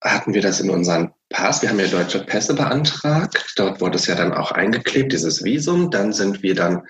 hatten 0.02 0.34
wir 0.34 0.42
das 0.42 0.60
in 0.60 0.70
unseren 0.70 1.12
Pass. 1.30 1.62
Wir 1.62 1.68
haben 1.68 1.80
ja 1.80 1.86
deutsche 1.86 2.24
Pässe 2.24 2.54
beantragt. 2.54 3.54
Dort 3.56 3.80
wurde 3.80 3.96
es 3.96 4.06
ja 4.06 4.14
dann 4.14 4.34
auch 4.34 4.52
eingeklebt, 4.52 5.12
dieses 5.12 5.44
Visum. 5.44 5.90
Dann 5.90 6.12
sind 6.12 6.42
wir 6.42 6.54
dann 6.54 6.82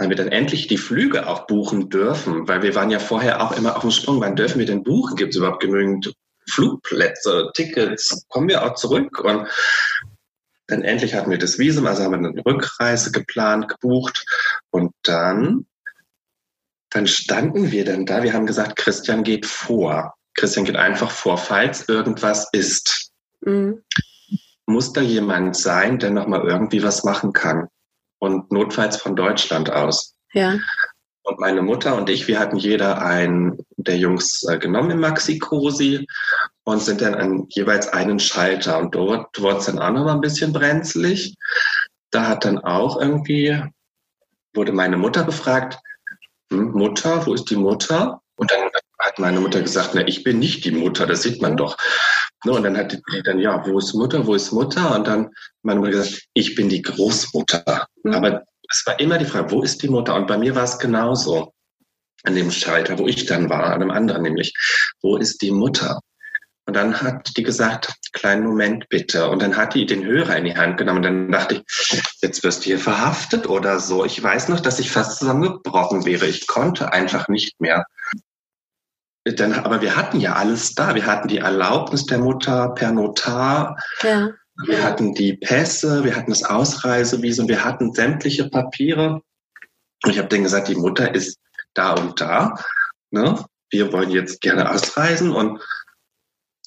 weil 0.00 0.08
wir 0.08 0.16
dann 0.16 0.28
endlich 0.28 0.66
die 0.66 0.78
Flüge 0.78 1.26
auch 1.26 1.46
buchen 1.46 1.90
dürfen, 1.90 2.48
weil 2.48 2.62
wir 2.62 2.74
waren 2.74 2.90
ja 2.90 2.98
vorher 2.98 3.42
auch 3.42 3.52
immer 3.52 3.76
auf 3.76 3.82
dem 3.82 3.90
Sprung. 3.90 4.18
Wann 4.22 4.34
dürfen 4.34 4.58
wir 4.58 4.64
denn 4.64 4.82
buchen? 4.82 5.14
Gibt 5.14 5.34
es 5.34 5.36
überhaupt 5.36 5.60
genügend 5.60 6.14
Flugplätze, 6.48 7.50
Tickets? 7.52 8.24
Kommen 8.28 8.48
wir 8.48 8.64
auch 8.64 8.76
zurück? 8.76 9.20
Und 9.20 9.46
dann 10.68 10.82
endlich 10.82 11.14
hatten 11.14 11.30
wir 11.30 11.36
das 11.36 11.58
Visum, 11.58 11.86
also 11.86 12.02
haben 12.02 12.12
wir 12.12 12.30
eine 12.30 12.46
Rückreise 12.46 13.12
geplant, 13.12 13.68
gebucht. 13.68 14.24
Und 14.70 14.94
dann, 15.02 15.66
dann 16.88 17.06
standen 17.06 17.70
wir 17.70 17.84
dann 17.84 18.06
da. 18.06 18.22
Wir 18.22 18.32
haben 18.32 18.46
gesagt, 18.46 18.76
Christian 18.76 19.22
geht 19.22 19.44
vor. 19.44 20.14
Christian 20.40 20.64
geht 20.64 20.76
einfach 20.76 21.10
vor, 21.10 21.38
falls 21.38 21.88
irgendwas 21.88 22.48
ist. 22.52 23.10
Mhm. 23.42 23.82
Muss 24.66 24.92
da 24.92 25.00
jemand 25.00 25.56
sein, 25.56 25.98
der 25.98 26.10
nochmal 26.10 26.46
irgendwie 26.46 26.82
was 26.82 27.04
machen 27.04 27.32
kann? 27.32 27.68
und 28.20 28.52
notfalls 28.52 28.98
von 28.98 29.16
Deutschland 29.16 29.72
aus. 29.72 30.14
Ja. 30.32 30.58
Und 31.22 31.40
meine 31.40 31.62
Mutter 31.62 31.96
und 31.96 32.08
ich, 32.08 32.28
wir 32.28 32.38
hatten 32.38 32.56
jeder 32.56 33.02
einen 33.02 33.58
der 33.76 33.96
Jungs 33.96 34.42
äh, 34.48 34.58
genommen 34.58 34.90
im 34.92 35.00
Maxi-Cosi 35.00 36.06
und 36.64 36.80
sind 36.80 37.00
dann 37.00 37.14
an 37.14 37.46
jeweils 37.50 37.88
einen 37.88 38.20
Schalter. 38.20 38.78
Und 38.78 38.94
dort 38.94 39.40
wurde 39.40 39.58
es 39.58 39.66
dann 39.66 39.78
auch 39.78 39.90
noch 39.90 40.04
mal 40.04 40.14
ein 40.14 40.20
bisschen 40.20 40.52
brenzlig. 40.52 41.34
Da 42.10 42.28
hat 42.28 42.44
dann 42.44 42.58
auch 42.58 43.00
irgendwie, 43.00 43.62
wurde 44.54 44.72
meine 44.72 44.96
Mutter 44.96 45.24
befragt, 45.24 45.78
hm, 46.50 46.72
Mutter, 46.72 47.26
wo 47.26 47.34
ist 47.34 47.50
die 47.50 47.56
Mutter? 47.56 48.20
Und 48.36 48.50
dann 48.50 48.70
hat 49.10 49.18
meine 49.18 49.40
Mutter 49.40 49.60
gesagt, 49.60 49.90
na, 49.94 50.06
ich 50.06 50.22
bin 50.22 50.38
nicht 50.38 50.64
die 50.64 50.70
Mutter, 50.70 51.06
das 51.06 51.22
sieht 51.22 51.42
man 51.42 51.56
doch. 51.56 51.76
Ne, 52.44 52.52
und 52.52 52.62
dann 52.62 52.76
hat 52.76 52.92
die 52.92 53.22
dann, 53.24 53.38
ja, 53.38 53.66
wo 53.66 53.78
ist 53.78 53.94
Mutter, 53.94 54.26
wo 54.26 54.34
ist 54.34 54.52
Mutter? 54.52 54.94
Und 54.94 55.06
dann 55.06 55.30
meine 55.62 55.80
Mutter 55.80 55.92
gesagt, 55.92 56.22
ich 56.32 56.54
bin 56.54 56.68
die 56.68 56.82
Großmutter. 56.82 57.86
Mhm. 58.04 58.14
Aber 58.14 58.44
es 58.70 58.84
war 58.86 58.98
immer 59.00 59.18
die 59.18 59.24
Frage, 59.24 59.50
wo 59.50 59.62
ist 59.62 59.82
die 59.82 59.88
Mutter? 59.88 60.14
Und 60.14 60.26
bei 60.26 60.38
mir 60.38 60.54
war 60.54 60.64
es 60.64 60.78
genauso. 60.78 61.52
An 62.22 62.34
dem 62.34 62.50
Schalter, 62.50 62.98
wo 62.98 63.06
ich 63.06 63.24
dann 63.24 63.48
war, 63.48 63.64
an 63.64 63.80
einem 63.80 63.90
anderen 63.90 64.22
nämlich. 64.22 64.52
Wo 65.00 65.16
ist 65.16 65.40
die 65.40 65.50
Mutter? 65.50 66.00
Und 66.66 66.76
dann 66.76 67.00
hat 67.00 67.36
die 67.36 67.42
gesagt, 67.42 67.94
kleinen 68.12 68.44
Moment 68.44 68.88
bitte. 68.90 69.28
Und 69.28 69.42
dann 69.42 69.56
hat 69.56 69.74
die 69.74 69.86
den 69.86 70.04
Hörer 70.04 70.36
in 70.36 70.44
die 70.44 70.54
Hand 70.54 70.76
genommen. 70.76 70.98
Und 70.98 71.02
dann 71.02 71.32
dachte 71.32 71.54
ich, 71.56 72.02
jetzt 72.20 72.44
wirst 72.44 72.60
du 72.60 72.64
hier 72.66 72.78
verhaftet 72.78 73.48
oder 73.48 73.80
so. 73.80 74.04
Ich 74.04 74.22
weiß 74.22 74.48
noch, 74.48 74.60
dass 74.60 74.78
ich 74.78 74.90
fast 74.90 75.18
zusammengebrochen 75.18 76.04
wäre. 76.04 76.26
Ich 76.26 76.46
konnte 76.46 76.92
einfach 76.92 77.28
nicht 77.28 77.60
mehr. 77.60 77.86
Dann, 79.24 79.52
aber 79.52 79.82
wir 79.82 79.96
hatten 79.96 80.20
ja 80.20 80.34
alles 80.34 80.74
da. 80.74 80.94
Wir 80.94 81.06
hatten 81.06 81.28
die 81.28 81.38
Erlaubnis 81.38 82.06
der 82.06 82.18
Mutter 82.18 82.70
per 82.70 82.90
Notar. 82.90 83.76
Ja. 84.02 84.30
Wir 84.66 84.82
hatten 84.82 85.14
die 85.14 85.34
Pässe, 85.34 86.04
wir 86.04 86.16
hatten 86.16 86.30
das 86.30 86.44
Ausreisevisum, 86.44 87.48
wir 87.48 87.64
hatten 87.64 87.92
sämtliche 87.92 88.48
Papiere. 88.48 89.22
Und 90.02 90.10
ich 90.10 90.18
habe 90.18 90.28
denen 90.28 90.44
gesagt, 90.44 90.68
die 90.68 90.74
Mutter 90.74 91.14
ist 91.14 91.38
da 91.74 91.92
und 91.92 92.20
da. 92.20 92.54
Ne? 93.10 93.44
Wir 93.70 93.92
wollen 93.92 94.10
jetzt 94.10 94.40
gerne 94.40 94.70
ausreisen. 94.70 95.32
Und, 95.32 95.60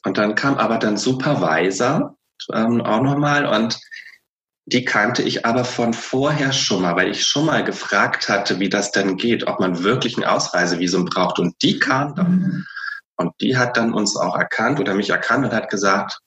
und 0.05 0.17
dann 0.17 0.35
kam 0.35 0.55
aber 0.57 0.77
dann 0.77 0.97
Supervisor 0.97 2.15
ähm, 2.51 2.81
auch 2.81 3.01
nochmal. 3.01 3.45
Und 3.45 3.79
die 4.65 4.85
kannte 4.85 5.23
ich 5.23 5.45
aber 5.45 5.65
von 5.65 5.93
vorher 5.93 6.53
schon 6.53 6.81
mal, 6.81 6.95
weil 6.95 7.09
ich 7.09 7.25
schon 7.25 7.45
mal 7.45 7.63
gefragt 7.63 8.29
hatte, 8.29 8.59
wie 8.59 8.69
das 8.69 8.91
denn 8.91 9.17
geht, 9.17 9.45
ob 9.45 9.59
man 9.59 9.83
wirklich 9.83 10.17
ein 10.17 10.23
Ausreisevisum 10.23 11.05
braucht. 11.05 11.39
Und 11.39 11.61
die 11.61 11.79
kam 11.79 12.15
dann. 12.15 12.31
Mhm. 12.31 12.65
Und 13.15 13.33
die 13.41 13.57
hat 13.57 13.77
dann 13.77 13.93
uns 13.93 14.15
auch 14.15 14.35
erkannt 14.35 14.79
oder 14.79 14.95
mich 14.95 15.09
erkannt 15.09 15.45
und 15.45 15.53
hat 15.53 15.69
gesagt, 15.69 16.19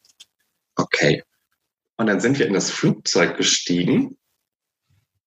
okay. 0.77 1.23
Und 1.97 2.07
dann 2.07 2.21
sind 2.21 2.39
wir 2.39 2.47
in 2.47 2.53
das 2.53 2.71
Flugzeug 2.71 3.37
gestiegen. 3.37 4.19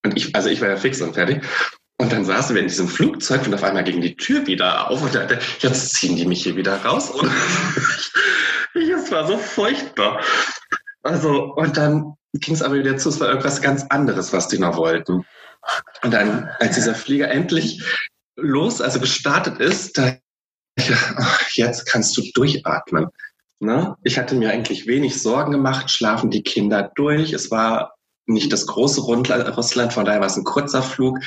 Und 0.04 0.16
ich, 0.16 0.34
also 0.34 0.48
ich 0.48 0.60
war 0.60 0.68
ja 0.68 0.76
fix 0.76 1.02
und 1.02 1.14
fertig. 1.14 1.44
Und 1.98 2.12
dann 2.12 2.24
saßen 2.24 2.54
wir 2.54 2.62
in 2.62 2.68
diesem 2.68 2.88
Flugzeug 2.88 3.46
und 3.46 3.52
auf 3.52 3.62
einmal 3.62 3.84
ging 3.84 4.00
die 4.00 4.16
Tür 4.16 4.46
wieder 4.46 4.88
auf 4.88 5.02
und 5.02 5.14
dachte, 5.14 5.38
jetzt 5.58 5.94
ziehen 5.94 6.16
die 6.16 6.24
mich 6.24 6.44
hier 6.44 6.56
wieder 6.56 6.82
raus. 6.82 7.10
Und 7.10 7.30
es 8.74 9.10
war 9.10 9.26
so 9.26 9.36
furchtbar. 9.36 10.22
Also, 11.02 11.52
und 11.54 11.76
dann 11.76 12.14
ging 12.32 12.54
es 12.54 12.62
aber 12.62 12.76
wieder 12.76 12.96
zu, 12.96 13.08
es 13.08 13.20
war 13.20 13.28
irgendwas 13.28 13.60
ganz 13.60 13.86
anderes, 13.90 14.32
was 14.32 14.48
die 14.48 14.58
noch 14.58 14.76
wollten. 14.76 15.24
Und 16.02 16.10
dann, 16.12 16.48
als 16.58 16.76
dieser 16.76 16.94
Flieger 16.94 17.30
endlich 17.30 17.82
los, 18.36 18.80
also 18.80 19.00
gestartet 19.00 19.58
ist, 19.60 19.98
da 19.98 20.16
ich, 20.76 20.90
jetzt 21.56 21.86
kannst 21.86 22.16
du 22.16 22.22
durchatmen. 22.34 23.08
Ne? 23.58 23.96
Ich 24.02 24.18
hatte 24.18 24.34
mir 24.34 24.50
eigentlich 24.50 24.86
wenig 24.86 25.20
Sorgen 25.20 25.52
gemacht, 25.52 25.90
schlafen 25.90 26.30
die 26.30 26.42
Kinder 26.42 26.90
durch. 26.94 27.32
Es 27.32 27.50
war 27.50 27.94
nicht 28.26 28.52
das 28.52 28.66
große 28.66 29.02
Russland, 29.02 29.92
von 29.92 30.04
daher 30.04 30.20
war 30.20 30.28
es 30.28 30.36
ein 30.36 30.44
kurzer 30.44 30.82
Flug. 30.82 31.18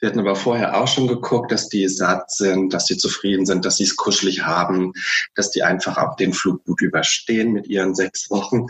Wir 0.00 0.10
hatten 0.10 0.20
aber 0.20 0.36
vorher 0.36 0.76
auch 0.76 0.88
schon 0.88 1.06
geguckt, 1.06 1.50
dass 1.52 1.68
die 1.68 1.88
satt 1.88 2.30
sind, 2.30 2.74
dass 2.74 2.86
sie 2.86 2.98
zufrieden 2.98 3.46
sind, 3.46 3.64
dass 3.64 3.78
sie 3.78 3.84
es 3.84 3.96
kuschelig 3.96 4.44
haben, 4.44 4.92
dass 5.34 5.50
die 5.50 5.62
einfach 5.62 5.96
auch 5.96 6.16
den 6.16 6.34
Flug 6.34 6.62
gut 6.64 6.82
überstehen 6.82 7.52
mit 7.52 7.68
ihren 7.68 7.94
sechs 7.94 8.28
Wochen. 8.28 8.66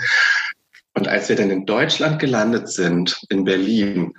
Und 0.95 1.09
als 1.09 1.29
wir 1.29 1.37
dann 1.37 1.51
in 1.51 1.67
Deutschland 1.67 2.19
gelandet 2.19 2.69
sind, 2.69 3.21
in 3.29 3.45
Berlin, 3.45 4.15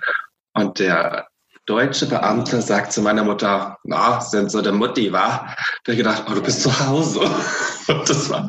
und 0.54 0.78
der 0.78 1.28
deutsche 1.66 2.06
Beamte 2.06 2.62
sagt 2.62 2.92
zu 2.92 3.02
meiner 3.02 3.24
Mutter, 3.24 3.78
na, 3.84 4.20
sind 4.20 4.50
so 4.50 4.62
der 4.62 4.72
Mutti, 4.72 5.12
wa? 5.12 5.54
Da 5.84 5.92
ich 5.92 5.98
gedacht, 5.98 6.24
oh, 6.28 6.34
du 6.34 6.42
bist 6.42 6.62
zu 6.62 6.86
Hause. 6.86 7.20
Und 7.88 8.08
das 8.08 8.30
war, 8.30 8.48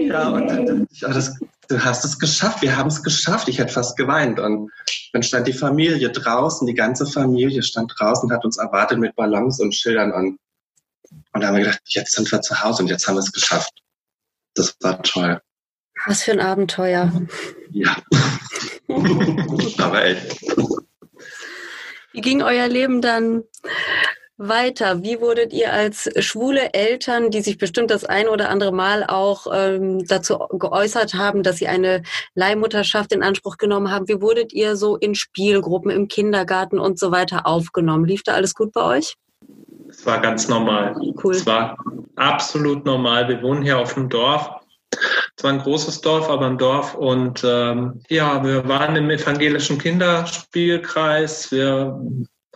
ja, 0.00 0.28
und 0.30 0.48
dann, 0.48 0.86
ja, 0.92 1.08
das, 1.08 1.38
du 1.68 1.84
hast 1.84 2.06
es 2.06 2.18
geschafft, 2.18 2.62
wir 2.62 2.74
haben 2.74 2.86
es 2.86 3.02
geschafft. 3.02 3.48
Ich 3.48 3.58
hätte 3.58 3.72
fast 3.72 3.98
geweint. 3.98 4.40
Und 4.40 4.70
dann 5.12 5.22
stand 5.22 5.46
die 5.46 5.52
Familie 5.52 6.10
draußen, 6.10 6.66
die 6.66 6.72
ganze 6.72 7.04
Familie 7.04 7.62
stand 7.62 7.92
draußen, 7.98 8.32
hat 8.32 8.46
uns 8.46 8.56
erwartet 8.56 8.98
mit 8.98 9.14
Ballons 9.14 9.60
und 9.60 9.74
Schildern. 9.74 10.10
Und, 10.12 10.38
und 11.32 11.40
da 11.42 11.48
haben 11.48 11.56
wir 11.56 11.64
gedacht, 11.64 11.82
jetzt 11.84 12.12
sind 12.12 12.32
wir 12.32 12.40
zu 12.40 12.62
Hause 12.62 12.82
und 12.82 12.88
jetzt 12.88 13.06
haben 13.06 13.16
wir 13.16 13.20
es 13.20 13.32
geschafft. 13.32 13.82
Das 14.54 14.74
war 14.80 15.02
toll. 15.02 15.38
Was 16.06 16.22
für 16.22 16.32
ein 16.32 16.40
Abenteuer. 16.40 17.12
Ja. 17.70 17.96
Aber 19.78 20.04
echt. 20.04 20.44
Wie 22.12 22.20
ging 22.20 22.42
euer 22.42 22.68
Leben 22.68 23.02
dann 23.02 23.42
weiter? 24.38 25.02
Wie 25.02 25.20
wurdet 25.20 25.52
ihr 25.52 25.72
als 25.72 26.08
schwule 26.18 26.72
Eltern, 26.72 27.30
die 27.30 27.40
sich 27.40 27.58
bestimmt 27.58 27.90
das 27.90 28.04
ein 28.04 28.28
oder 28.28 28.48
andere 28.50 28.72
Mal 28.72 29.04
auch 29.04 29.46
ähm, 29.52 30.06
dazu 30.06 30.38
geäußert 30.58 31.14
haben, 31.14 31.42
dass 31.42 31.56
sie 31.56 31.68
eine 31.68 32.02
Leihmutterschaft 32.34 33.12
in 33.12 33.22
Anspruch 33.22 33.56
genommen 33.56 33.90
haben, 33.90 34.08
wie 34.08 34.20
wurdet 34.20 34.52
ihr 34.52 34.76
so 34.76 34.96
in 34.96 35.14
Spielgruppen, 35.14 35.90
im 35.90 36.08
Kindergarten 36.08 36.78
und 36.78 36.98
so 36.98 37.10
weiter 37.10 37.46
aufgenommen? 37.46 38.04
Lief 38.04 38.22
da 38.22 38.32
alles 38.32 38.54
gut 38.54 38.72
bei 38.72 38.82
euch? 38.82 39.14
Es 39.88 40.04
war 40.06 40.20
ganz 40.20 40.48
normal. 40.48 40.94
Cool. 41.22 41.34
Es 41.34 41.46
war 41.46 41.76
absolut 42.16 42.84
normal. 42.84 43.28
Wir 43.28 43.42
wohnen 43.42 43.62
hier 43.62 43.78
auf 43.78 43.94
dem 43.94 44.08
Dorf 44.08 44.50
es 45.36 45.44
war 45.44 45.52
ein 45.52 45.58
großes 45.58 46.00
Dorf, 46.00 46.30
aber 46.30 46.46
ein 46.46 46.58
Dorf. 46.58 46.94
Und 46.94 47.44
ähm, 47.44 48.00
ja, 48.08 48.42
wir 48.44 48.66
waren 48.68 48.96
im 48.96 49.10
evangelischen 49.10 49.78
Kinderspielkreis. 49.78 51.52
Wir 51.52 52.00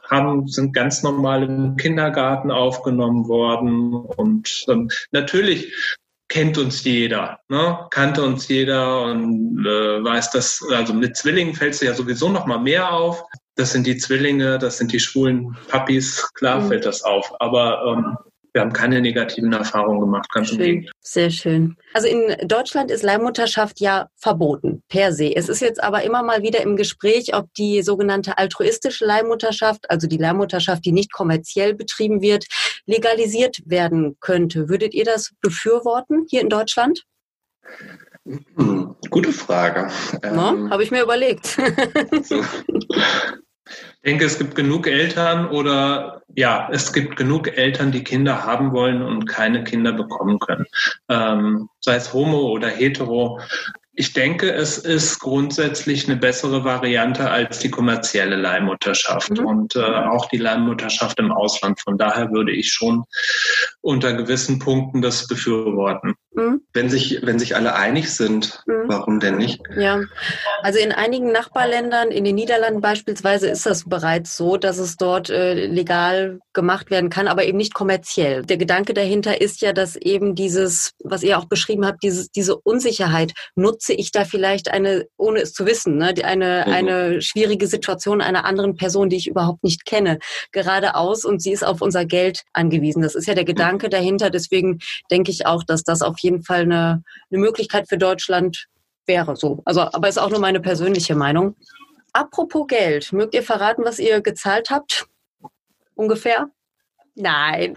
haben, 0.09 0.49
sind 0.49 0.73
ganz 0.73 1.03
normal 1.03 1.43
im 1.43 1.77
Kindergarten 1.77 2.51
aufgenommen 2.51 3.29
worden. 3.29 3.93
Und 3.93 4.65
ähm, 4.69 4.91
natürlich 5.11 5.73
kennt 6.29 6.57
uns 6.59 6.85
jeder, 6.85 7.41
ne? 7.49 7.87
kannte 7.91 8.23
uns 8.23 8.49
jeder 8.49 9.03
und 9.03 9.67
äh, 9.67 10.03
weiß 10.03 10.31
das, 10.31 10.65
also 10.71 10.95
mit 10.95 11.17
Zwillingen 11.17 11.55
fällt 11.55 11.75
es 11.75 11.81
ja 11.81 11.93
sowieso 11.93 12.29
noch 12.29 12.47
mal 12.47 12.61
mehr 12.61 12.93
auf. 12.93 13.25
Das 13.57 13.73
sind 13.73 13.87
die 13.87 13.97
Zwillinge, 13.99 14.59
das 14.59 14.79
sind 14.79 14.93
die 14.93 15.01
schwulen 15.01 15.57
Puppies, 15.69 16.31
klar 16.35 16.61
mhm. 16.61 16.69
fällt 16.69 16.87
das 16.87 17.03
auf. 17.03 17.35
Aber 17.41 17.85
ähm, 17.85 18.17
wir 18.53 18.61
haben 18.61 18.73
keine 18.73 19.01
negativen 19.01 19.53
Erfahrungen 19.53 20.01
gemacht, 20.01 20.29
ganz 20.33 20.49
schön, 20.49 20.59
im 20.59 20.65
Gegenteil. 20.65 20.93
Sehr 21.01 21.31
schön. 21.31 21.77
Also 21.95 22.09
in 22.09 22.49
Deutschland 22.49 22.91
ist 22.91 23.03
Leihmutterschaft 23.03 23.81
ja 23.81 24.09
verboten, 24.17 24.83
per 24.89 25.13
se. 25.13 25.35
Es 25.35 25.49
ist 25.49 25.61
jetzt 25.61 25.83
aber 25.83 26.03
immer 26.03 26.23
mal 26.23 26.43
wieder 26.43 26.61
im 26.63 26.77
Gespräch, 26.77 27.35
ob 27.35 27.53
die 27.55 27.83
sogenannte 27.83 28.39
altruistische 28.39 29.05
Leihmutterschaft, 29.05 29.91
also 29.91 30.07
die 30.07 30.17
Leihmutterschaft, 30.17 30.85
die 30.85 30.93
nicht 30.93 31.13
kommerziell 31.13 31.75
betrieben 31.75 32.21
wird, 32.23 32.47
legalisiert 32.87 33.59
werden 33.67 34.17
könnte. 34.21 34.69
Würdet 34.69 34.95
ihr 34.95 35.05
das 35.05 35.33
befürworten 35.41 36.27
hier 36.29 36.41
in 36.41 36.49
Deutschland? 36.49 37.05
Hm, 38.25 38.97
gute 39.11 39.33
Frage. 39.33 39.89
Ähm, 40.23 40.71
Habe 40.71 40.83
ich 40.83 40.91
mir 40.91 41.03
überlegt. 41.03 41.47
so. 42.23 42.43
Ich 44.03 44.11
denke, 44.11 44.25
es 44.25 44.39
gibt 44.39 44.55
genug 44.55 44.87
Eltern 44.87 45.49
oder 45.49 46.23
ja, 46.35 46.69
es 46.73 46.93
gibt 46.93 47.17
genug 47.17 47.57
Eltern, 47.57 47.93
die 47.93 48.05
Kinder 48.05 48.45
haben 48.45 48.73
wollen 48.73 49.03
und 49.03 49.27
keine 49.27 49.65
Kinder 49.65 49.93
bekommen 49.93 50.39
können. 50.39 50.67
Ähm, 51.09 51.69
sei 51.81 51.97
es 51.97 52.13
homo 52.13 52.49
oder 52.51 52.69
hetero. 52.69 53.41
Ich 53.93 54.13
denke, 54.13 54.51
es 54.53 54.79
ist 54.79 55.19
grundsätzlich 55.19 56.09
eine 56.09 56.17
bessere 56.17 56.65
Variante 56.65 57.31
als 57.31 57.59
die 57.59 57.71
kommerzielle 57.71 58.37
Leihmutterschaft 58.37 59.39
mhm. 59.39 59.47
und 59.47 59.77
äh, 59.77 59.81
auch 59.83 60.27
die 60.27 60.39
Leihmutterschaft 60.39 61.19
im 61.19 61.33
Ausland. 61.33 61.81
Von 61.81 61.99
daher 61.99 62.31
würde 62.31 62.53
ich 62.53 62.73
schon 62.73 63.05
unter 63.83 64.13
gewissen 64.13 64.59
Punkten 64.59 65.01
das 65.01 65.27
befürworten. 65.27 66.15
Mhm. 66.33 66.61
Wenn, 66.73 66.89
sich, 66.91 67.21
wenn 67.23 67.39
sich 67.39 67.57
alle 67.57 67.75
einig 67.75 68.15
sind, 68.15 68.63
mhm. 68.67 68.85
warum 68.87 69.21
denn 69.21 69.37
nicht? 69.37 69.61
Ja, 69.77 70.03
also 70.63 70.79
in 70.79 70.93
einigen 70.93 71.33
Nachbarländern, 71.33 72.11
in 72.11 72.25
den 72.25 72.37
Niederlanden 72.37 72.81
beispielsweise, 72.81 73.49
ist 73.49 73.67
das 73.67 73.89
bereits 73.89 74.37
so, 74.37 74.57
dass 74.57 74.79
es 74.79 74.97
dort 74.97 75.31
äh, 75.31 75.67
legal 75.67 76.39
gemacht 76.53 76.91
werden 76.91 77.11
kann, 77.11 77.27
aber 77.27 77.45
eben 77.45 77.57
nicht 77.57 77.75
kommerziell. 77.75 78.45
Der 78.45 78.59
Gedanke 78.59 78.95
dahinter 78.95 79.41
ist 79.41 79.61
ja, 79.61 79.73
dass 79.73 79.97
eben 79.97 80.35
dieses, 80.35 80.93
was 81.03 81.23
ihr 81.23 81.39
auch 81.39 81.47
beschrieben 81.47 81.87
habt, 81.87 82.03
dieses, 82.03 82.31
diese 82.31 82.57
Unsicherheit, 82.57 83.33
nutze 83.57 83.95
ich 83.95 84.13
da 84.13 84.25
vielleicht 84.25 84.71
eine, 84.71 85.07
ohne 85.17 85.41
es 85.41 85.53
zu 85.53 85.67
wissen, 85.67 85.97
ne, 85.97 86.15
eine, 86.23 86.65
mhm. 86.67 86.73
eine 86.73 87.23
schwierige 87.23 87.67
Situation 87.67 88.21
einer 88.21 88.45
anderen 88.45 88.77
Person, 88.77 89.09
die 89.09 89.17
ich 89.17 89.27
überhaupt 89.27 89.65
nicht 89.65 89.85
kenne, 89.85 90.19
gerade 90.53 90.95
aus 90.95 91.25
und 91.25 91.43
sie 91.43 91.53
ist 91.53 91.65
auf 91.65 91.81
unser 91.81 92.05
Geld 92.05 92.43
angewiesen. 92.53 93.03
Das 93.03 93.15
ist 93.15 93.27
ja 93.27 93.35
der 93.35 93.45
Gedanke 93.45 93.70
dahinter. 93.79 94.31
Deswegen 94.31 94.79
denke 95.11 95.31
ich 95.31 95.47
auch, 95.47 95.65
dass 95.65 95.85
das 95.85 96.03
auf 96.03 96.19
jeden 96.19 96.31
jeden 96.31 96.43
Fall 96.45 96.63
eine, 96.63 97.03
eine 97.31 97.41
Möglichkeit 97.41 97.89
für 97.89 97.99
Deutschland 97.99 98.67
wäre. 99.07 99.37
So. 99.37 99.63
Also, 99.65 99.83
aber 99.83 100.09
ist 100.09 100.19
auch 100.19 100.31
nur 100.31 100.41
meine 100.41 100.61
persönliche 100.61 101.15
Meinung. 101.15 101.57
Apropos 102.13 102.67
Geld, 102.67 103.13
mögt 103.13 103.35
ihr 103.35 103.43
verraten, 103.43 103.85
was 103.85 103.99
ihr 103.99 104.21
gezahlt 104.21 104.71
habt? 104.71 105.07
Ungefähr? 105.95 106.49
Nein. 107.15 107.77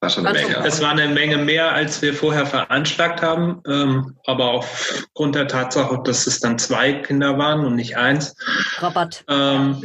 War 0.00 0.10
schon 0.10 0.26
eine 0.26 0.38
Menge. 0.38 0.56
Es 0.64 0.80
war 0.80 0.90
eine 0.90 1.08
Menge 1.08 1.38
mehr, 1.38 1.72
als 1.72 2.02
wir 2.02 2.14
vorher 2.14 2.46
veranschlagt 2.46 3.22
haben, 3.22 3.62
ähm, 3.66 4.16
aber 4.26 4.52
aufgrund 4.52 5.34
der 5.34 5.48
Tatsache, 5.48 6.00
dass 6.04 6.26
es 6.26 6.38
dann 6.40 6.58
zwei 6.58 6.92
Kinder 6.92 7.36
waren 7.38 7.64
und 7.64 7.74
nicht 7.74 7.96
eins. 7.96 8.36
Rabatt. 8.78 9.24
Ähm, 9.28 9.82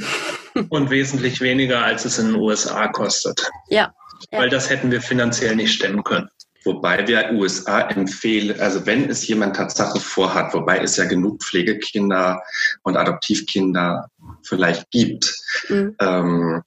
und 0.70 0.90
wesentlich 0.90 1.42
weniger, 1.42 1.84
als 1.84 2.06
es 2.06 2.20
in 2.20 2.28
den 2.28 2.36
USA 2.36 2.88
kostet. 2.88 3.50
Ja, 3.70 3.94
weil 4.32 4.50
das 4.50 4.70
hätten 4.70 4.92
wir 4.92 5.02
finanziell 5.02 5.56
nicht 5.56 5.74
stemmen 5.74 6.04
können. 6.04 6.30
Wobei 6.66 7.06
wir 7.08 7.32
USA 7.34 7.82
empfehlen, 7.90 8.60
also 8.62 8.86
wenn 8.86 9.10
es 9.10 9.28
jemand 9.28 9.58
Tatsache 9.58 10.00
vorhat, 10.00 10.54
wobei 10.54 10.80
es 10.80 10.96
ja 10.96 11.04
genug 11.04 11.44
Pflegekinder 11.44 12.42
und 12.84 12.96
Adoptivkinder 12.96 14.10
vielleicht 14.44 14.90
gibt, 14.92 15.36
mhm. 15.68 15.96
ähm, 16.00 16.62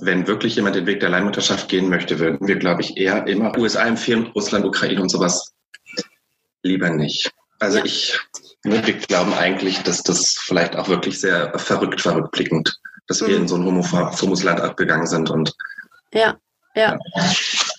wenn 0.00 0.26
wirklich 0.26 0.56
jemand 0.56 0.74
den 0.74 0.86
Weg 0.86 1.00
der 1.00 1.10
Leihmutterschaft 1.10 1.68
gehen 1.68 1.88
möchte, 1.88 2.18
würden 2.18 2.48
wir, 2.48 2.56
glaube 2.56 2.82
ich, 2.82 2.96
eher 2.96 3.26
immer 3.28 3.56
USA 3.56 3.86
empfehlen, 3.86 4.26
Russland, 4.34 4.64
Ukraine 4.64 5.00
und 5.00 5.08
sowas 5.08 5.54
lieber 6.62 6.90
nicht. 6.90 7.30
Also 7.60 7.78
ja. 7.78 7.84
ich, 7.84 8.18
wir 8.72 8.80
glauben 8.80 9.32
eigentlich, 9.34 9.82
dass 9.82 10.02
das 10.02 10.36
vielleicht 10.40 10.76
auch 10.76 10.88
wirklich 10.88 11.20
sehr 11.20 11.56
verrückt, 11.58 12.00
verrückt 12.00 12.32
blickend, 12.32 12.78
dass 13.06 13.20
mhm. 13.20 13.26
wir 13.26 13.36
in 13.36 13.48
so 13.48 13.56
ein 13.56 13.64
homophones 13.64 14.42
Land 14.42 14.60
abgegangen 14.60 15.06
sind 15.06 15.30
und 15.30 15.54
ja. 16.12 16.36
Ja, 16.76 16.98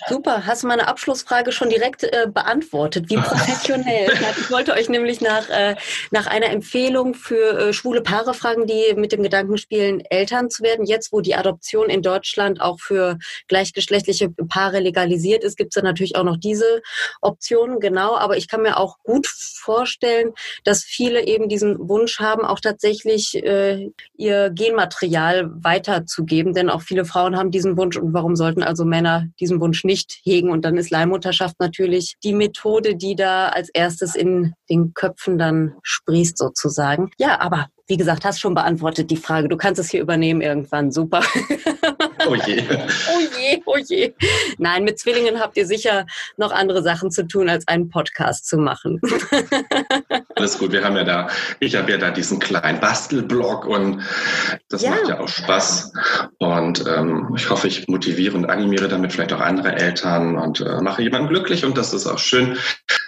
super. 0.09 0.47
Hast 0.47 0.63
du 0.63 0.67
meine 0.67 0.87
Abschlussfrage 0.87 1.51
schon 1.51 1.69
direkt 1.69 2.01
äh, 2.03 2.25
beantwortet? 2.33 3.11
Wie 3.11 3.17
professionell. 3.17 4.09
ich 4.41 4.49
wollte 4.49 4.73
euch 4.73 4.89
nämlich 4.89 5.21
nach, 5.21 5.47
äh, 5.49 5.75
nach 6.09 6.25
einer 6.25 6.47
Empfehlung 6.47 7.13
für 7.13 7.59
äh, 7.59 7.73
schwule 7.73 8.01
Paare 8.01 8.33
fragen, 8.33 8.65
die 8.65 8.95
mit 8.95 9.11
dem 9.11 9.21
Gedanken 9.21 9.59
spielen, 9.59 10.01
Eltern 10.09 10.49
zu 10.49 10.63
werden. 10.63 10.83
Jetzt, 10.87 11.13
wo 11.13 11.21
die 11.21 11.35
Adoption 11.35 11.91
in 11.91 12.01
Deutschland 12.01 12.59
auch 12.59 12.79
für 12.79 13.19
gleichgeschlechtliche 13.47 14.29
Paare 14.29 14.79
legalisiert 14.79 15.43
ist, 15.43 15.57
gibt 15.57 15.77
es 15.77 15.83
natürlich 15.83 16.15
auch 16.15 16.23
noch 16.23 16.37
diese 16.37 16.81
Option. 17.21 17.79
Genau, 17.79 18.17
aber 18.17 18.35
ich 18.35 18.47
kann 18.47 18.63
mir 18.63 18.77
auch 18.77 18.97
gut 19.03 19.27
vorstellen, 19.27 20.33
dass 20.63 20.83
viele 20.83 21.27
eben 21.27 21.49
diesen 21.49 21.87
Wunsch 21.87 22.19
haben, 22.19 22.45
auch 22.45 22.59
tatsächlich 22.59 23.35
äh, 23.43 23.91
ihr 24.15 24.49
Genmaterial 24.49 25.51
weiterzugeben. 25.53 26.55
Denn 26.55 26.71
auch 26.71 26.81
viele 26.81 27.05
Frauen 27.05 27.37
haben 27.37 27.51
diesen 27.51 27.77
Wunsch. 27.77 27.97
Und 27.97 28.15
warum 28.15 28.35
sollten 28.35 28.63
also 28.63 28.86
Männer 28.87 29.27
diesen 29.39 29.59
Wunsch 29.61 29.83
nicht 29.83 30.19
hegen. 30.23 30.49
Und 30.49 30.65
dann 30.65 30.77
ist 30.77 30.89
Leihmutterschaft 30.89 31.55
natürlich 31.59 32.15
die 32.23 32.33
Methode, 32.33 32.95
die 32.95 33.15
da 33.15 33.49
als 33.49 33.69
erstes 33.69 34.15
in 34.15 34.53
den 34.69 34.93
Köpfen 34.93 35.37
dann 35.37 35.75
sprießt 35.83 36.37
sozusagen. 36.37 37.11
Ja, 37.17 37.39
aber 37.39 37.67
wie 37.87 37.97
gesagt, 37.97 38.25
hast 38.25 38.39
schon 38.39 38.53
beantwortet 38.53 39.09
die 39.11 39.17
Frage. 39.17 39.47
Du 39.47 39.57
kannst 39.57 39.79
es 39.79 39.89
hier 39.89 40.01
übernehmen 40.01 40.41
irgendwann. 40.41 40.91
Super. 40.91 41.21
Oh 42.25 42.35
je. 42.35 42.63
oh 43.13 43.19
je, 43.37 43.61
oh 43.65 43.77
je. 43.77 44.13
Nein, 44.57 44.83
mit 44.83 44.99
Zwillingen 44.99 45.39
habt 45.39 45.57
ihr 45.57 45.65
sicher 45.65 46.05
noch 46.37 46.51
andere 46.51 46.81
Sachen 46.81 47.11
zu 47.11 47.27
tun, 47.27 47.49
als 47.49 47.67
einen 47.67 47.89
Podcast 47.89 48.47
zu 48.47 48.57
machen. 48.57 48.99
Alles 50.35 50.57
gut, 50.57 50.71
wir 50.71 50.83
haben 50.83 50.95
ja 50.95 51.03
da, 51.03 51.29
ich 51.59 51.75
habe 51.75 51.91
ja 51.91 51.97
da 51.97 52.11
diesen 52.11 52.39
kleinen 52.39 52.79
Bastelblog 52.79 53.65
und 53.65 54.01
das 54.69 54.81
ja. 54.81 54.91
macht 54.91 55.07
ja 55.07 55.19
auch 55.19 55.27
Spaß. 55.27 55.93
Und 56.37 56.85
ähm, 56.87 57.33
ich 57.35 57.49
hoffe, 57.49 57.67
ich 57.67 57.87
motiviere 57.87 58.35
und 58.35 58.45
animiere 58.45 58.87
damit 58.87 59.13
vielleicht 59.13 59.33
auch 59.33 59.41
andere 59.41 59.75
Eltern 59.75 60.37
und 60.37 60.61
äh, 60.61 60.81
mache 60.81 61.01
jemanden 61.01 61.29
glücklich 61.29 61.65
und 61.65 61.77
das 61.77 61.93
ist 61.93 62.07
auch 62.07 62.19
schön. 62.19 62.57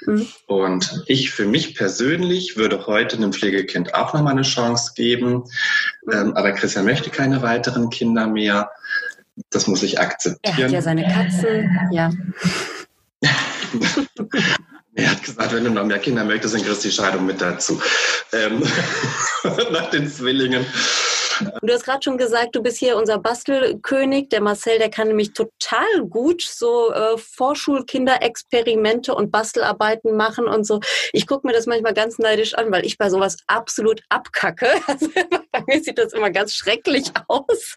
Mhm. 0.05 0.27
Und 0.47 1.03
ich 1.07 1.31
für 1.31 1.45
mich 1.45 1.75
persönlich 1.75 2.57
würde 2.57 2.87
heute 2.87 3.17
einem 3.17 3.33
Pflegekind 3.33 3.93
auch 3.95 4.13
nochmal 4.13 4.33
eine 4.33 4.43
Chance 4.43 4.93
geben. 4.95 5.43
Mhm. 6.05 6.11
Ähm, 6.11 6.33
aber 6.35 6.51
Christian 6.51 6.85
möchte 6.85 7.09
keine 7.09 7.41
weiteren 7.41 7.89
Kinder 7.89 8.27
mehr. 8.27 8.71
Das 9.49 9.67
muss 9.67 9.83
ich 9.83 9.99
akzeptieren. 9.99 10.57
Er 10.57 10.65
hat 10.65 10.71
ja 10.71 10.81
seine 10.81 11.03
Katzen, 11.03 11.69
ja. 11.91 12.11
Er 14.95 15.11
hat 15.11 15.23
gesagt, 15.23 15.53
wenn 15.53 15.63
du 15.63 15.69
noch 15.69 15.85
mehr 15.85 15.99
Kinder 15.99 16.25
möchtest, 16.25 16.55
dann 16.55 16.61
kriegst 16.61 16.83
du 16.83 16.89
die 16.89 16.93
Scheidung 16.93 17.25
mit 17.25 17.39
dazu. 17.39 17.81
Ähm, 18.33 18.61
nach 19.71 19.89
den 19.91 20.09
Zwillingen. 20.09 20.65
Du 21.61 21.73
hast 21.73 21.85
gerade 21.85 22.01
schon 22.03 22.17
gesagt, 22.17 22.55
du 22.55 22.61
bist 22.61 22.77
hier 22.77 22.97
unser 22.97 23.17
Bastelkönig. 23.17 24.27
Der 24.29 24.41
Marcel, 24.41 24.77
der 24.77 24.89
kann 24.89 25.07
nämlich 25.07 25.31
total 25.31 25.85
gut 26.09 26.41
so 26.41 26.91
äh, 26.91 27.17
Vorschulkinderexperimente 27.17 29.15
und 29.15 29.31
Bastelarbeiten 29.31 30.17
machen 30.17 30.47
und 30.47 30.65
so. 30.65 30.81
Ich 31.13 31.27
gucke 31.27 31.47
mir 31.47 31.53
das 31.53 31.65
manchmal 31.65 31.93
ganz 31.93 32.17
neidisch 32.19 32.55
an, 32.55 32.71
weil 32.71 32.85
ich 32.85 32.97
bei 32.97 33.09
sowas 33.09 33.37
absolut 33.47 34.01
abkacke. 34.09 34.67
Also 34.89 35.07
bei 35.51 35.63
mir 35.67 35.81
sieht 35.83 35.97
das 35.97 36.13
immer 36.13 36.29
ganz 36.29 36.53
schrecklich 36.53 37.11
aus. 37.27 37.75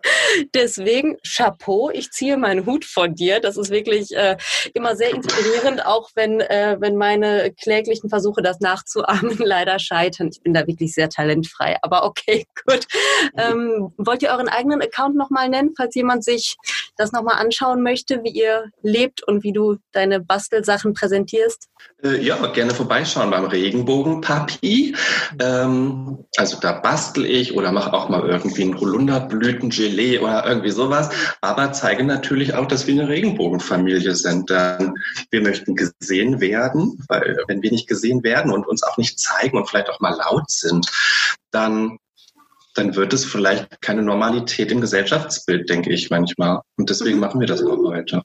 Deswegen 0.54 1.16
Chapeau, 1.26 1.90
ich 1.90 2.10
ziehe 2.10 2.36
meinen 2.36 2.66
Hut 2.66 2.84
von 2.84 3.14
dir. 3.14 3.40
Das 3.40 3.56
ist 3.56 3.70
wirklich 3.70 4.14
äh, 4.14 4.36
immer 4.74 4.96
sehr 4.96 5.10
inspirierend, 5.10 5.84
auch 5.86 6.10
wenn, 6.14 6.40
äh, 6.40 6.76
wenn 6.80 6.96
meine 6.96 7.52
kläglichen 7.52 8.10
Versuche, 8.10 8.42
das 8.42 8.60
nachzuahmen, 8.60 9.38
leider 9.38 9.78
scheitern. 9.78 10.28
Ich 10.32 10.42
bin 10.42 10.54
da 10.54 10.66
wirklich 10.66 10.92
sehr 10.92 11.08
talentfrei. 11.08 11.78
Aber 11.82 12.04
okay, 12.04 12.46
gut. 12.66 12.86
Ähm, 13.36 13.92
wollt 13.96 14.22
ihr 14.22 14.30
euren 14.30 14.48
eigenen 14.48 14.82
Account 14.82 15.16
nochmal 15.16 15.48
nennen, 15.48 15.74
falls 15.76 15.94
jemand 15.94 16.24
sich 16.24 16.56
das 16.96 17.12
nochmal 17.12 17.36
anschauen 17.36 17.82
möchte, 17.82 18.22
wie 18.22 18.30
ihr 18.30 18.70
lebt 18.82 19.22
und 19.22 19.42
wie 19.42 19.52
du 19.52 19.76
deine 19.92 20.20
Bastelsachen 20.20 20.92
präsentierst? 20.92 21.68
Äh, 22.04 22.20
ja, 22.22 22.36
gerne 22.48 22.74
vorbeischauen 22.74 23.30
beim 23.30 23.44
Regenbogenpapi. 23.44 24.94
Ähm, 25.40 26.24
also 26.36 26.58
da 26.60 26.72
bastel 26.72 27.26
ich 27.26 27.54
oder 27.62 27.72
mache 27.72 27.92
auch 27.92 28.08
mal 28.08 28.28
irgendwie 28.28 28.64
ein 28.64 28.78
Holunderblütengelee 28.78 30.18
oder 30.18 30.44
irgendwie 30.46 30.70
sowas. 30.70 31.10
Aber 31.40 31.72
zeige 31.72 32.02
natürlich 32.02 32.54
auch, 32.54 32.66
dass 32.66 32.86
wir 32.86 32.94
eine 32.94 33.08
Regenbogenfamilie 33.08 34.14
sind. 34.14 34.50
Denn 34.50 34.94
wir 35.30 35.42
möchten 35.42 35.76
gesehen 35.76 36.40
werden, 36.40 36.98
weil 37.08 37.38
wenn 37.46 37.62
wir 37.62 37.70
nicht 37.70 37.88
gesehen 37.88 38.24
werden 38.24 38.52
und 38.52 38.66
uns 38.66 38.82
auch 38.82 38.98
nicht 38.98 39.18
zeigen 39.18 39.56
und 39.56 39.68
vielleicht 39.68 39.90
auch 39.90 40.00
mal 40.00 40.16
laut 40.16 40.50
sind, 40.50 40.86
dann 41.52 41.98
dann 42.74 42.96
wird 42.96 43.12
es 43.12 43.26
vielleicht 43.26 43.82
keine 43.82 44.02
Normalität 44.02 44.72
im 44.72 44.80
Gesellschaftsbild, 44.80 45.68
denke 45.68 45.92
ich 45.92 46.08
manchmal. 46.08 46.60
Und 46.78 46.88
deswegen 46.88 47.18
machen 47.18 47.38
wir 47.38 47.46
das 47.46 47.62
auch 47.62 47.76
heute. 47.76 48.22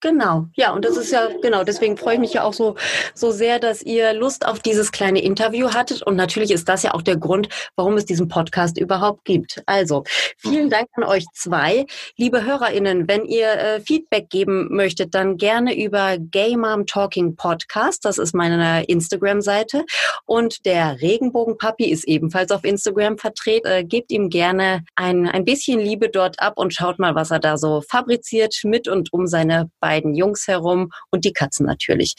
Genau, 0.00 0.46
ja, 0.54 0.72
und 0.72 0.84
das 0.84 0.96
ist 0.96 1.10
ja, 1.10 1.28
genau, 1.42 1.64
deswegen 1.64 1.96
freue 1.96 2.14
ich 2.14 2.20
mich 2.20 2.32
ja 2.34 2.44
auch 2.44 2.52
so, 2.52 2.76
so 3.14 3.32
sehr, 3.32 3.58
dass 3.58 3.82
ihr 3.82 4.12
Lust 4.12 4.46
auf 4.46 4.60
dieses 4.60 4.92
kleine 4.92 5.20
Interview 5.20 5.70
hattet. 5.70 6.04
Und 6.04 6.14
natürlich 6.14 6.52
ist 6.52 6.68
das 6.68 6.84
ja 6.84 6.94
auch 6.94 7.02
der 7.02 7.16
Grund, 7.16 7.48
warum 7.74 7.96
es 7.96 8.04
diesen 8.04 8.28
Podcast 8.28 8.78
überhaupt 8.78 9.24
gibt. 9.24 9.60
Also, 9.66 10.04
vielen 10.36 10.66
mhm. 10.66 10.70
Dank 10.70 10.88
an 10.92 11.02
euch 11.02 11.24
zwei. 11.34 11.84
Liebe 12.16 12.44
HörerInnen, 12.44 13.08
wenn 13.08 13.24
ihr 13.24 13.48
äh, 13.50 13.80
Feedback 13.80 14.30
geben 14.30 14.68
möchtet, 14.70 15.16
dann 15.16 15.36
gerne 15.36 15.76
über 15.76 16.16
Gay 16.16 16.56
Mom 16.56 16.86
Talking 16.86 17.34
Podcast. 17.34 18.04
Das 18.04 18.18
ist 18.18 18.36
meine 18.36 18.84
Instagram-Seite. 18.84 19.84
Und 20.26 20.64
der 20.64 21.00
Regenbogenpapi 21.00 21.90
ist 21.90 22.06
ebenfalls 22.06 22.52
auf 22.52 22.62
Instagram 22.62 23.18
vertreten. 23.18 23.66
Äh, 23.66 23.82
gebt 23.82 24.12
ihm 24.12 24.28
gerne 24.28 24.84
ein, 24.94 25.26
ein 25.26 25.44
bisschen 25.44 25.80
Liebe 25.80 26.08
dort 26.08 26.38
ab 26.38 26.52
und 26.54 26.72
schaut 26.72 27.00
mal, 27.00 27.16
was 27.16 27.32
er 27.32 27.40
da 27.40 27.56
so 27.56 27.80
fabriziert 27.80 28.60
mit 28.62 28.86
und 28.86 29.12
um 29.12 29.26
seine 29.26 29.67
beiden 29.80 30.14
Jungs 30.14 30.46
herum 30.48 30.90
und 31.10 31.24
die 31.24 31.32
Katzen 31.32 31.66
natürlich. 31.66 32.14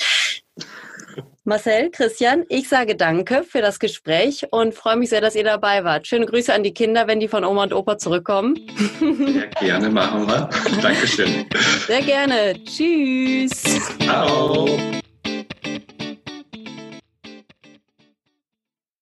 Marcel, 1.44 1.90
Christian, 1.90 2.44
ich 2.50 2.70
sage 2.70 2.96
danke 2.96 3.44
für 3.44 3.62
das 3.62 3.80
Gespräch 3.80 4.46
und 4.52 4.76
freue 4.76 4.98
mich 4.98 5.10
sehr, 5.10 5.22
dass 5.22 5.36
ihr 5.36 5.44
dabei 5.44 5.84
wart. 5.84 6.06
Schöne 6.06 6.28
Grüße 6.28 6.54
an 6.54 6.64
die 6.64 6.74
Kinder, 6.74 7.08
wenn 7.08 7.20
die 7.20 7.28
von 7.28 7.44
Oma 7.44 7.64
und 7.64 7.74
Opa 7.74 7.98
zurückkommen. 7.98 8.56
Sehr 9.00 9.48
gerne 9.60 9.90
machen 9.90 10.28
wir. 10.28 10.50
Dankeschön. 10.82 11.46
Sehr 11.88 12.02
gerne. 12.04 12.54
Tschüss. 12.64 13.64